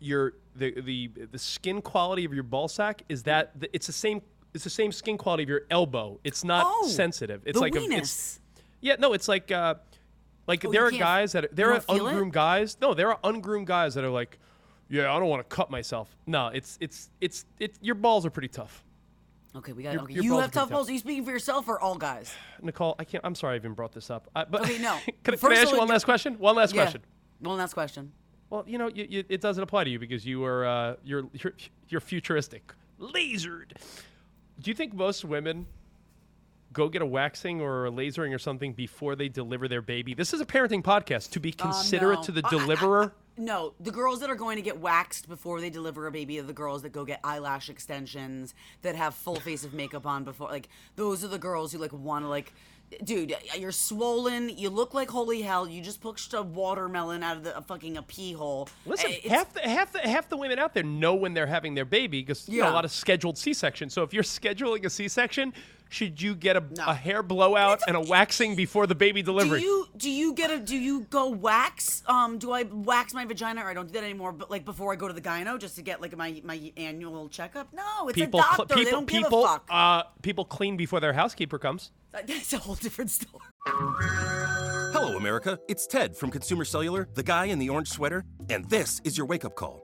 your 0.00 0.34
the 0.56 0.80
the 0.80 1.10
the 1.32 1.38
skin 1.38 1.80
quality 1.82 2.24
of 2.24 2.32
your 2.34 2.42
ball 2.42 2.68
sack 2.68 3.02
is 3.08 3.24
that 3.24 3.52
it's 3.72 3.86
the 3.86 3.92
same. 3.92 4.22
It's 4.52 4.62
the 4.64 4.70
same 4.70 4.92
skin 4.92 5.18
quality 5.18 5.42
of 5.42 5.48
your 5.48 5.62
elbow. 5.70 6.20
It's 6.22 6.44
not 6.44 6.64
Oh, 6.66 6.86
sensitive. 6.88 7.42
It's 7.44 7.58
like 7.58 7.74
a, 7.74 7.80
it's 7.82 8.38
yeah 8.80 8.96
no. 8.98 9.12
It's 9.12 9.26
like 9.26 9.50
uh, 9.50 9.74
like 10.46 10.64
Oh, 10.64 10.70
there 10.70 10.86
are 10.86 10.90
guys 10.92 11.32
that 11.32 11.46
are, 11.46 11.50
there 11.52 11.72
are 11.72 11.80
don't 11.80 11.96
it? 11.96 12.02
ungroomed 12.06 12.32
guys. 12.32 12.76
No, 12.80 12.94
there 12.94 13.08
are 13.10 13.18
ungroomed 13.24 13.66
guys 13.66 13.94
that 13.94 14.04
are 14.04 14.10
like, 14.10 14.38
yeah, 14.88 15.12
I 15.12 15.18
don't 15.18 15.28
want 15.28 15.48
to 15.48 15.54
cut 15.56 15.70
myself. 15.70 16.14
No, 16.26 16.48
it's 16.48 16.78
it's 16.80 17.10
it's 17.20 17.44
it. 17.58 17.76
Your 17.80 17.96
balls 17.96 18.24
are 18.24 18.30
pretty 18.30 18.48
tough. 18.48 18.84
Okay, 19.56 19.72
we 19.72 19.82
got. 19.84 19.92
your- 19.94 20.02
Okay, 20.02 20.14
your 20.14 20.22
you 20.24 20.38
have 20.38 20.50
tough 20.52 20.70
balls. 20.70 20.88
Are 20.88 20.92
you 20.92 20.98
speaking 20.98 21.24
for 21.24 21.30
yourself 21.30 21.68
or 21.68 21.80
all 21.80 21.94
guys? 21.96 22.32
Nicole, 22.62 22.94
I 22.98 23.04
can't. 23.04 23.24
I'm 23.24 23.34
sorry 23.36 23.54
I 23.54 23.56
even 23.56 23.72
brought 23.72 23.92
this 23.92 24.10
up. 24.10 24.28
I, 24.36 24.44
but 24.44 24.62
Okay, 24.62 24.78
no. 24.78 24.98
can, 25.24 25.36
can 25.38 25.52
I 25.52 25.56
ask 25.56 25.70
you 25.72 25.78
one 25.78 25.88
last 25.88 26.04
question? 26.04 26.34
One 26.38 26.54
last 26.56 26.74
Yeah. 26.74 26.82
question. 26.82 27.02
One 27.44 27.58
last 27.58 27.74
question. 27.74 28.12
Well, 28.50 28.64
you 28.66 28.78
know, 28.78 28.88
you, 28.88 29.06
you, 29.08 29.24
it 29.28 29.40
doesn't 29.40 29.62
apply 29.62 29.84
to 29.84 29.90
you 29.90 29.98
because 29.98 30.24
you 30.24 30.44
are 30.44 30.64
uh, 30.66 30.94
you're, 31.04 31.24
you're 31.32 31.52
you're 31.88 32.00
futuristic, 32.00 32.72
lasered. 33.00 33.72
Do 34.60 34.70
you 34.70 34.74
think 34.74 34.94
most 34.94 35.24
women 35.24 35.66
go 36.72 36.88
get 36.88 37.02
a 37.02 37.06
waxing 37.06 37.60
or 37.60 37.86
a 37.86 37.90
lasering 37.90 38.34
or 38.34 38.38
something 38.38 38.72
before 38.72 39.16
they 39.16 39.28
deliver 39.28 39.66
their 39.68 39.82
baby? 39.82 40.14
This 40.14 40.32
is 40.32 40.40
a 40.40 40.46
parenting 40.46 40.82
podcast. 40.82 41.30
To 41.32 41.40
be 41.40 41.52
considerate 41.52 42.18
Um, 42.18 42.22
no. 42.22 42.26
to 42.26 42.32
the 42.32 42.42
I- 42.44 42.48
I- 42.48 42.48
I- 42.48 42.58
deliverer. 42.60 43.14
No, 43.36 43.74
the 43.80 43.90
girls 43.90 44.20
that 44.20 44.30
are 44.30 44.36
going 44.36 44.54
to 44.56 44.62
get 44.62 44.78
waxed 44.78 45.28
before 45.28 45.60
they 45.60 45.68
deliver 45.68 46.06
a 46.06 46.12
baby 46.12 46.38
are 46.38 46.44
the 46.44 46.52
girls 46.52 46.82
that 46.82 46.90
go 46.92 47.04
get 47.04 47.18
eyelash 47.24 47.68
extensions, 47.68 48.54
that 48.82 48.94
have 48.94 49.12
full 49.12 49.34
face 49.40 49.64
of 49.64 49.74
makeup 49.74 50.06
on 50.06 50.22
before. 50.22 50.48
Like 50.48 50.68
those 50.94 51.24
are 51.24 51.28
the 51.28 51.38
girls 51.38 51.72
who 51.72 51.78
like 51.78 51.92
want 51.92 52.24
to 52.24 52.28
like, 52.28 52.52
dude, 53.02 53.34
you're 53.58 53.72
swollen. 53.72 54.48
You 54.48 54.70
look 54.70 54.94
like 54.94 55.10
holy 55.10 55.42
hell. 55.42 55.68
You 55.68 55.82
just 55.82 56.00
pushed 56.00 56.34
a 56.34 56.42
watermelon 56.42 57.22
out 57.22 57.36
of 57.36 57.44
the 57.44 57.56
a 57.56 57.62
fucking 57.62 57.96
a 57.96 58.02
pee 58.02 58.32
hole. 58.32 58.68
Listen, 58.86 59.10
Eh, 59.10 59.14
it's- 59.24 59.32
half 59.32 59.52
the 59.52 59.60
half 59.60 59.92
the 59.92 59.98
half 60.00 60.28
the 60.28 60.36
women 60.36 60.58
out 60.58 60.74
there 60.74 60.82
know 60.82 61.14
when 61.14 61.34
they're 61.34 61.46
having 61.46 61.74
their 61.74 61.84
baby 61.84 62.20
because 62.20 62.48
you 62.48 62.62
know, 62.62 62.70
a 62.70 62.72
lot 62.72 62.84
of 62.84 62.90
scheduled 62.90 63.36
C-section. 63.38 63.90
So 63.90 64.02
if 64.02 64.12
you're 64.12 64.22
scheduling 64.22 64.84
a 64.84 64.90
C-section, 64.90 65.52
should 65.90 66.20
you 66.20 66.34
get 66.34 66.56
a, 66.56 66.60
No. 66.76 66.86
a 66.88 66.94
hair 66.94 67.22
blowout 67.22 67.80
and 67.86 67.96
a 67.96 68.00
waxing 68.00 68.56
before 68.56 68.86
the 68.86 68.94
baby 68.94 69.22
delivery? 69.22 69.60
do 69.60 69.66
you 69.66 69.86
do 69.96 70.10
you 70.10 70.32
get 70.34 70.50
a 70.50 70.58
do 70.58 70.76
you 70.76 71.00
go 71.10 71.28
wax? 71.28 72.02
Um, 72.06 72.38
do 72.38 72.52
I 72.52 72.62
wax 72.64 73.12
my 73.14 73.24
vagina 73.24 73.62
or 73.64 73.68
I 73.68 73.74
don't 73.74 73.86
do 73.86 73.92
that 73.94 74.04
anymore? 74.04 74.32
But 74.32 74.50
like 74.50 74.64
before 74.64 74.92
I 74.92 74.96
go 74.96 75.06
to 75.08 75.14
the 75.14 75.20
gyno 75.20 75.58
just 75.58 75.76
to 75.76 75.82
get 75.82 76.00
like 76.00 76.16
my 76.16 76.40
my 76.44 76.72
annual 76.76 77.28
checkup? 77.28 77.72
No, 77.72 78.08
it's 78.08 78.14
people, 78.14 78.40
a 78.40 78.42
cl- 78.42 78.56
doctor. 78.56 78.74
people, 78.74 78.84
they 78.84 78.90
don't 78.90 79.06
people, 79.06 79.30
give 79.42 79.50
a 79.50 79.52
fuck. 79.52 79.66
uh, 79.70 80.02
people 80.22 80.44
clean 80.44 80.76
before 80.76 81.00
their 81.00 81.12
housekeeper 81.12 81.58
comes. 81.58 81.90
That's 82.26 82.52
a 82.52 82.58
whole 82.58 82.76
different 82.76 83.10
story. 83.10 83.44
Hello, 83.66 85.16
America. 85.16 85.58
It's 85.68 85.86
Ted 85.86 86.16
from 86.16 86.30
Consumer 86.30 86.64
Cellular, 86.64 87.08
the 87.14 87.22
guy 87.22 87.46
in 87.46 87.58
the 87.58 87.68
orange 87.68 87.88
sweater, 87.88 88.24
and 88.48 88.68
this 88.70 89.00
is 89.04 89.18
your 89.18 89.26
wake 89.26 89.44
up 89.44 89.56
call. 89.56 89.83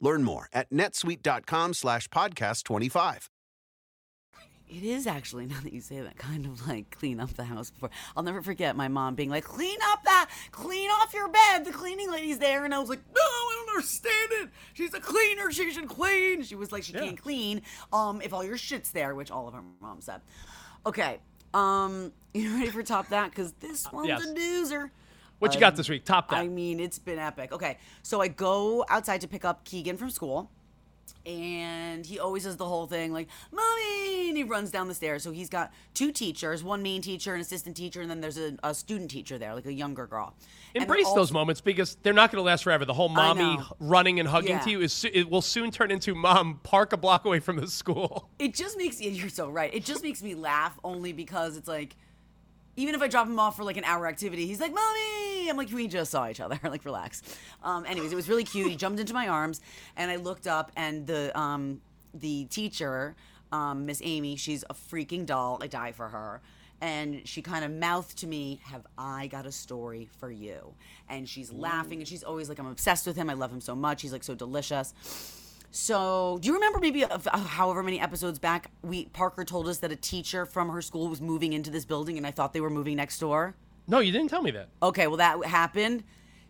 Learn 0.00 0.22
more 0.22 0.48
at 0.52 0.70
netsuite.com 0.70 1.74
slash 1.74 2.08
podcast 2.08 2.64
25. 2.64 3.30
It 4.70 4.82
is 4.82 5.06
actually, 5.06 5.46
now 5.46 5.60
that 5.62 5.72
you 5.72 5.80
say 5.80 6.00
that, 6.00 6.18
kind 6.18 6.44
of 6.44 6.68
like 6.68 6.90
clean 6.90 7.20
up 7.20 7.30
the 7.34 7.44
house 7.44 7.70
before. 7.70 7.88
I'll 8.14 8.22
never 8.22 8.42
forget 8.42 8.76
my 8.76 8.88
mom 8.88 9.14
being 9.14 9.30
like, 9.30 9.44
clean 9.44 9.78
up 9.90 10.04
that, 10.04 10.30
clean 10.50 10.90
off 10.90 11.14
your 11.14 11.28
bed. 11.28 11.64
The 11.64 11.72
cleaning 11.72 12.10
lady's 12.10 12.38
there. 12.38 12.66
And 12.66 12.74
I 12.74 12.78
was 12.78 12.90
like, 12.90 13.00
no, 13.14 13.22
I 13.22 13.54
don't 13.56 13.76
understand 13.76 14.28
it. 14.32 14.50
She's 14.74 14.92
a 14.92 15.00
cleaner. 15.00 15.50
She 15.52 15.72
should 15.72 15.88
clean. 15.88 16.42
She 16.42 16.54
was 16.54 16.70
like, 16.70 16.82
she 16.82 16.92
can't 16.92 17.20
clean 17.20 17.62
um, 17.92 18.20
if 18.20 18.34
all 18.34 18.44
your 18.44 18.58
shit's 18.58 18.92
there, 18.92 19.14
which 19.14 19.30
all 19.30 19.48
of 19.48 19.54
our 19.54 19.64
moms 19.80 20.04
said. 20.04 20.20
Okay. 20.84 21.18
Um, 21.54 22.12
you 22.34 22.54
ready 22.54 22.70
for 22.70 22.82
top 22.82 23.08
that? 23.08 23.30
Because 23.30 23.52
this 23.52 23.90
one's 23.90 24.08
yes. 24.08 24.22
a 24.22 24.34
doozer. 24.34 24.90
What 25.38 25.54
you 25.54 25.60
got 25.60 25.76
this 25.76 25.88
um, 25.88 25.94
week? 25.94 26.04
Top 26.04 26.30
that. 26.30 26.36
I 26.36 26.48
mean, 26.48 26.80
it's 26.80 26.98
been 26.98 27.18
epic. 27.18 27.52
Okay, 27.52 27.78
so 28.02 28.20
I 28.20 28.28
go 28.28 28.84
outside 28.88 29.20
to 29.20 29.28
pick 29.28 29.44
up 29.44 29.64
Keegan 29.64 29.96
from 29.96 30.10
school, 30.10 30.50
and 31.24 32.04
he 32.04 32.18
always 32.18 32.44
does 32.44 32.56
the 32.56 32.66
whole 32.66 32.86
thing 32.86 33.12
like, 33.12 33.28
"Mommy!" 33.52 34.28
and 34.28 34.36
he 34.36 34.44
runs 34.44 34.70
down 34.70 34.88
the 34.88 34.94
stairs. 34.94 35.22
So 35.22 35.30
he's 35.30 35.48
got 35.48 35.72
two 35.94 36.12
teachers, 36.12 36.64
one 36.64 36.82
main 36.82 37.02
teacher, 37.02 37.34
an 37.34 37.40
assistant 37.40 37.76
teacher, 37.76 38.00
and 38.00 38.10
then 38.10 38.20
there's 38.20 38.38
a, 38.38 38.56
a 38.62 38.74
student 38.74 39.10
teacher 39.10 39.38
there, 39.38 39.54
like 39.54 39.66
a 39.66 39.72
younger 39.72 40.06
girl. 40.06 40.34
And 40.74 40.82
Embrace 40.82 41.06
they're 41.06 41.14
those 41.14 41.32
moments 41.32 41.60
because 41.60 41.96
they're 42.02 42.12
not 42.12 42.30
going 42.30 42.40
to 42.40 42.46
last 42.46 42.64
forever. 42.64 42.84
The 42.84 42.94
whole 42.94 43.08
mommy 43.08 43.56
know. 43.56 43.64
running 43.80 44.20
and 44.20 44.28
hugging 44.28 44.50
Yeah. 44.50 44.60
to 44.60 44.70
you 44.70 44.80
is 44.80 45.04
it 45.12 45.30
will 45.30 45.42
soon 45.42 45.70
turn 45.70 45.90
into 45.90 46.14
mom 46.14 46.60
park 46.62 46.92
a 46.92 46.96
block 46.96 47.24
away 47.24 47.40
from 47.40 47.56
the 47.56 47.66
school. 47.68 48.28
It 48.38 48.54
just 48.54 48.76
makes 48.76 49.00
you're 49.00 49.28
so 49.28 49.48
right. 49.48 49.72
It 49.72 49.84
just 49.84 50.02
makes 50.02 50.22
me 50.22 50.34
laugh 50.34 50.78
only 50.84 51.12
because 51.12 51.56
it's 51.56 51.68
like 51.68 51.96
even 52.78 52.94
if 52.94 53.02
I 53.02 53.08
drop 53.08 53.26
him 53.26 53.40
off 53.40 53.56
for 53.56 53.64
like 53.64 53.76
an 53.76 53.84
hour 53.84 54.06
activity, 54.06 54.46
he's 54.46 54.60
like, 54.60 54.72
"Mommy!" 54.72 55.50
I'm 55.50 55.56
like, 55.56 55.70
"We 55.70 55.88
just 55.88 56.12
saw 56.12 56.28
each 56.28 56.40
other. 56.40 56.58
like, 56.64 56.84
relax." 56.84 57.22
Um, 57.62 57.84
anyways, 57.84 58.12
it 58.12 58.14
was 58.14 58.28
really 58.28 58.44
cute. 58.44 58.70
He 58.70 58.76
jumped 58.76 59.00
into 59.00 59.12
my 59.12 59.26
arms, 59.26 59.60
and 59.96 60.10
I 60.10 60.16
looked 60.16 60.46
up, 60.46 60.70
and 60.76 61.06
the 61.06 61.36
um, 61.38 61.80
the 62.14 62.44
teacher, 62.46 63.16
um, 63.50 63.84
Miss 63.84 64.00
Amy, 64.04 64.36
she's 64.36 64.64
a 64.70 64.74
freaking 64.74 65.26
doll. 65.26 65.58
I 65.60 65.66
die 65.66 65.92
for 65.92 66.08
her. 66.08 66.40
And 66.80 67.26
she 67.26 67.42
kind 67.42 67.64
of 67.64 67.72
mouthed 67.72 68.18
to 68.18 68.28
me, 68.28 68.60
"Have 68.62 68.86
I 68.96 69.26
got 69.26 69.44
a 69.44 69.52
story 69.52 70.08
for 70.20 70.30
you?" 70.30 70.74
And 71.08 71.28
she's 71.28 71.52
laughing, 71.52 71.98
and 71.98 72.06
she's 72.06 72.22
always 72.22 72.48
like, 72.48 72.60
"I'm 72.60 72.66
obsessed 72.66 73.08
with 73.08 73.16
him. 73.16 73.28
I 73.28 73.34
love 73.34 73.52
him 73.52 73.60
so 73.60 73.74
much. 73.74 74.02
He's 74.02 74.12
like 74.12 74.22
so 74.22 74.36
delicious." 74.36 74.94
So, 75.70 76.38
do 76.40 76.48
you 76.48 76.54
remember 76.54 76.78
maybe 76.78 77.04
of, 77.04 77.26
of 77.26 77.46
however 77.46 77.82
many 77.82 78.00
episodes 78.00 78.38
back 78.38 78.70
we 78.82 79.06
Parker 79.06 79.44
told 79.44 79.68
us 79.68 79.78
that 79.78 79.92
a 79.92 79.96
teacher 79.96 80.46
from 80.46 80.70
her 80.70 80.80
school 80.80 81.08
was 81.08 81.20
moving 81.20 81.52
into 81.52 81.70
this 81.70 81.84
building 81.84 82.16
and 82.16 82.26
I 82.26 82.30
thought 82.30 82.52
they 82.52 82.60
were 82.60 82.70
moving 82.70 82.96
next 82.96 83.18
door? 83.18 83.54
No, 83.86 83.98
you 83.98 84.12
didn't 84.12 84.28
tell 84.28 84.42
me 84.42 84.50
that. 84.52 84.68
Okay, 84.82 85.06
well 85.06 85.18
that 85.18 85.44
happened. 85.44 86.04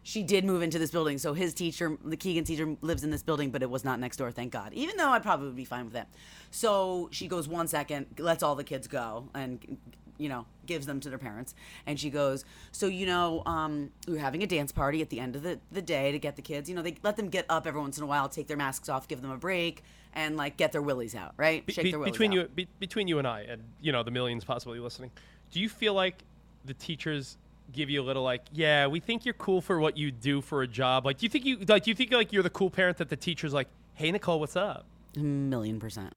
She 0.05 0.23
did 0.23 0.45
move 0.45 0.63
into 0.63 0.79
this 0.79 0.91
building. 0.91 1.19
So 1.19 1.35
his 1.35 1.53
teacher, 1.53 1.99
the 2.05 2.17
Keegan 2.17 2.45
teacher 2.45 2.77
lives 2.81 3.05
in 3.05 3.11
this 3.11 3.23
building, 3.23 3.51
but 3.51 3.63
it 3.63 3.69
was 3.69 3.85
not 3.85 4.01
next 4.01 4.17
door, 4.17 4.31
thank 4.31 4.53
God. 4.53 4.73
Even 4.73 4.97
though 4.97 5.11
I 5.11 5.19
probably 5.19 5.49
would 5.49 5.57
be 5.57 5.65
fine 5.65 5.85
with 5.85 5.95
that. 5.95 6.09
So 6.51 7.09
she 7.13 7.29
goes 7.29 7.49
one 7.49 7.69
second, 7.69 8.07
lets 8.19 8.43
all 8.43 8.55
the 8.55 8.65
kids 8.65 8.87
go 8.87 9.29
and 9.35 9.79
you 10.19 10.29
know, 10.29 10.47
gives 10.67 10.87
them 10.87 11.01
to 11.01 11.09
their 11.09 11.19
parents. 11.19 11.55
And 11.87 11.99
she 11.99 12.11
goes, 12.11 12.45
So, 12.73 12.87
you 12.87 13.07
know, 13.07 13.43
um, 13.47 13.91
we 14.07 14.15
were 14.15 14.19
having 14.19 14.43
a 14.43 14.47
dance 14.47 14.73
party 14.73 15.01
at 15.01 15.11
the 15.11 15.21
end 15.21 15.37
of 15.37 15.43
the, 15.43 15.59
the 15.73 15.83
day 15.83 16.13
to 16.13 16.19
get 16.19 16.37
the 16.37 16.43
kids. 16.43 16.69
You 16.69 16.77
know, 16.77 16.83
they 16.83 16.97
let 17.03 17.17
them 17.17 17.29
get 17.29 17.47
up 17.49 17.67
every 17.67 17.81
once 17.81 17.97
in 17.97 18.05
a 18.05 18.07
while, 18.07 18.29
take 18.29 18.47
their 18.49 18.57
masks 18.57 18.89
off, 18.89 19.09
give 19.09 19.23
them 19.23 19.31
a 19.31 19.37
break, 19.37 19.83
and 20.13 20.37
like 20.37 20.57
get 20.57 20.73
their 20.73 20.83
willies 20.83 21.15
out, 21.15 21.33
right? 21.37 21.65
Be- 21.65 21.73
Shake 21.73 21.85
be- 21.85 21.91
their 21.93 22.01
willies 22.01 22.13
between 22.13 22.33
out. 22.33 22.37
you, 22.37 22.49
be- 22.49 22.69
between 22.79 23.09
you 23.09 23.19
and 23.19 23.27
I, 23.27 23.43
and 23.43 23.63
you 23.81 23.93
know 23.93 24.03
the 24.03 24.11
millions 24.11 24.45
possibly 24.45 24.81
listening, 24.81 25.11
do 25.51 25.61
you 25.61 25.69
feel 25.69 25.95
like 25.95 26.23
the 26.65 26.75
teachers 26.75 27.39
give 27.73 27.91
you 27.91 28.03
a 28.03 28.05
little 28.05 28.23
like, 28.23 28.43
yeah, 28.53 28.87
we 28.87 29.01
think 29.01 29.25
you're 29.25 29.35
cool 29.35 29.61
for 29.61 29.79
what 29.79 29.97
you 29.97 30.11
do 30.11 30.41
for 30.41 30.63
a 30.63 30.67
job? 30.67 31.05
Like, 31.07 31.19
do 31.19 31.27
you 31.27 31.31
think 31.31 31.45
you 31.45 31.59
like? 31.69 31.85
Do 31.85 31.91
you 31.91 31.95
think 31.95 32.13
like 32.13 32.33
you're 32.33 32.43
the 32.43 32.51
cool 32.51 32.71
parent 32.71 32.99
that 32.99 33.09
the 33.09 33.17
teacher's 33.17 33.55
like, 33.55 33.69
hey 33.95 34.11
Nicole, 34.11 34.41
what's 34.41 34.57
up? 34.57 34.87
A 35.17 35.21
million 35.21 35.81
percent. 35.81 36.13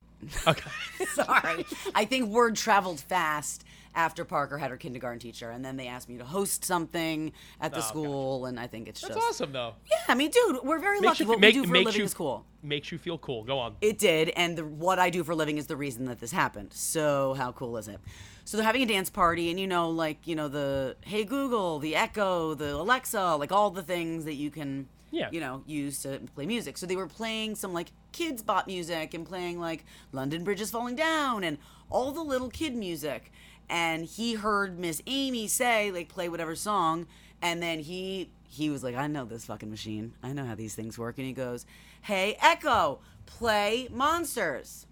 Okay. 0.47 0.69
Sorry. 1.13 1.65
I 1.95 2.05
think 2.05 2.29
word 2.29 2.55
traveled 2.55 2.99
fast 2.99 3.63
after 3.95 4.23
Parker 4.23 4.57
had 4.57 4.69
her 4.69 4.77
kindergarten 4.77 5.19
teacher, 5.19 5.49
and 5.49 5.65
then 5.65 5.75
they 5.77 5.87
asked 5.87 6.07
me 6.07 6.17
to 6.19 6.23
host 6.23 6.63
something 6.63 7.33
at 7.59 7.71
the 7.71 7.79
Oh, 7.79 7.81
school, 7.81 8.45
and 8.45 8.59
I 8.59 8.67
think 8.67 8.87
it's 8.87 9.01
That's 9.01 9.15
just 9.15 9.27
awesome 9.27 9.51
though. 9.51 9.73
Yeah, 9.89 9.97
I 10.07 10.13
mean, 10.15 10.29
dude, 10.31 10.59
we're 10.63 10.79
very 10.79 10.99
lucky. 10.99 11.25
What 11.25 11.41
we 11.41 11.51
do 11.51 11.63
for 11.63 11.69
a 11.69 11.71
makes 11.71 11.85
living 11.87 11.99
you- 11.99 12.05
is 12.05 12.13
cool. 12.13 12.45
Makes 12.63 12.91
you 12.91 12.97
feel 12.99 13.17
cool. 13.17 13.43
Go 13.43 13.57
on. 13.57 13.75
It 13.81 13.97
did, 13.97 14.29
and 14.29 14.55
the, 14.57 14.63
what 14.65 14.99
I 14.99 15.09
do 15.09 15.23
for 15.23 15.31
a 15.31 15.35
living 15.35 15.57
is 15.57 15.65
the 15.67 15.75
reason 15.75 16.05
that 16.05 16.19
this 16.19 16.31
happened. 16.31 16.71
So 16.73 17.33
how 17.33 17.51
cool 17.53 17.75
is 17.77 17.87
it? 17.87 17.99
So 18.45 18.55
they're 18.57 18.65
having 18.65 18.83
a 18.83 18.85
dance 18.85 19.09
party, 19.09 19.49
and 19.49 19.59
you 19.59 19.67
know, 19.67 19.89
like 19.89 20.27
you 20.27 20.35
know, 20.35 20.47
the 20.47 20.95
Hey 21.01 21.23
Google, 21.23 21.79
the 21.79 21.95
Echo, 21.95 22.53
the 22.53 22.75
Alexa, 22.75 23.35
like 23.37 23.51
all 23.51 23.71
the 23.71 23.81
things 23.83 24.25
that 24.25 24.35
you 24.35 24.51
can, 24.51 24.87
Yeah. 25.09 25.29
you 25.31 25.39
know, 25.39 25.63
use 25.65 26.03
to 26.03 26.19
play 26.35 26.45
music. 26.45 26.77
So 26.77 26.85
they 26.85 26.95
were 26.95 27.07
playing 27.07 27.55
some 27.55 27.73
like 27.73 27.91
Kidz 28.11 28.45
Bop 28.45 28.67
music 28.67 29.13
and 29.13 29.25
playing 29.25 29.59
like 29.59 29.85
London 30.11 30.43
Bridge 30.43 30.61
is 30.61 30.71
falling 30.71 30.95
down 30.95 31.43
and 31.43 31.57
all 31.89 32.11
the 32.11 32.21
little 32.23 32.49
kid 32.49 32.75
music. 32.75 33.31
And 33.69 34.05
he 34.05 34.33
heard 34.33 34.79
Miss 34.79 35.01
Amy 35.07 35.47
say 35.47 35.91
like 35.91 36.09
play 36.09 36.27
whatever 36.29 36.55
song, 36.55 37.07
and 37.41 37.61
then 37.61 37.79
he 37.79 38.29
he 38.47 38.69
was 38.69 38.83
like, 38.83 38.95
I 38.95 39.07
know 39.07 39.23
this 39.23 39.45
fucking 39.45 39.69
machine. 39.69 40.13
I 40.21 40.33
know 40.33 40.43
how 40.45 40.55
these 40.55 40.75
things 40.75 40.97
work. 40.97 41.17
And 41.17 41.25
he 41.25 41.31
goes, 41.33 41.65
Hey 42.01 42.37
Echo, 42.41 42.99
play 43.25 43.87
Monsters. 43.91 44.87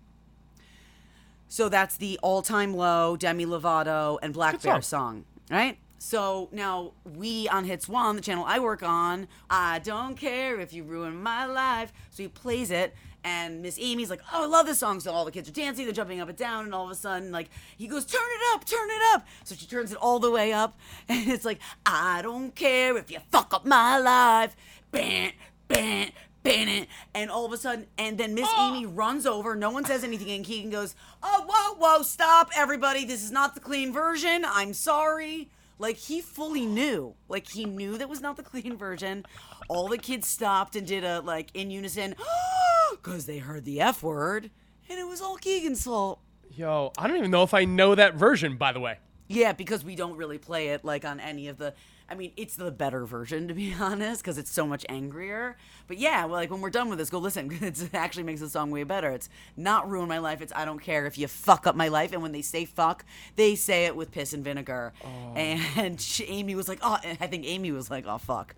So 1.49 1.67
that's 1.67 1.97
the 1.97 2.17
all 2.21 2.41
time 2.41 2.73
low 2.73 3.17
Demi 3.17 3.45
Lovato 3.45 4.17
and 4.21 4.34
Black 4.34 4.53
Good 4.53 4.63
Bear 4.63 4.82
song. 4.82 5.25
song, 5.49 5.58
right? 5.58 5.77
So 5.97 6.47
now 6.53 6.93
we 7.03 7.49
on 7.49 7.65
Hits 7.65 7.89
One, 7.89 8.15
the 8.15 8.21
channel 8.21 8.45
I 8.47 8.60
work 8.60 8.82
on, 8.82 9.27
I 9.49 9.79
don't 9.79 10.15
care 10.15 10.58
if 10.60 10.71
you 10.71 10.84
ruin 10.84 11.21
my 11.21 11.45
life. 11.45 11.91
So 12.12 12.23
he 12.23 12.29
plays 12.29 12.71
it, 12.71 12.93
And 13.23 13.62
Miss 13.62 13.77
Amy's 13.79 14.10
like, 14.10 14.21
"Oh, 14.34 14.43
I 14.43 14.47
love 14.47 14.65
this 14.65 14.79
song." 14.79 14.99
So 14.99 15.12
all 15.12 15.25
the 15.25 15.32
kids 15.32 15.49
are 15.49 15.53
dancing, 15.53 15.86
they're 15.86 15.93
jumping 15.93 16.21
up 16.21 16.29
and 16.29 16.38
down, 16.38 16.65
and 16.65 16.73
all 16.73 16.86
of 16.86 16.91
a 16.91 16.95
sudden, 16.95 17.32
like 17.32 17.49
he 17.77 17.88
goes, 17.88 18.05
"Turn 18.05 18.21
it 18.23 18.55
up, 18.55 18.65
turn 18.65 18.89
it 18.89 19.01
up." 19.13 19.27
So 19.43 19.55
she 19.55 19.65
turns 19.65 19.91
it 19.91 19.97
all 19.97 20.19
the 20.19 20.32
way 20.32 20.53
up, 20.53 20.79
and 21.10 21.29
it's 21.29 21.45
like, 21.45 21.60
"I 21.86 22.21
don't 22.21 22.55
care 22.55 22.97
if 22.97 23.12
you 23.12 23.19
fuck 23.32 23.53
up 23.53 23.65
my 23.65 23.97
life." 23.97 24.55
Bam, 24.91 25.32
bam, 25.67 26.10
bam, 26.43 26.86
and 27.13 27.29
all 27.29 27.45
of 27.45 27.51
a 27.51 27.58
sudden, 27.58 27.88
and 27.97 28.17
then 28.17 28.34
Miss 28.34 28.47
oh. 28.49 28.73
Amy 28.73 28.86
runs 28.86 29.25
over. 29.25 29.55
No 29.55 29.69
one 29.69 29.86
says 29.86 30.03
anything, 30.03 30.29
and 30.29 30.45
Keegan 30.45 30.71
goes, 30.71 30.95
"Oh, 31.21 31.45
whoa, 31.47 31.75
whoa, 31.75 32.01
stop, 32.03 32.49
everybody! 32.55 33.05
This 33.05 33.23
is 33.23 33.32
not 33.32 33.53
the 33.53 33.62
clean 33.62 33.91
version. 33.91 34.45
I'm 34.45 34.73
sorry." 34.73 35.49
Like 35.79 35.95
he 35.95 36.19
fully 36.19 36.65
knew. 36.65 37.15
Like 37.29 37.47
he 37.47 37.63
knew 37.63 37.97
that 37.97 38.10
was 38.10 38.19
not 38.19 38.36
the 38.36 38.43
clean 38.43 38.77
version. 38.77 39.25
All 39.69 39.88
the 39.88 39.97
kids 39.97 40.27
stopped 40.27 40.75
and 40.75 40.86
did 40.86 41.03
a 41.03 41.21
like 41.21 41.49
in 41.53 41.71
unison 41.71 42.15
because 42.91 43.25
they 43.27 43.38
heard 43.38 43.63
the 43.63 43.79
F 43.79 44.03
word, 44.03 44.49
and 44.89 44.99
it 44.99 45.08
was 45.08 45.21
all 45.21 45.38
Keegan's 45.38 45.84
fault. 45.84 46.19
Yo, 46.51 46.91
I 46.97 47.08
don't 47.08 47.17
even 47.17 47.32
know 47.32 47.43
if 47.43 47.53
I 47.53 47.65
know 47.65 47.95
that 47.95 48.15
version, 48.15 48.58
by 48.58 48.73
the 48.73 48.79
way. 48.79 48.97
Yeah, 49.27 49.53
because 49.53 49.86
we 49.86 49.95
don't 49.95 50.17
really 50.17 50.39
play 50.39 50.69
it 50.69 50.84
like 50.84 51.05
on 51.05 51.19
any 51.19 51.47
of 51.47 51.58
the. 51.58 51.75
I 52.12 52.15
mean, 52.15 52.32
it's 52.36 52.55
the 52.55 52.71
better 52.71 53.05
version 53.05 53.47
to 53.47 53.53
be 53.53 53.71
honest, 53.79 54.23
because 54.23 54.39
it's 54.39 54.51
so 54.51 54.65
much 54.65 54.84
angrier. 54.89 55.55
But 55.88 55.99
yeah, 55.99 56.25
well, 56.25 56.34
like 56.34 56.49
when 56.49 56.62
we're 56.62 56.71
done 56.71 56.89
with 56.89 56.97
this, 56.97 57.12
go 57.12 57.19
listen. 57.19 57.55
It 57.62 57.89
actually 57.93 58.23
makes 58.23 58.39
the 58.39 58.49
song 58.49 58.71
way 58.71 58.84
better. 58.84 59.12
It's 59.12 59.29
not 59.55 59.88
ruin 59.88 60.10
my 60.10 60.17
life. 60.17 60.41
It's 60.41 60.51
I 60.55 60.65
don't 60.65 60.79
care 60.79 61.05
if 61.05 61.19
you 61.19 61.27
fuck 61.27 61.67
up 61.67 61.75
my 61.75 61.89
life. 61.89 62.12
And 62.12 62.23
when 62.23 62.32
they 62.32 62.41
say 62.41 62.65
fuck, 62.65 63.05
they 63.36 63.53
say 63.53 63.86
it 63.86 63.95
with 63.95 64.10
piss 64.12 64.34
and 64.34 64.43
vinegar. 64.43 64.93
Oh. 65.05 65.34
And 65.36 66.01
she, 66.01 66.23
Amy 66.27 66.55
was 66.55 66.67
like, 66.67 66.79
oh, 66.82 66.97
I 67.03 67.27
think 67.27 67.45
Amy 67.45 67.71
was 67.71 67.91
like, 67.91 68.05
oh 68.08 68.17
fuck. 68.17 68.55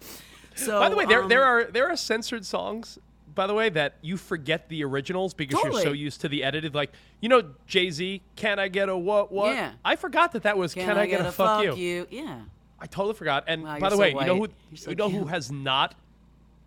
So 0.56 0.80
by 0.80 0.90
the 0.90 0.96
way, 0.96 1.06
there 1.06 1.24
um, 1.24 1.30
there 1.30 1.44
are 1.44 1.64
there 1.66 1.90
are 1.90 1.96
censored 1.96 2.46
songs. 2.46 3.00
By 3.34 3.48
the 3.48 3.54
way, 3.54 3.70
that 3.70 3.96
you 4.02 4.18
forget 4.18 4.68
the 4.68 4.84
originals 4.84 5.34
because 5.34 5.58
you're 5.64 5.82
so 5.82 5.94
used 5.94 6.20
to 6.22 6.28
the 6.28 6.44
edited. 6.44 6.76
Like 6.76 6.92
you 7.22 7.30
know, 7.30 7.54
Jay 7.66 7.90
Z, 7.90 8.22
"Can 8.36 8.60
I 8.60 8.68
get 8.68 8.90
a 8.90 8.98
what 8.98 9.32
what?" 9.32 9.56
Yeah. 9.56 9.74
I 9.86 9.96
forgot 9.96 10.34
that 10.34 10.44
that 10.44 10.58
was 10.58 10.74
"Can, 10.74 10.98
I, 10.98 11.06
get, 11.06 11.26
a, 11.26 11.32
fuck, 11.32 11.78
you? 11.78 12.08
Yeah. 12.10 12.42
I 12.80 12.88
totally 12.88 13.14
forgot. 13.14 13.46
And 13.48 13.64
Wow, 13.64 13.80
by 13.80 13.90
the 13.90 13.96
so 13.96 14.02
way, 14.02 14.10
you 14.10 14.26
know 14.26 14.36
who. 14.38 14.48
So 14.76 14.90
you 14.90 14.96
know 14.96 15.10
who 15.10 15.26
has 15.26 15.52
not 15.52 15.96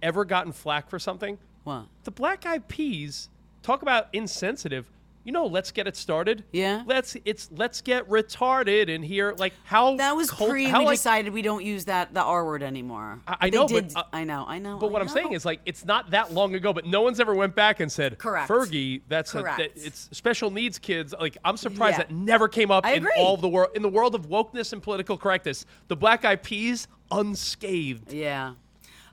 ever 0.01 0.25
gotten 0.25 0.53
flack 0.53 0.89
for 0.89 0.99
something? 0.99 1.39
What? 1.65 1.87
The 2.05 2.11
Black 2.11 2.47
Eyed 2.47 2.69
Peas. 2.69 3.29
Talk 3.63 3.83
about 3.83 4.09
insensitive. 4.13 4.91
You 5.25 5.33
know, 5.33 5.47
let's 5.47 5.71
get 5.71 5.87
it 5.87 5.97
started. 5.97 6.45
Yeah. 6.53 6.83
Let's 6.87 7.17
it's 7.25 7.49
let's 7.51 7.81
get 7.81 8.07
retarded 8.11 8.89
in 8.89 9.03
here. 9.03 9.35
Like 9.39 9.55
how 9.65 9.97
That 9.97 10.15
was 10.15 10.31
cult- 10.31 10.51
pre. 10.51 10.65
how, 10.67 10.81
we 10.81 10.85
like, 10.85 10.99
decided 10.99 11.33
we 11.33 11.41
don't 11.41 11.65
use 11.65 11.87
that 11.87 12.13
the 12.13 12.23
R 12.23 12.45
word 12.45 12.63
anymore. 12.63 13.21
I- 13.27 13.37
I 13.41 13.51
know, 13.51 13.67
but, 13.67 13.97
uh, 13.97 14.03
I 14.13 14.25
know, 14.25 14.45
I 14.47 14.59
know. 14.59 14.77
But 14.79 14.91
what 14.93 15.01
I 15.01 15.05
I'm 15.05 15.09
saying 15.09 15.33
is 15.33 15.47
like 15.47 15.61
it's 15.65 15.85
not 15.87 16.11
that 16.11 16.35
long 16.35 16.55
ago, 16.55 16.75
but 16.75 16.85
no 16.85 17.01
one's 17.01 17.21
ever 17.21 17.35
went 17.35 17.55
back 17.55 17.81
and 17.81 17.91
said, 17.91 18.19
Correct. 18.19 18.51
Fergie, 18.51 19.01
that's 19.09 19.35
a, 19.35 19.41
that, 19.43 19.61
it's 19.75 20.11
special 20.13 20.51
needs 20.51 20.79
kids. 20.79 21.15
Like 21.19 21.39
I'm 21.43 21.57
surprised 21.57 21.95
Yeah. 21.99 22.05
that 22.05 22.11
never 22.13 22.47
came 22.47 22.71
up 22.71 22.87
in 22.87 23.07
all 23.17 23.39
the 23.39 23.49
world 23.49 23.71
in 23.75 23.81
the 23.81 23.89
world 23.89 24.15
of 24.15 24.29
wokeness 24.29 24.75
and 24.75 24.83
political 24.83 25.17
correctness. 25.17 25.65
The 25.89 25.97
Black 25.97 26.27
Eyed 26.27 26.43
Peas 26.43 26.87
unscathed. 27.11 28.13
Yeah. 28.13 28.55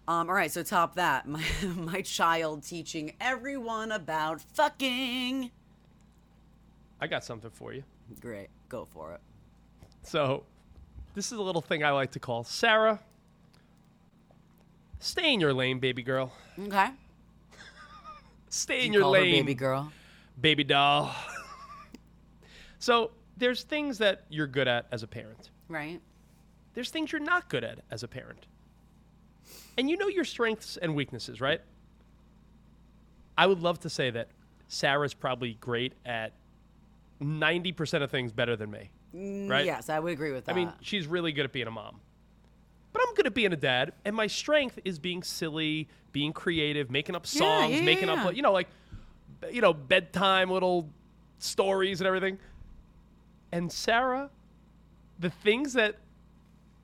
Um, 0.08 0.28
all 0.28 0.36
right, 0.36 0.52
so 0.52 0.62
top 0.64 0.96
that. 0.96 1.26
My, 1.28 1.42
my 1.78 2.02
child 2.02 2.64
teaching 2.64 3.14
everyone 3.22 3.94
about 3.94 4.42
fucking. 4.42 5.52
I 7.02 7.08
got 7.08 7.24
something 7.24 7.50
for 7.50 7.74
you. 7.74 7.84
Great. 8.20 8.50
Go 8.70 8.86
for 8.86 9.14
it. 9.14 9.22
So, 10.04 10.44
this 11.16 11.32
is 11.32 11.38
a 11.38 11.42
little 11.42 11.62
thing 11.62 11.84
I 11.84 11.92
like 11.92 12.12
to 12.12 12.20
call 12.20 12.44
Sarah. 12.44 13.00
Stay 15.00 15.34
in 15.34 15.40
your 15.40 15.54
lane, 15.54 15.80
baby 15.80 16.04
girl. 16.04 16.32
Okay. 16.60 16.90
Stay 18.50 18.86
in 18.86 18.94
You 18.94 19.00
your 19.00 19.08
lane, 19.10 19.32
baby 19.46 19.56
girl. 19.56 19.92
baby 20.40 20.64
doll. 20.64 21.14
so, 22.80 23.12
there's 23.38 23.64
things 23.64 23.98
that 23.98 24.26
you're 24.30 24.48
good 24.48 24.68
at 24.68 24.86
as 24.92 25.02
a 25.04 25.08
parent. 25.08 25.50
Right. 25.68 26.00
There's 26.74 26.92
things 26.92 27.12
you're 27.12 27.22
not 27.22 27.50
good 27.50 27.64
at 27.64 27.80
as 27.90 28.04
a 28.04 28.08
parent. 28.08 28.46
And 29.78 29.90
you 29.90 29.98
know 29.98 30.08
your 30.08 30.26
strengths 30.26 30.78
and 30.78 30.96
weaknesses, 30.96 31.42
right? 31.42 31.62
I 33.38 33.48
would 33.48 33.60
love 33.62 33.80
to 33.80 33.90
say 33.90 34.12
that 34.12 34.28
Sarah's 34.68 35.14
probably 35.14 35.54
great 35.56 35.94
at 36.06 36.34
90% 37.22 38.02
of 38.02 38.12
things 38.12 38.32
better 38.32 38.56
than 38.56 38.72
me. 38.72 38.90
Mm, 39.16 39.50
right? 39.50 39.66
Yes, 39.66 39.90
I 39.90 40.00
would 40.00 40.12
agree 40.12 40.32
with 40.32 40.46
that. 40.46 40.52
I 40.52 40.56
mean, 40.56 40.72
she's 40.82 41.08
really 41.08 41.32
good 41.32 41.46
at 41.46 41.52
being 41.52 41.68
a 41.68 41.72
mom. 41.72 42.00
But 42.94 43.04
I'm 43.08 43.14
good 43.16 43.28
at 43.28 43.34
being 43.34 43.54
a 43.54 43.58
dad, 43.58 43.94
and 44.04 44.16
my 44.16 44.28
strength 44.28 44.80
is 44.84 45.00
being 45.00 45.24
silly, 45.24 45.88
being 46.12 46.34
creative, 46.34 46.92
making 46.92 47.16
up 47.16 47.26
songs, 47.26 47.76
yeah, 47.76 47.82
making 47.82 48.10
yeah. 48.10 48.26
up, 48.26 48.36
you 48.36 48.42
know, 48.42 48.52
like, 48.52 48.68
you 49.50 49.62
know, 49.62 49.74
bedtime 49.74 50.50
little 50.50 50.90
stories 51.40 52.02
and 52.02 52.08
everything. 52.08 52.38
And 53.52 53.72
Sarah, 53.72 54.30
the 55.20 55.30
things 55.30 55.74
that 55.74 55.98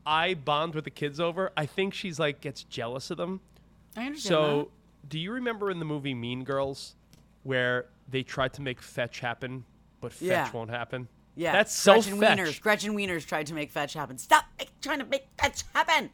I 0.06 0.36
bond 0.36 0.76
with 0.76 0.86
the 0.86 0.92
kids 0.92 1.20
over, 1.20 1.52
I 1.58 1.66
think 1.66 1.94
she's 1.94 2.20
like 2.20 2.40
gets 2.40 2.64
jealous 2.64 3.12
of 3.12 3.18
them. 3.18 3.42
I 3.98 4.06
understand 4.06 4.30
So, 4.30 4.72
do 5.10 5.20
you 5.20 5.32
remember 5.34 5.72
in 5.72 5.80
the 5.80 5.86
movie 5.86 6.14
Mean 6.14 6.44
Girls 6.44 6.96
where 7.44 7.88
they 8.10 8.24
tried 8.24 8.54
to 8.54 8.62
make 8.62 8.82
fetch 8.82 9.20
happen, 9.20 9.66
but 10.02 10.14
fetch 10.14 10.22
Yeah. 10.28 10.52
won't 10.52 10.70
happen? 10.70 11.08
Yeah. 11.36 11.52
That's 11.52 11.74
so 11.74 11.94
Gretchen 11.94 12.20
fetch. 12.20 12.40
Wieners. 12.40 12.62
Gretchen 12.62 12.96
Wieners 12.96 13.26
tried 13.26 13.48
to 13.48 13.54
make 13.54 13.72
fetch 13.72 13.94
happen. 13.94 14.18
Stop 14.18 14.46
trying 14.82 15.00
to 15.00 15.06
make 15.06 15.28
fetch 15.40 15.64
happen. 15.74 16.10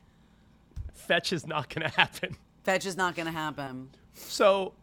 Fetch 0.93 1.31
is 1.33 1.47
not 1.47 1.69
going 1.69 1.87
to 1.89 1.95
happen. 1.95 2.35
Fetch 2.63 2.85
is 2.85 2.95
not 2.97 3.15
going 3.15 3.25
to 3.25 3.31
happen. 3.31 3.89
So, 4.13 4.73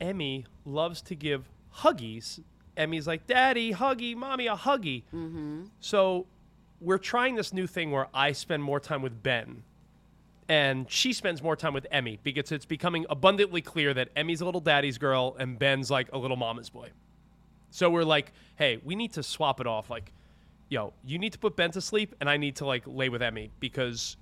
Emmy 0.00 0.46
loves 0.64 1.00
to 1.02 1.14
give 1.14 1.48
huggies. 1.76 2.40
Emmy's 2.76 3.06
like, 3.06 3.26
Daddy, 3.26 3.72
huggy, 3.72 4.14
Mommy, 4.16 4.46
a 4.46 4.56
huggy. 4.56 5.04
Mm-hmm. 5.14 5.64
So, 5.80 6.26
we're 6.80 6.98
trying 6.98 7.34
this 7.34 7.52
new 7.52 7.66
thing 7.66 7.90
where 7.90 8.08
I 8.14 8.32
spend 8.32 8.62
more 8.62 8.78
time 8.80 9.02
with 9.02 9.22
Ben 9.22 9.64
and 10.48 10.90
she 10.90 11.12
spends 11.12 11.42
more 11.42 11.56
time 11.56 11.74
with 11.74 11.86
Emmy 11.90 12.18
because 12.22 12.52
it's 12.52 12.64
becoming 12.64 13.04
abundantly 13.10 13.60
clear 13.60 13.92
that 13.94 14.08
Emmy's 14.16 14.40
a 14.40 14.44
little 14.44 14.60
daddy's 14.60 14.96
girl 14.96 15.36
and 15.38 15.58
Ben's 15.58 15.90
like 15.90 16.08
a 16.12 16.18
little 16.18 16.36
mama's 16.36 16.70
boy. 16.70 16.88
So, 17.70 17.90
we're 17.90 18.04
like, 18.04 18.32
hey, 18.56 18.80
we 18.84 18.94
need 18.96 19.12
to 19.14 19.22
swap 19.22 19.60
it 19.60 19.66
off. 19.66 19.90
Like, 19.90 20.12
yo, 20.68 20.92
you 21.04 21.18
need 21.18 21.32
to 21.32 21.38
put 21.38 21.56
Ben 21.56 21.70
to 21.72 21.80
sleep 21.80 22.14
and 22.20 22.28
I 22.28 22.36
need 22.36 22.56
to 22.56 22.66
like 22.66 22.82
lay 22.86 23.08
with 23.08 23.22
Emmy 23.22 23.50
because 23.60 24.16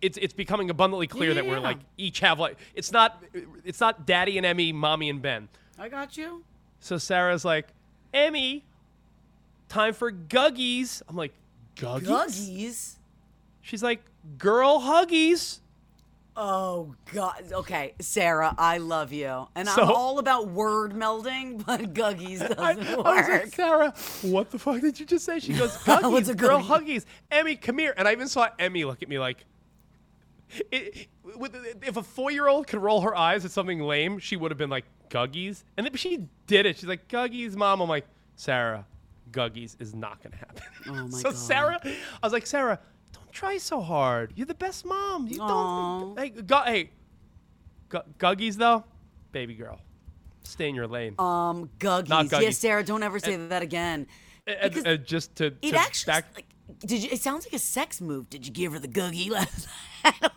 it's 0.00 0.16
it's 0.18 0.32
becoming 0.34 0.70
abundantly 0.70 1.06
clear 1.06 1.34
that 1.34 1.44
we're 1.46 1.54
Yeah. 1.54 1.58
like 1.60 1.78
each 1.96 2.20
have 2.20 2.38
like 2.38 2.56
it's 2.74 2.92
not 2.92 3.22
it's 3.64 3.80
not 3.80 4.06
daddy 4.06 4.36
and 4.36 4.46
Emmy, 4.46 4.72
mommy 4.72 5.08
and 5.10 5.20
Ben. 5.22 5.48
I 5.78 5.88
got 5.88 6.16
you. 6.16 6.44
So 6.80 6.98
Sarah's 6.98 7.44
like, 7.44 7.68
Emmy, 8.14 8.64
time 9.68 9.92
for 9.94 10.10
guggies. 10.12 11.02
I'm 11.08 11.16
like, 11.16 11.32
guggies? 11.76 12.06
Guggies. 12.06 12.94
She's 13.62 13.82
like, 13.82 14.00
girl 14.38 14.80
huggies. 14.80 15.60
Oh 16.40 16.94
God. 17.12 17.52
Okay, 17.52 17.94
Sarah, 17.98 18.54
I 18.56 18.78
love 18.78 19.12
you, 19.12 19.48
and 19.56 19.68
I'm 19.68 19.90
all 19.90 20.20
about 20.20 20.46
word 20.46 20.92
melding, 20.92 21.64
but 21.66 21.92
Guggies 21.92 22.38
doesn't 22.38 22.60
I, 22.60 22.74
work. 22.96 23.06
I 23.06 23.20
was 23.20 23.28
like, 23.28 23.54
Sarah, 23.54 23.94
what 24.22 24.52
the 24.52 24.58
fuck 24.60 24.80
did 24.80 25.00
you 25.00 25.04
just 25.04 25.24
say? 25.24 25.40
She 25.40 25.52
goes, 25.52 25.76
guggies, 25.78 26.02
What's 26.12 26.28
a 26.28 26.36
girl 26.36 26.62
huggies. 26.62 27.06
Emmy, 27.32 27.56
come 27.56 27.76
here. 27.78 27.92
And 27.96 28.06
I 28.06 28.12
even 28.12 28.28
saw 28.28 28.48
Emmy 28.56 28.84
look 28.84 29.02
at 29.02 29.08
me 29.08 29.18
like, 29.18 29.46
it, 30.70 31.08
with, 31.36 31.56
if 31.82 31.96
a 31.96 32.04
four-year-old 32.04 32.68
could 32.68 32.80
roll 32.80 33.00
her 33.00 33.16
eyes 33.16 33.44
at 33.44 33.50
something 33.50 33.80
lame, 33.80 34.20
she 34.20 34.36
would 34.36 34.52
have 34.52 34.58
been 34.58 34.70
like, 34.70 34.84
guggies. 35.10 35.64
And 35.76 35.84
then 35.84 35.94
she 35.96 36.28
did 36.46 36.66
it. 36.66 36.76
She's 36.76 36.88
like, 36.88 37.08
guggies, 37.08 37.56
mom. 37.56 37.80
I'm 37.80 37.88
like, 37.88 38.06
Sarah, 38.36 38.86
guggies 39.32 39.74
is 39.80 39.92
not 39.92 40.22
going 40.22 40.32
to 40.32 40.38
happen. 40.38 40.62
Oh 40.88 41.08
my 41.08 41.08
so 41.18 41.30
God. 41.30 41.36
Sarah, 41.36 41.80
I 41.82 41.96
was 42.22 42.32
like, 42.32 42.46
Sarah, 42.46 42.78
try 43.32 43.58
so 43.58 43.80
hard. 43.80 44.32
You're 44.36 44.46
the 44.46 44.54
best 44.54 44.84
mom. 44.84 45.26
You 45.28 45.38
don't. 45.38 46.18
Hey, 46.18 46.30
gu- 46.30 46.64
hey, 46.64 46.90
gu- 47.88 47.98
guggies 48.18 48.56
though, 48.56 48.84
baby 49.32 49.54
girl, 49.54 49.80
stay 50.42 50.68
in 50.68 50.74
your 50.74 50.86
lane. 50.86 51.14
um, 51.18 51.70
Guggies. 51.78 52.08
Not 52.08 52.30
Yeah, 52.32 52.38
Guggies. 52.40 52.54
Sarah, 52.56 52.84
don't 52.84 53.02
ever 53.02 53.18
say 53.18 53.36
that 53.36 53.62
again. 53.62 54.06
And- 54.46 54.58
because 54.62 54.84
and 54.84 55.04
just 55.04 55.36
to, 55.36 55.46
It 55.62 55.70
to 55.72 55.76
actually 55.76 56.10
back, 56.12 56.24
like. 56.34 56.46
Did 56.80 57.02
you? 57.02 57.08
It 57.12 57.20
sounds 57.22 57.46
like 57.46 57.54
a 57.54 57.58
sex 57.58 58.00
move. 58.00 58.28
Did 58.30 58.46
you 58.46 58.52
give 58.52 58.72
her 58.72 58.78
the 58.78 58.88
Guggie 58.88 59.30
last? 59.36 59.68
I 60.04 60.12
don't 60.20 60.32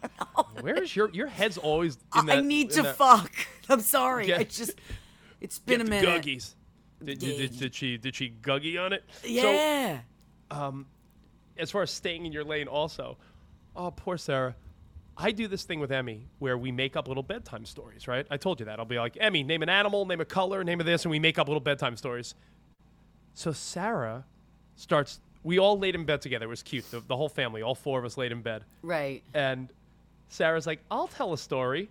know. 0.57 0.61
where 0.61 0.81
is 0.81 0.95
your 0.95 1.09
your 1.11 1.27
head's 1.27 1.57
always 1.57 1.97
in 2.17 2.25
that? 2.27 2.37
I 2.37 2.41
need 2.41 2.71
to 2.71 2.83
that- 2.83 2.95
fuck. 2.97 3.31
I'm 3.69 3.81
sorry. 3.81 4.27
Get- 4.27 4.39
I 4.39 4.43
just. 4.45 4.79
It's 5.41 5.59
been 5.67 5.79
get 5.79 5.87
a 5.87 5.89
minute. 5.89 6.23
Guggies. 6.23 6.55
Did, 7.03 7.17
did, 7.19 7.57
did, 7.57 7.73
she 7.75 7.97
did 7.97 8.15
she 8.15 8.29
guggy 8.29 8.77
on 8.77 8.93
it? 8.93 9.03
Yeah. 9.25 10.01
So 10.51 10.59
as 11.57 11.71
far 11.71 11.81
as 11.81 11.91
staying 11.91 12.25
in 12.25 12.31
your 12.31 12.43
lane, 12.43 12.67
also, 12.67 13.17
oh 13.75 13.91
poor 13.91 14.17
Sarah. 14.17 14.55
I 15.17 15.31
do 15.31 15.47
this 15.47 15.63
thing 15.63 15.79
with 15.79 15.91
Emmy 15.91 16.27
where 16.39 16.57
we 16.57 16.71
make 16.71 16.95
up 16.95 17.07
little 17.07 17.21
bedtime 17.23 17.65
stories, 17.65 18.07
right? 18.07 18.25
I 18.31 18.37
told 18.37 18.59
you 18.59 18.65
that. 18.67 18.79
I'll 18.79 18.85
be 18.85 18.97
like, 18.97 19.17
Emmy, 19.19 19.43
name 19.43 19.61
an 19.61 19.69
animal, 19.69 20.05
name 20.05 20.21
a 20.21 20.25
color, 20.25 20.63
name 20.63 20.79
of 20.79 20.85
this, 20.85 21.03
and 21.03 21.11
we 21.11 21.19
make 21.19 21.37
up 21.37 21.47
little 21.47 21.61
bedtime 21.61 21.97
stories. 21.97 22.33
So 23.33 23.51
Sarah 23.51 24.25
starts. 24.75 25.19
We 25.43 25.59
all 25.59 25.77
laid 25.77 25.95
in 25.95 26.05
bed 26.05 26.21
together. 26.21 26.45
It 26.45 26.49
was 26.49 26.63
cute. 26.63 26.89
The, 26.91 27.01
the 27.01 27.15
whole 27.17 27.29
family, 27.29 27.61
all 27.61 27.75
four 27.75 27.99
of 27.99 28.05
us 28.05 28.17
laid 28.17 28.31
in 28.31 28.41
bed. 28.41 28.63
right. 28.81 29.21
And 29.33 29.69
Sarah's 30.29 30.65
like, 30.65 30.79
I'll 30.89 31.07
tell 31.09 31.33
a 31.33 31.37
story. 31.37 31.89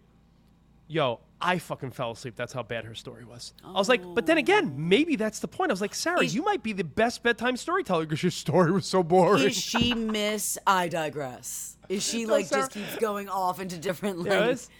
Yo, 0.91 1.20
I 1.41 1.59
fucking 1.59 1.93
fell 1.93 2.11
asleep. 2.11 2.34
That's 2.34 2.53
how 2.53 2.64
bad 2.64 2.84
her 2.84 2.97
story 2.97 3.24
was. 3.24 3.53
I 3.64 3.70
was 3.70 3.88
like, 3.88 4.03
but 4.12 4.26
then 4.26 4.38
again, 4.38 4.74
maybe 4.76 5.14
that's 5.14 5.38
the 5.38 5.47
point. 5.47 5.70
I 5.70 5.72
was 5.72 5.80
like, 5.80 5.95
Sarah, 5.95 6.20
Is- 6.24 6.34
you 6.34 6.43
might 6.43 6.64
be 6.64 6.72
the 6.72 6.82
best 6.82 7.22
bedtime 7.22 7.57
storyteller 7.57 8.07
because 8.07 8.24
your 8.24 8.32
story 8.32 8.72
was 8.72 8.86
so 8.86 9.05
boring. 9.05 9.45
Is 9.45 9.57
she 9.57 9.95
Miss 9.95 10.59
I 10.66 10.88
digress? 10.88 11.76
Is 11.88 12.05
she 12.05 12.24
No, 12.24 12.32
like 12.32 12.47
Sarah. 12.47 12.62
just 12.62 12.72
keeps 12.72 12.97
going 12.97 13.28
off 13.28 13.61
into 13.61 13.78
different 13.78 14.24
There 14.24 14.41
lanes? 14.41 14.49
was- 14.49 14.70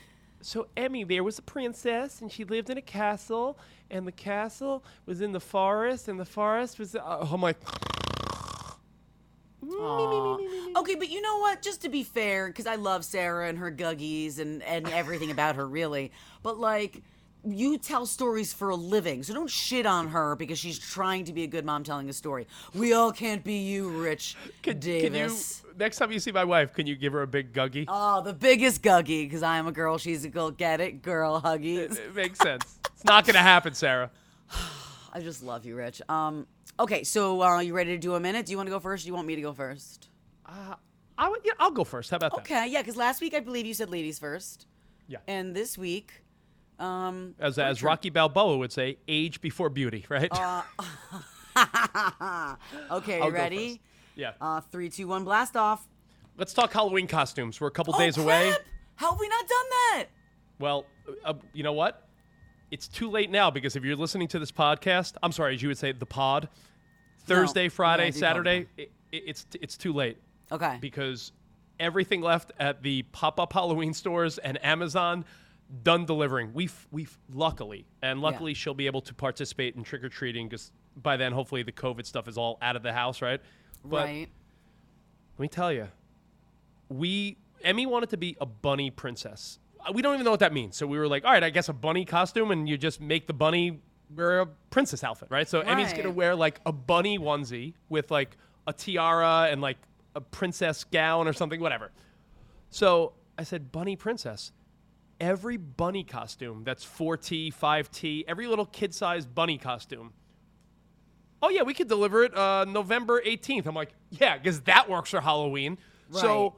so 0.43 0.67
Emmy, 0.77 1.05
there 1.05 1.23
was 1.23 1.39
a 1.39 1.43
princess, 1.43 2.23
and 2.23 2.33
she 2.33 2.45
lived 2.45 2.71
in 2.71 2.79
a 2.79 2.83
castle, 2.83 3.57
and 3.91 4.05
the 4.07 4.13
castle 4.13 4.83
was 5.07 5.21
in 5.21 5.31
the 5.33 5.39
forest, 5.41 6.09
and 6.09 6.19
the 6.19 6.25
forest 6.25 6.79
was. 6.81 6.97
Uh, 6.97 7.29
I'm 7.31 7.41
like, 7.43 7.59
Aw. 9.69 10.39
Okay, 10.77 10.95
but 10.95 11.11
you 11.11 11.21
know 11.21 11.39
what? 11.39 11.63
Just 11.63 11.83
to 11.83 11.89
be 11.89 12.03
fair, 12.03 12.49
because 12.49 12.67
I 12.67 12.77
love 12.77 13.05
Sarah 13.05 13.49
and 13.49 13.59
her 13.59 13.71
guggies 13.71 14.39
and, 14.39 14.63
and 14.63 14.89
everything 14.89 15.31
about 15.31 15.57
her, 15.57 15.67
really. 15.67 16.13
But 16.43 16.59
like, 16.59 17.03
you 17.45 17.79
tell 17.79 18.07
stories 18.07 18.53
for 18.53 18.71
a 18.71 18.75
living, 18.77 19.23
so 19.23 19.35
don't 19.35 19.51
shit 19.51 19.87
on 19.87 20.09
her 20.09 20.37
because 20.37 20.59
she's 20.59 20.79
trying 20.79 21.25
to 21.25 21.33
be 21.33 21.45
a 21.45 21.47
good 21.47 21.65
mom 21.65 21.85
telling 21.85 22.09
a 22.09 22.13
story. 22.13 22.47
We 22.75 22.93
all 22.93 23.13
can't 23.13 23.43
be 23.43 23.59
you, 23.59 23.89
Rich 23.89 24.37
can, 24.63 24.81
can 24.81 24.93
you 24.93 25.01
Davis. 25.11 25.63
next 25.79 25.97
time 25.97 26.13
you 26.13 26.19
see 26.19 26.33
my 26.33 26.45
wife, 26.45 26.75
can 26.75 26.87
you 26.87 26.97
give 26.97 27.13
her 27.13 27.23
a 27.23 27.27
big 27.27 27.53
guggy? 27.53 27.87
Oh, 27.89 28.23
the 28.23 28.35
biggest 28.35 28.83
guggy, 28.83 29.25
because 29.25 29.43
I 29.43 29.57
am 29.57 29.67
a 29.67 29.73
girl, 29.73 29.99
she's 29.99 30.25
a 30.25 30.29
girl. 30.29 30.51
Get 30.51 30.81
it, 30.81 31.03
girl 31.03 31.41
huggies. 31.41 31.99
it 31.99 32.15
makes 32.15 32.39
sense. 32.39 32.79
It's 32.95 33.05
not 33.05 33.27
gonna 33.27 33.39
happen, 33.39 33.75
Sarah. 33.75 34.11
I 35.13 35.21
just 35.21 35.43
love 35.43 35.65
you, 35.65 35.77
Rich. 35.77 36.03
Um, 36.09 36.47
okay, 36.79 37.05
so 37.05 37.43
uh, 37.43 37.61
you 37.61 37.75
ready 37.75 37.91
to 37.93 37.99
do 37.99 38.15
a 38.15 38.21
minute? 38.21 38.47
Do 38.47 38.53
you 38.53 38.57
want 38.57 38.69
to 38.69 38.71
go 38.71 38.81
first? 38.81 39.03
Or 39.03 39.05
do 39.05 39.09
you 39.09 39.15
want 39.15 39.27
me 39.27 39.37
to 39.37 39.43
go 39.43 39.53
first? 39.53 40.09
I 40.47 41.29
would, 41.29 41.41
yeah, 41.45 41.53
I'll 41.59 41.71
go 41.71 41.85
first. 41.85 42.11
How 42.11 42.17
about 42.17 42.33
that? 42.33 42.41
Okay, 42.41 42.69
yeah, 42.69 42.81
because 42.81 42.97
last 42.97 43.21
week 43.21 43.35
I 43.35 43.41
believe 43.41 43.67
you 43.67 43.75
said 43.75 43.91
ladies 43.91 44.19
first. 44.19 44.67
Yeah. 45.07 45.19
And 45.29 45.55
this 45.55 45.77
week, 45.77 46.23
um, 46.79 47.35
As, 47.39 47.59
as 47.59 47.83
Rocky 47.83 48.11
Balboa 48.11 48.57
would 48.57 48.73
say, 48.73 48.99
age 49.07 49.41
before 49.41 49.69
beauty, 49.69 50.07
right? 50.09 50.29
Uh, 50.33 50.63
okay, 52.91 53.21
I'll 53.21 53.31
ready? 53.31 53.81
Yeah. 54.17 54.33
Uh, 54.41 54.61
three, 54.61 54.89
two, 54.89 55.09
one, 55.09 55.25
blast 55.25 55.57
off. 55.57 55.87
Let's 56.37 56.53
talk 56.53 56.73
Halloween 56.73 57.07
costumes. 57.07 57.61
We're 57.61 57.69
a 57.69 57.73
couple 57.73 57.95
Oh, 57.95 57.99
days 57.99 58.17
away. 58.17 58.53
How 58.97 59.11
have 59.11 59.21
we 59.21 59.29
not 59.29 59.47
done 59.49 59.67
that? 59.71 60.07
Well, 60.59 60.87
uh, 61.25 61.35
you 61.53 61.63
know 61.63 61.73
what? 61.73 62.09
It's 62.71 62.87
too 62.87 63.11
late 63.11 63.31
now 63.31 63.51
because 63.51 63.75
if 63.77 63.85
you're 63.85 63.97
listening 63.97 64.29
to 64.29 64.39
this 64.39 64.53
podcast, 64.53 65.15
I'm 65.23 65.33
sorry, 65.33 65.55
as 65.55 65.63
you 65.63 65.69
would 65.69 65.79
say, 65.79 65.93
the 65.93 66.07
pod, 66.07 66.49
Thursday, 67.21 67.63
yeah, 67.63 67.67
I 67.67 67.69
Friday, 67.71 68.09
it 68.09 68.15
Saturday, 68.15 68.67
it, 68.77 68.93
it, 69.11 69.23
it's 69.27 69.47
it's 69.61 69.77
too 69.77 69.93
late 69.93 70.19
Okay. 70.53 70.79
because 70.81 71.33
everything 71.79 72.21
left 72.21 72.53
at 72.59 72.83
the 72.83 73.03
pop-up 73.11 73.53
Halloween 73.53 73.95
stores 73.95 74.39
and 74.39 74.63
Amazon 74.65 75.25
done 75.83 76.05
delivering. 76.05 76.53
We 76.53 76.69
we 76.91 77.07
luckily 77.33 77.87
and 78.03 78.21
luckily 78.21 78.55
she'll 78.55 78.75
be 78.75 78.87
able 78.87 79.01
to 79.03 79.15
participate 79.15 79.77
in 79.77 79.83
trick 79.83 80.05
or 80.05 80.09
treating 80.09 80.49
because 80.49 80.73
by 80.97 81.17
then 81.17 81.33
hopefully 81.33 81.63
the 81.63 81.73
COVID 81.73 82.07
stuff 82.07 82.29
is 82.29 82.37
all 82.37 82.59
out 82.63 82.77
of 82.77 82.83
the 82.83 82.93
house, 82.93 83.23
right? 83.23 83.41
But 83.85 84.05
right. 84.05 84.29
let 85.39 85.43
me 85.43 85.49
tell 85.49 85.73
you, 85.73 85.89
we 86.89 87.37
Emmy 87.63 87.87
wanted 87.87 88.11
to 88.11 88.17
be 88.17 88.37
a 88.41 88.47
bunny 88.47 88.91
princess. 88.91 89.59
Uh, 89.87 89.93
We 89.93 90.03
don't 90.03 90.15
even 90.15 90.25
know 90.25 90.31
what 90.31 90.41
that 90.41 90.53
means. 90.53 90.77
So 90.77 90.87
we 90.87 90.99
were 90.99 91.09
like, 91.09 91.25
all 91.25 91.33
right, 91.33 91.43
I 91.45 91.51
guess 91.51 91.69
a 91.69 91.73
bunny 91.73 92.05
costume, 92.05 92.51
and 92.51 92.69
you 92.69 92.77
just 92.79 93.01
make 93.01 93.27
the 93.27 93.33
bunny 93.33 93.81
wear 94.15 94.41
a 94.41 94.47
princess 94.71 95.05
outfit, 95.05 95.29
right? 95.31 95.49
So 95.49 95.61
Emmy's 95.61 95.93
gonna 95.93 96.11
wear 96.11 96.35
like 96.35 96.61
a 96.67 96.73
bunny 96.73 97.19
onesie 97.19 97.75
with 97.89 98.11
like 98.11 98.37
a 98.67 98.73
tiara 98.73 99.49
and 99.51 99.61
like 99.61 99.77
a 100.17 100.21
princess 100.21 100.85
gown 100.85 101.29
or 101.29 101.33
something, 101.33 101.61
whatever. 101.61 101.93
So 102.71 103.13
I 103.39 103.45
said, 103.45 103.71
bunny 103.73 103.97
princess. 103.97 104.53
Every 105.21 105.57
bunny 105.59 106.03
costume 106.03 106.63
that's 106.65 106.85
4T, 106.85 107.55
5T, 107.55 108.25
every 108.27 108.47
little 108.47 108.67
kid 108.67 108.95
sized 108.95 109.35
bunny 109.35 109.59
costume. 109.59 110.13
Oh, 111.43 111.49
yeah, 111.51 111.63
we 111.63 111.73
could 111.75 111.89
deliver 111.89 112.25
it 112.25 112.37
uh, 112.37 112.65
November 112.67 113.21
18th. 113.25 113.67
I'm 113.67 113.75
like, 113.75 113.91
yeah, 114.11 114.37
because 114.37 114.63
that 114.63 114.89
works 114.91 115.11
for 115.11 115.21
Halloween. 115.21 115.79
Right. 116.11 116.21
So, 116.21 116.57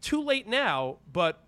too 0.00 0.22
late 0.22 0.46
now, 0.46 0.98
but 1.12 1.42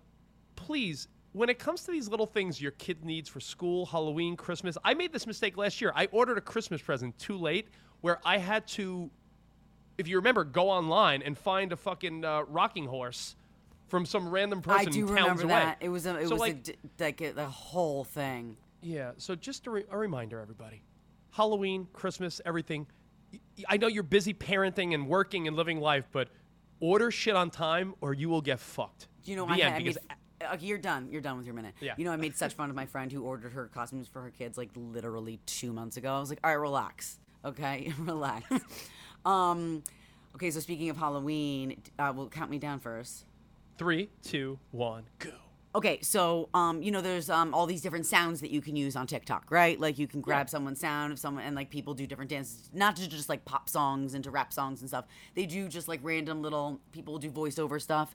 please, 0.65 1.07
when 1.33 1.49
it 1.49 1.59
comes 1.59 1.83
to 1.85 1.91
these 1.91 2.07
little 2.09 2.25
things 2.25 2.61
your 2.61 2.71
kid 2.71 3.03
needs 3.05 3.27
for 3.29 3.39
school, 3.39 3.85
Halloween, 3.85 4.35
Christmas, 4.35 4.77
I 4.83 4.93
made 4.93 5.11
this 5.13 5.25
mistake 5.27 5.57
last 5.57 5.81
year. 5.81 5.91
I 5.95 6.07
ordered 6.11 6.37
a 6.37 6.41
Christmas 6.41 6.81
present 6.81 7.17
too 7.17 7.37
late 7.37 7.67
where 8.01 8.19
I 8.25 8.37
had 8.37 8.67
to, 8.69 9.09
if 9.97 10.07
you 10.07 10.17
remember, 10.17 10.43
go 10.43 10.69
online 10.69 11.21
and 11.21 11.37
find 11.37 11.71
a 11.71 11.77
fucking 11.77 12.25
uh, 12.25 12.43
rocking 12.43 12.85
horse 12.85 13.35
from 13.87 14.05
some 14.05 14.29
random 14.29 14.61
person 14.61 14.87
I 14.87 14.91
do 14.91 15.05
remember 15.05 15.43
away. 15.43 15.49
that. 15.53 15.77
It 15.81 15.89
was 15.89 16.05
a, 16.05 16.15
it 16.17 16.27
So, 16.27 16.35
was 16.35 16.39
like, 16.41 16.67
a 16.99 17.03
like 17.03 17.21
a, 17.21 17.31
the 17.33 17.45
whole 17.45 18.03
thing. 18.03 18.57
yeah, 18.81 19.11
so 19.17 19.35
just 19.35 19.67
a, 19.67 19.71
re- 19.71 19.85
a 19.89 19.97
reminder, 19.97 20.39
everybody. 20.39 20.81
Halloween, 21.31 21.87
Christmas, 21.93 22.39
everything. 22.45 22.87
I 23.67 23.77
know 23.77 23.87
you're 23.87 24.03
busy 24.03 24.33
parenting 24.33 24.93
and 24.93 25.07
working 25.07 25.47
and 25.47 25.55
living 25.55 25.79
life, 25.79 26.07
but 26.11 26.27
order 26.81 27.09
shit 27.11 27.35
on 27.35 27.49
time 27.49 27.93
or 28.01 28.13
you 28.13 28.27
will 28.27 28.41
get 28.41 28.59
fucked. 28.59 29.07
You 29.23 29.35
know, 29.37 29.45
The 29.45 29.51
I, 29.51 29.55
end, 29.55 29.61
had, 29.63 29.73
I 29.73 29.77
because 29.77 29.95
made, 30.09 30.17
okay, 30.53 30.65
you're 30.65 30.77
done. 30.77 31.07
You're 31.11 31.21
done 31.21 31.37
with 31.37 31.45
your 31.45 31.55
minute. 31.55 31.73
Yeah. 31.79 31.93
You 31.97 32.05
know, 32.05 32.11
I 32.11 32.15
made 32.17 32.35
such 32.35 32.53
fun 32.53 32.69
of 32.69 32.75
my 32.75 32.85
friend 32.85 33.11
who 33.11 33.23
ordered 33.23 33.53
her 33.53 33.67
costumes 33.67 34.07
for 34.07 34.21
her 34.21 34.29
kids 34.31 34.57
like 34.57 34.69
literally 34.75 35.39
two 35.45 35.73
months 35.73 35.97
ago. 35.97 36.13
I 36.13 36.19
was 36.19 36.29
like, 36.29 36.39
all 36.43 36.49
right, 36.51 36.59
relax. 36.59 37.19
Okay, 37.43 37.93
relax. 37.99 38.45
um, 39.25 39.83
okay, 40.35 40.51
so 40.51 40.59
speaking 40.59 40.89
of 40.89 40.97
Halloween, 40.97 41.81
uh, 41.99 42.13
well, 42.15 42.27
count 42.27 42.49
me 42.51 42.57
down 42.59 42.79
first. 42.79 43.25
three, 43.77 44.09
two, 44.23 44.59
one, 44.71 45.03
go. 45.19 45.31
Okay, 45.73 45.99
so 46.01 46.49
um, 46.53 46.83
you 46.83 46.91
know, 46.91 46.99
there's 46.99 47.29
um 47.29 47.53
all 47.53 47.65
these 47.65 47.81
different 47.81 48.05
sounds 48.05 48.41
that 48.41 48.51
you 48.51 48.59
can 48.61 48.75
use 48.75 48.97
on 48.97 49.07
TikTok, 49.07 49.45
right? 49.49 49.79
Like 49.79 49.97
you 49.97 50.05
can 50.05 50.19
grab 50.19 50.49
someone's 50.49 50.81
sound 50.81 51.13
of 51.13 51.19
someone, 51.19 51.45
and 51.45 51.55
like 51.55 51.69
people 51.69 51.93
do 51.93 52.05
different 52.05 52.29
dances, 52.29 52.69
not 52.73 52.97
to 52.97 53.07
just 53.07 53.29
like 53.29 53.45
pop 53.45 53.69
songs 53.69 54.13
into 54.13 54.29
rap 54.31 54.51
songs 54.51 54.81
and 54.81 54.89
stuff. 54.89 55.05
They 55.33 55.45
do 55.45 55.69
just 55.69 55.87
like 55.87 56.01
random 56.03 56.41
little 56.41 56.81
people 56.91 57.17
do 57.19 57.31
voiceover 57.31 57.81
stuff. 57.81 58.13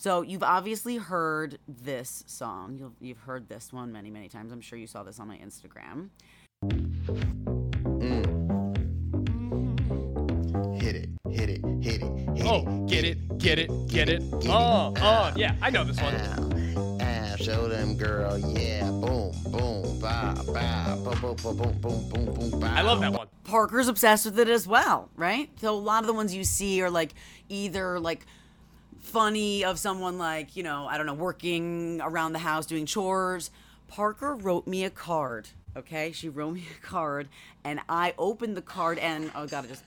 So 0.00 0.22
you've 0.22 0.44
obviously 0.44 0.96
heard 0.96 1.58
this 1.66 2.22
song. 2.28 2.76
You've 2.78 2.92
you've 3.00 3.18
heard 3.18 3.48
this 3.48 3.72
one 3.72 3.90
many 3.90 4.12
many 4.12 4.28
times. 4.28 4.52
I'm 4.52 4.60
sure 4.60 4.78
you 4.78 4.86
saw 4.86 5.02
this 5.02 5.18
on 5.18 5.26
my 5.26 5.36
Instagram. 5.38 6.10
Mm. 6.64 8.24
Hit 10.80 10.94
it, 10.94 11.08
hit 11.28 11.50
it, 11.50 11.64
hit 11.82 12.00
it, 12.00 12.36
hit 12.36 12.46
Oh, 12.46 12.84
it. 12.84 12.86
get 12.88 13.04
it, 13.04 13.38
get 13.38 13.58
it, 13.58 13.70
get 13.88 14.08
it. 14.08 14.20
Get 14.40 14.50
oh, 14.50 14.92
it. 14.94 15.02
Oh, 15.02 15.02
oh, 15.02 15.32
yeah, 15.34 15.56
I 15.60 15.68
know 15.70 15.82
this 15.82 16.00
one. 16.00 16.14
Ow, 16.14 16.98
ow, 17.02 17.36
show 17.36 17.66
them, 17.66 17.96
girl, 17.96 18.38
yeah, 18.38 18.84
boom, 18.84 19.32
boom, 19.50 19.98
ba, 19.98 20.40
ba, 20.46 20.96
boom, 21.02 21.20
boom, 21.20 21.34
boom, 21.34 21.56
boom, 21.56 21.80
boom, 21.80 22.08
boom, 22.08 22.34
boom, 22.34 22.60
ba. 22.60 22.66
I 22.68 22.82
love 22.82 23.00
that 23.00 23.12
one. 23.12 23.26
Parker's 23.42 23.88
obsessed 23.88 24.26
with 24.26 24.38
it 24.38 24.48
as 24.48 24.64
well, 24.68 25.10
right? 25.16 25.50
So 25.60 25.74
a 25.74 25.76
lot 25.76 26.04
of 26.04 26.06
the 26.06 26.14
ones 26.14 26.32
you 26.32 26.44
see 26.44 26.80
are 26.82 26.90
like 26.90 27.14
either 27.48 27.98
like 27.98 28.24
funny 29.00 29.64
of 29.64 29.78
someone 29.78 30.18
like, 30.18 30.56
you 30.56 30.62
know, 30.62 30.86
I 30.86 30.96
don't 30.96 31.06
know, 31.06 31.14
working 31.14 32.00
around 32.02 32.32
the 32.32 32.38
house 32.38 32.66
doing 32.66 32.86
chores. 32.86 33.50
Parker 33.88 34.34
wrote 34.34 34.66
me 34.66 34.84
a 34.84 34.90
card, 34.90 35.48
okay? 35.76 36.12
She 36.12 36.28
wrote 36.28 36.52
me 36.54 36.64
a 36.78 36.86
card 36.86 37.28
and 37.64 37.80
I 37.88 38.14
opened 38.18 38.56
the 38.56 38.62
card 38.62 38.98
and 38.98 39.30
oh 39.34 39.46
god, 39.46 39.64
I 39.64 39.68
just 39.68 39.84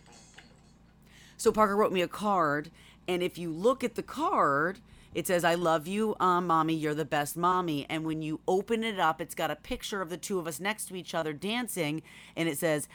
so 1.41 1.51
Parker 1.51 1.75
wrote 1.75 1.91
me 1.91 2.03
a 2.03 2.07
card, 2.07 2.69
and 3.07 3.23
if 3.23 3.39
you 3.39 3.49
look 3.49 3.83
at 3.83 3.95
the 3.95 4.03
card, 4.03 4.77
it 5.15 5.25
says, 5.25 5.43
I 5.43 5.55
love 5.55 5.87
you, 5.87 6.15
uh, 6.19 6.39
mommy, 6.39 6.75
you're 6.75 6.93
the 6.93 7.03
best 7.03 7.35
mommy. 7.35 7.87
And 7.89 8.05
when 8.05 8.21
you 8.21 8.41
open 8.47 8.83
it 8.83 8.99
up, 8.99 9.19
it's 9.19 9.33
got 9.33 9.49
a 9.49 9.55
picture 9.55 10.03
of 10.03 10.11
the 10.11 10.17
two 10.17 10.37
of 10.37 10.45
us 10.45 10.59
next 10.59 10.85
to 10.89 10.95
each 10.95 11.15
other 11.15 11.33
dancing, 11.33 12.03
and 12.35 12.47
it 12.47 12.59
says, 12.59 12.87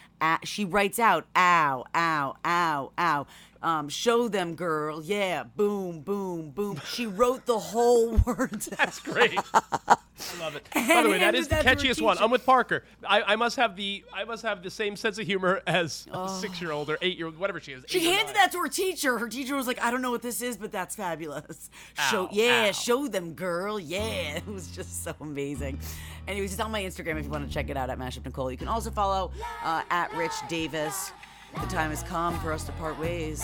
she 0.45 0.65
writes 0.65 1.01
out, 1.01 1.27
ow, 1.35 1.87
ow, 1.93 2.37
ow, 2.45 2.93
ow. 2.97 3.27
Um, 3.63 3.89
show 3.89 4.29
them, 4.29 4.55
girl. 4.55 5.03
Yeah, 5.03 5.45
boom, 5.45 6.01
boom, 6.01 6.51
boom. 6.51 6.81
She 6.87 7.07
wrote 7.07 7.47
the 7.47 7.59
whole 7.59 8.17
words. 8.27 8.67
That's 8.67 9.01
great. 9.01 9.39
I 9.55 9.97
love 10.41 10.57
it. 10.57 10.67
By 10.73 11.03
the 11.03 11.11
way, 11.11 11.19
that 11.19 11.35
is 11.35 11.49
the 11.49 11.57
catchiest 11.57 12.01
one. 12.01 12.17
I'm 12.19 12.31
with 12.31 12.45
Parker. 12.45 12.85
I, 13.07 13.23
I 13.23 13.37
must 13.37 13.57
have 13.57 13.77
the 13.77 14.05
I 14.13 14.25
must 14.25 14.43
have 14.43 14.63
the 14.63 14.71
same 14.71 14.97
sense 14.97 15.19
of 15.19 15.27
humor 15.27 15.63
as 15.67 16.07
a 16.11 16.29
six 16.29 16.61
year 16.61 16.73
old 16.73 16.89
or 16.91 16.99
eight 17.03 17.17
year 17.17 17.27
old, 17.27 17.39
whatever 17.39 17.61
she 17.61 17.73
is. 17.73 17.85
She 17.87 18.05
handed 18.05 18.35
that 18.35 18.53
to 18.53 18.59
her 18.59 18.69
teacher. 18.69 19.19
Her 19.19 19.29
teacher 19.29 19.55
was 19.55 19.67
like, 19.67 19.83
"I 19.83 19.91
don't 19.91 20.03
know 20.03 20.11
what 20.11 20.23
this 20.23 20.41
is, 20.41 20.57
but 20.57 20.73
that's 20.73 20.97
fabulous. 20.97 21.71
Show, 22.11 22.29
yeah, 22.33 22.69
ow. 22.69 22.73
show 22.73 23.09
them, 23.09 23.35
girl. 23.35 23.79
Yeah, 23.79 24.37
it 24.37 24.47
was 24.47 24.69
just 24.69 25.05
so 25.05 25.15
amazing." 25.21 25.79
Anyways, 26.27 26.53
it's 26.53 26.61
on 26.61 26.71
my 26.71 26.83
Instagram 26.83 27.19
if 27.19 27.25
you 27.25 27.31
want 27.31 27.47
to 27.47 27.53
check 27.53 27.69
it 27.69 27.77
out 27.77 27.91
at 27.91 27.99
Mashup 27.99 28.25
Nicole. 28.25 28.51
You 28.51 28.57
can 28.57 28.69
also 28.69 28.91
follow 28.91 29.31
uh, 29.63 29.83
at 29.91 30.13
Rich 30.15 30.33
Davis. 30.49 31.13
The 31.55 31.67
time 31.69 31.91
has 31.91 32.03
come 32.03 32.39
for 32.41 32.53
us 32.53 32.65
to 32.65 32.73
part 32.73 32.99
ways. 32.99 33.43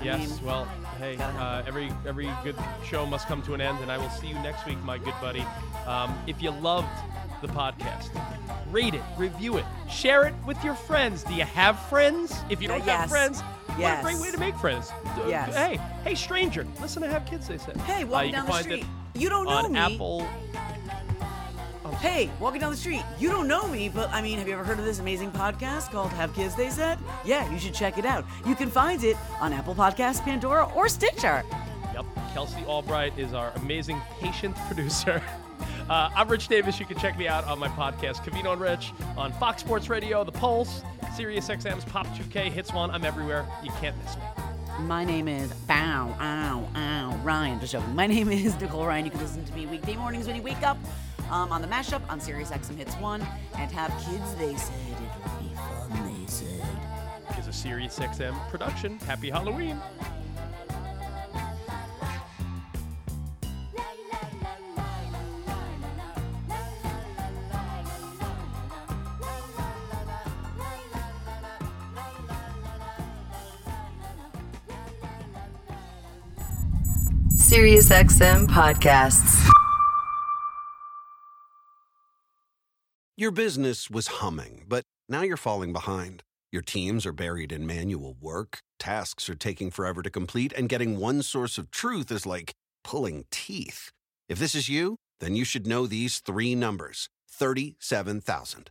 I 0.00 0.04
Yes. 0.04 0.18
mean, 0.20 0.46
well, 0.46 0.64
hey, 0.98 1.16
uh, 1.16 1.62
every 1.66 1.90
every 2.06 2.30
good 2.44 2.54
show 2.84 3.04
must 3.04 3.26
come 3.26 3.42
to 3.42 3.54
an 3.54 3.60
end, 3.60 3.78
and 3.80 3.90
I 3.90 3.98
will 3.98 4.10
see 4.10 4.28
you 4.28 4.34
next 4.36 4.64
week, 4.64 4.78
my 4.84 4.96
good 4.96 5.14
buddy. 5.20 5.44
Um, 5.86 6.16
if 6.28 6.40
you 6.40 6.50
loved 6.52 6.86
the 7.42 7.48
podcast, 7.48 8.08
rate 8.70 8.94
it, 8.94 9.02
review 9.16 9.56
it, 9.56 9.64
share 9.90 10.24
it 10.26 10.34
with 10.46 10.62
your 10.62 10.74
friends. 10.74 11.24
Do 11.24 11.34
you 11.34 11.44
have 11.44 11.78
friends? 11.88 12.32
If 12.48 12.62
you 12.62 12.68
Uh, 12.68 12.78
don't 12.78 12.86
yes. 12.86 13.00
have 13.00 13.10
friends, 13.10 13.40
what 13.76 13.98
a 13.98 14.02
great 14.02 14.18
way 14.18 14.30
to 14.30 14.38
make 14.38 14.56
friends. 14.56 14.92
Uh, 15.04 15.24
Yes. 15.26 15.54
Hey, 15.54 15.80
hey, 16.04 16.14
stranger, 16.14 16.64
listen 16.80 17.02
to 17.02 17.08
have 17.08 17.26
kids. 17.26 17.48
They 17.48 17.58
say. 17.58 17.72
Hey, 17.86 18.04
Uh, 18.04 18.06
walk 18.06 18.26
you 18.26 18.32
down 18.32 18.46
the 18.46 18.52
street. 18.62 18.86
You 19.14 19.28
don't 19.28 19.46
know 19.46 19.50
on 19.50 19.72
me. 19.72 19.78
Apple. 19.80 20.28
Hey, 22.00 22.30
walking 22.38 22.60
down 22.60 22.70
the 22.70 22.76
street, 22.76 23.02
you 23.18 23.28
don't 23.28 23.48
know 23.48 23.66
me, 23.66 23.88
but 23.88 24.08
I 24.10 24.22
mean, 24.22 24.38
have 24.38 24.46
you 24.46 24.54
ever 24.54 24.62
heard 24.62 24.78
of 24.78 24.84
this 24.84 25.00
amazing 25.00 25.32
podcast 25.32 25.90
called 25.90 26.10
Have 26.12 26.32
Kids 26.32 26.54
They 26.54 26.70
Said? 26.70 26.96
Yeah, 27.24 27.50
you 27.52 27.58
should 27.58 27.74
check 27.74 27.98
it 27.98 28.04
out. 28.04 28.24
You 28.46 28.54
can 28.54 28.70
find 28.70 29.02
it 29.02 29.16
on 29.40 29.52
Apple 29.52 29.74
Podcasts, 29.74 30.20
Pandora, 30.22 30.72
or 30.76 30.88
Stitcher. 30.88 31.42
Yep, 31.94 32.06
Kelsey 32.32 32.64
Albright 32.66 33.18
is 33.18 33.32
our 33.32 33.50
amazing 33.56 34.00
patient 34.20 34.54
producer. 34.68 35.20
Uh, 35.90 36.10
I'm 36.14 36.28
Rich 36.28 36.46
Davis. 36.46 36.78
You 36.78 36.86
can 36.86 36.98
check 36.98 37.18
me 37.18 37.26
out 37.26 37.44
on 37.46 37.58
my 37.58 37.68
podcast, 37.68 38.18
Covino 38.18 38.52
and 38.52 38.60
Rich, 38.60 38.92
on 39.16 39.32
Fox 39.32 39.62
Sports 39.62 39.88
Radio, 39.90 40.22
The 40.22 40.30
Pulse, 40.30 40.84
Sirius 41.16 41.48
XM's 41.48 41.84
Pop 41.84 42.06
2K, 42.08 42.52
Hits 42.52 42.72
One. 42.72 42.92
I'm 42.92 43.04
everywhere. 43.04 43.44
You 43.64 43.72
can't 43.80 43.96
miss 44.04 44.14
me. 44.14 44.22
My 44.80 45.04
name 45.04 45.26
is 45.26 45.52
Bow, 45.66 46.16
Ow, 46.20 46.68
Ow, 46.76 47.20
Ryan. 47.24 47.58
Just 47.58 47.72
joking. 47.72 47.94
My 47.96 48.06
name 48.14 48.30
is 48.30 48.58
Nicole 48.60 48.86
Ryan. 48.86 49.06
You 49.06 49.10
can 49.10 49.20
listen 49.20 49.44
to 49.44 49.52
me 49.52 49.66
weekday 49.66 49.96
mornings 49.96 50.28
when 50.28 50.36
you 50.36 50.42
wake 50.42 50.62
up 50.62 50.78
um, 51.30 51.50
on 51.50 51.62
the 51.62 51.68
mashup 51.68 52.00
on 52.08 52.20
Sirius 52.20 52.50
XM 52.50 52.76
Hits 52.76 52.94
1 52.94 53.20
and 53.56 53.72
have 53.72 53.90
kids, 54.04 54.34
they 54.36 54.54
said. 54.54 54.74
It'll 54.92 55.40
be 55.40 55.54
fun, 55.56 56.20
they 56.20 56.26
said. 56.26 56.64
Is 57.36 57.48
a 57.48 57.52
Sirius 57.52 57.98
XM 57.98 58.36
production. 58.50 58.98
Happy 59.00 59.30
Halloween. 59.30 59.80
SiriusXM 77.48 78.46
podcasts. 78.46 79.48
Your 83.16 83.30
business 83.30 83.88
was 83.88 84.06
humming, 84.20 84.66
but 84.68 84.84
now 85.08 85.22
you're 85.22 85.38
falling 85.38 85.72
behind. 85.72 86.24
Your 86.52 86.60
teams 86.60 87.06
are 87.06 87.12
buried 87.12 87.50
in 87.50 87.66
manual 87.66 88.16
work, 88.20 88.58
tasks 88.78 89.30
are 89.30 89.34
taking 89.34 89.70
forever 89.70 90.02
to 90.02 90.10
complete, 90.10 90.52
and 90.52 90.68
getting 90.68 90.98
one 90.98 91.22
source 91.22 91.56
of 91.56 91.70
truth 91.70 92.12
is 92.12 92.26
like 92.26 92.52
pulling 92.84 93.24
teeth. 93.30 93.92
If 94.28 94.38
this 94.38 94.54
is 94.54 94.68
you, 94.68 94.96
then 95.18 95.34
you 95.34 95.46
should 95.46 95.66
know 95.66 95.86
these 95.86 96.18
three 96.18 96.54
numbers 96.54 97.08
37,000. 97.30 98.70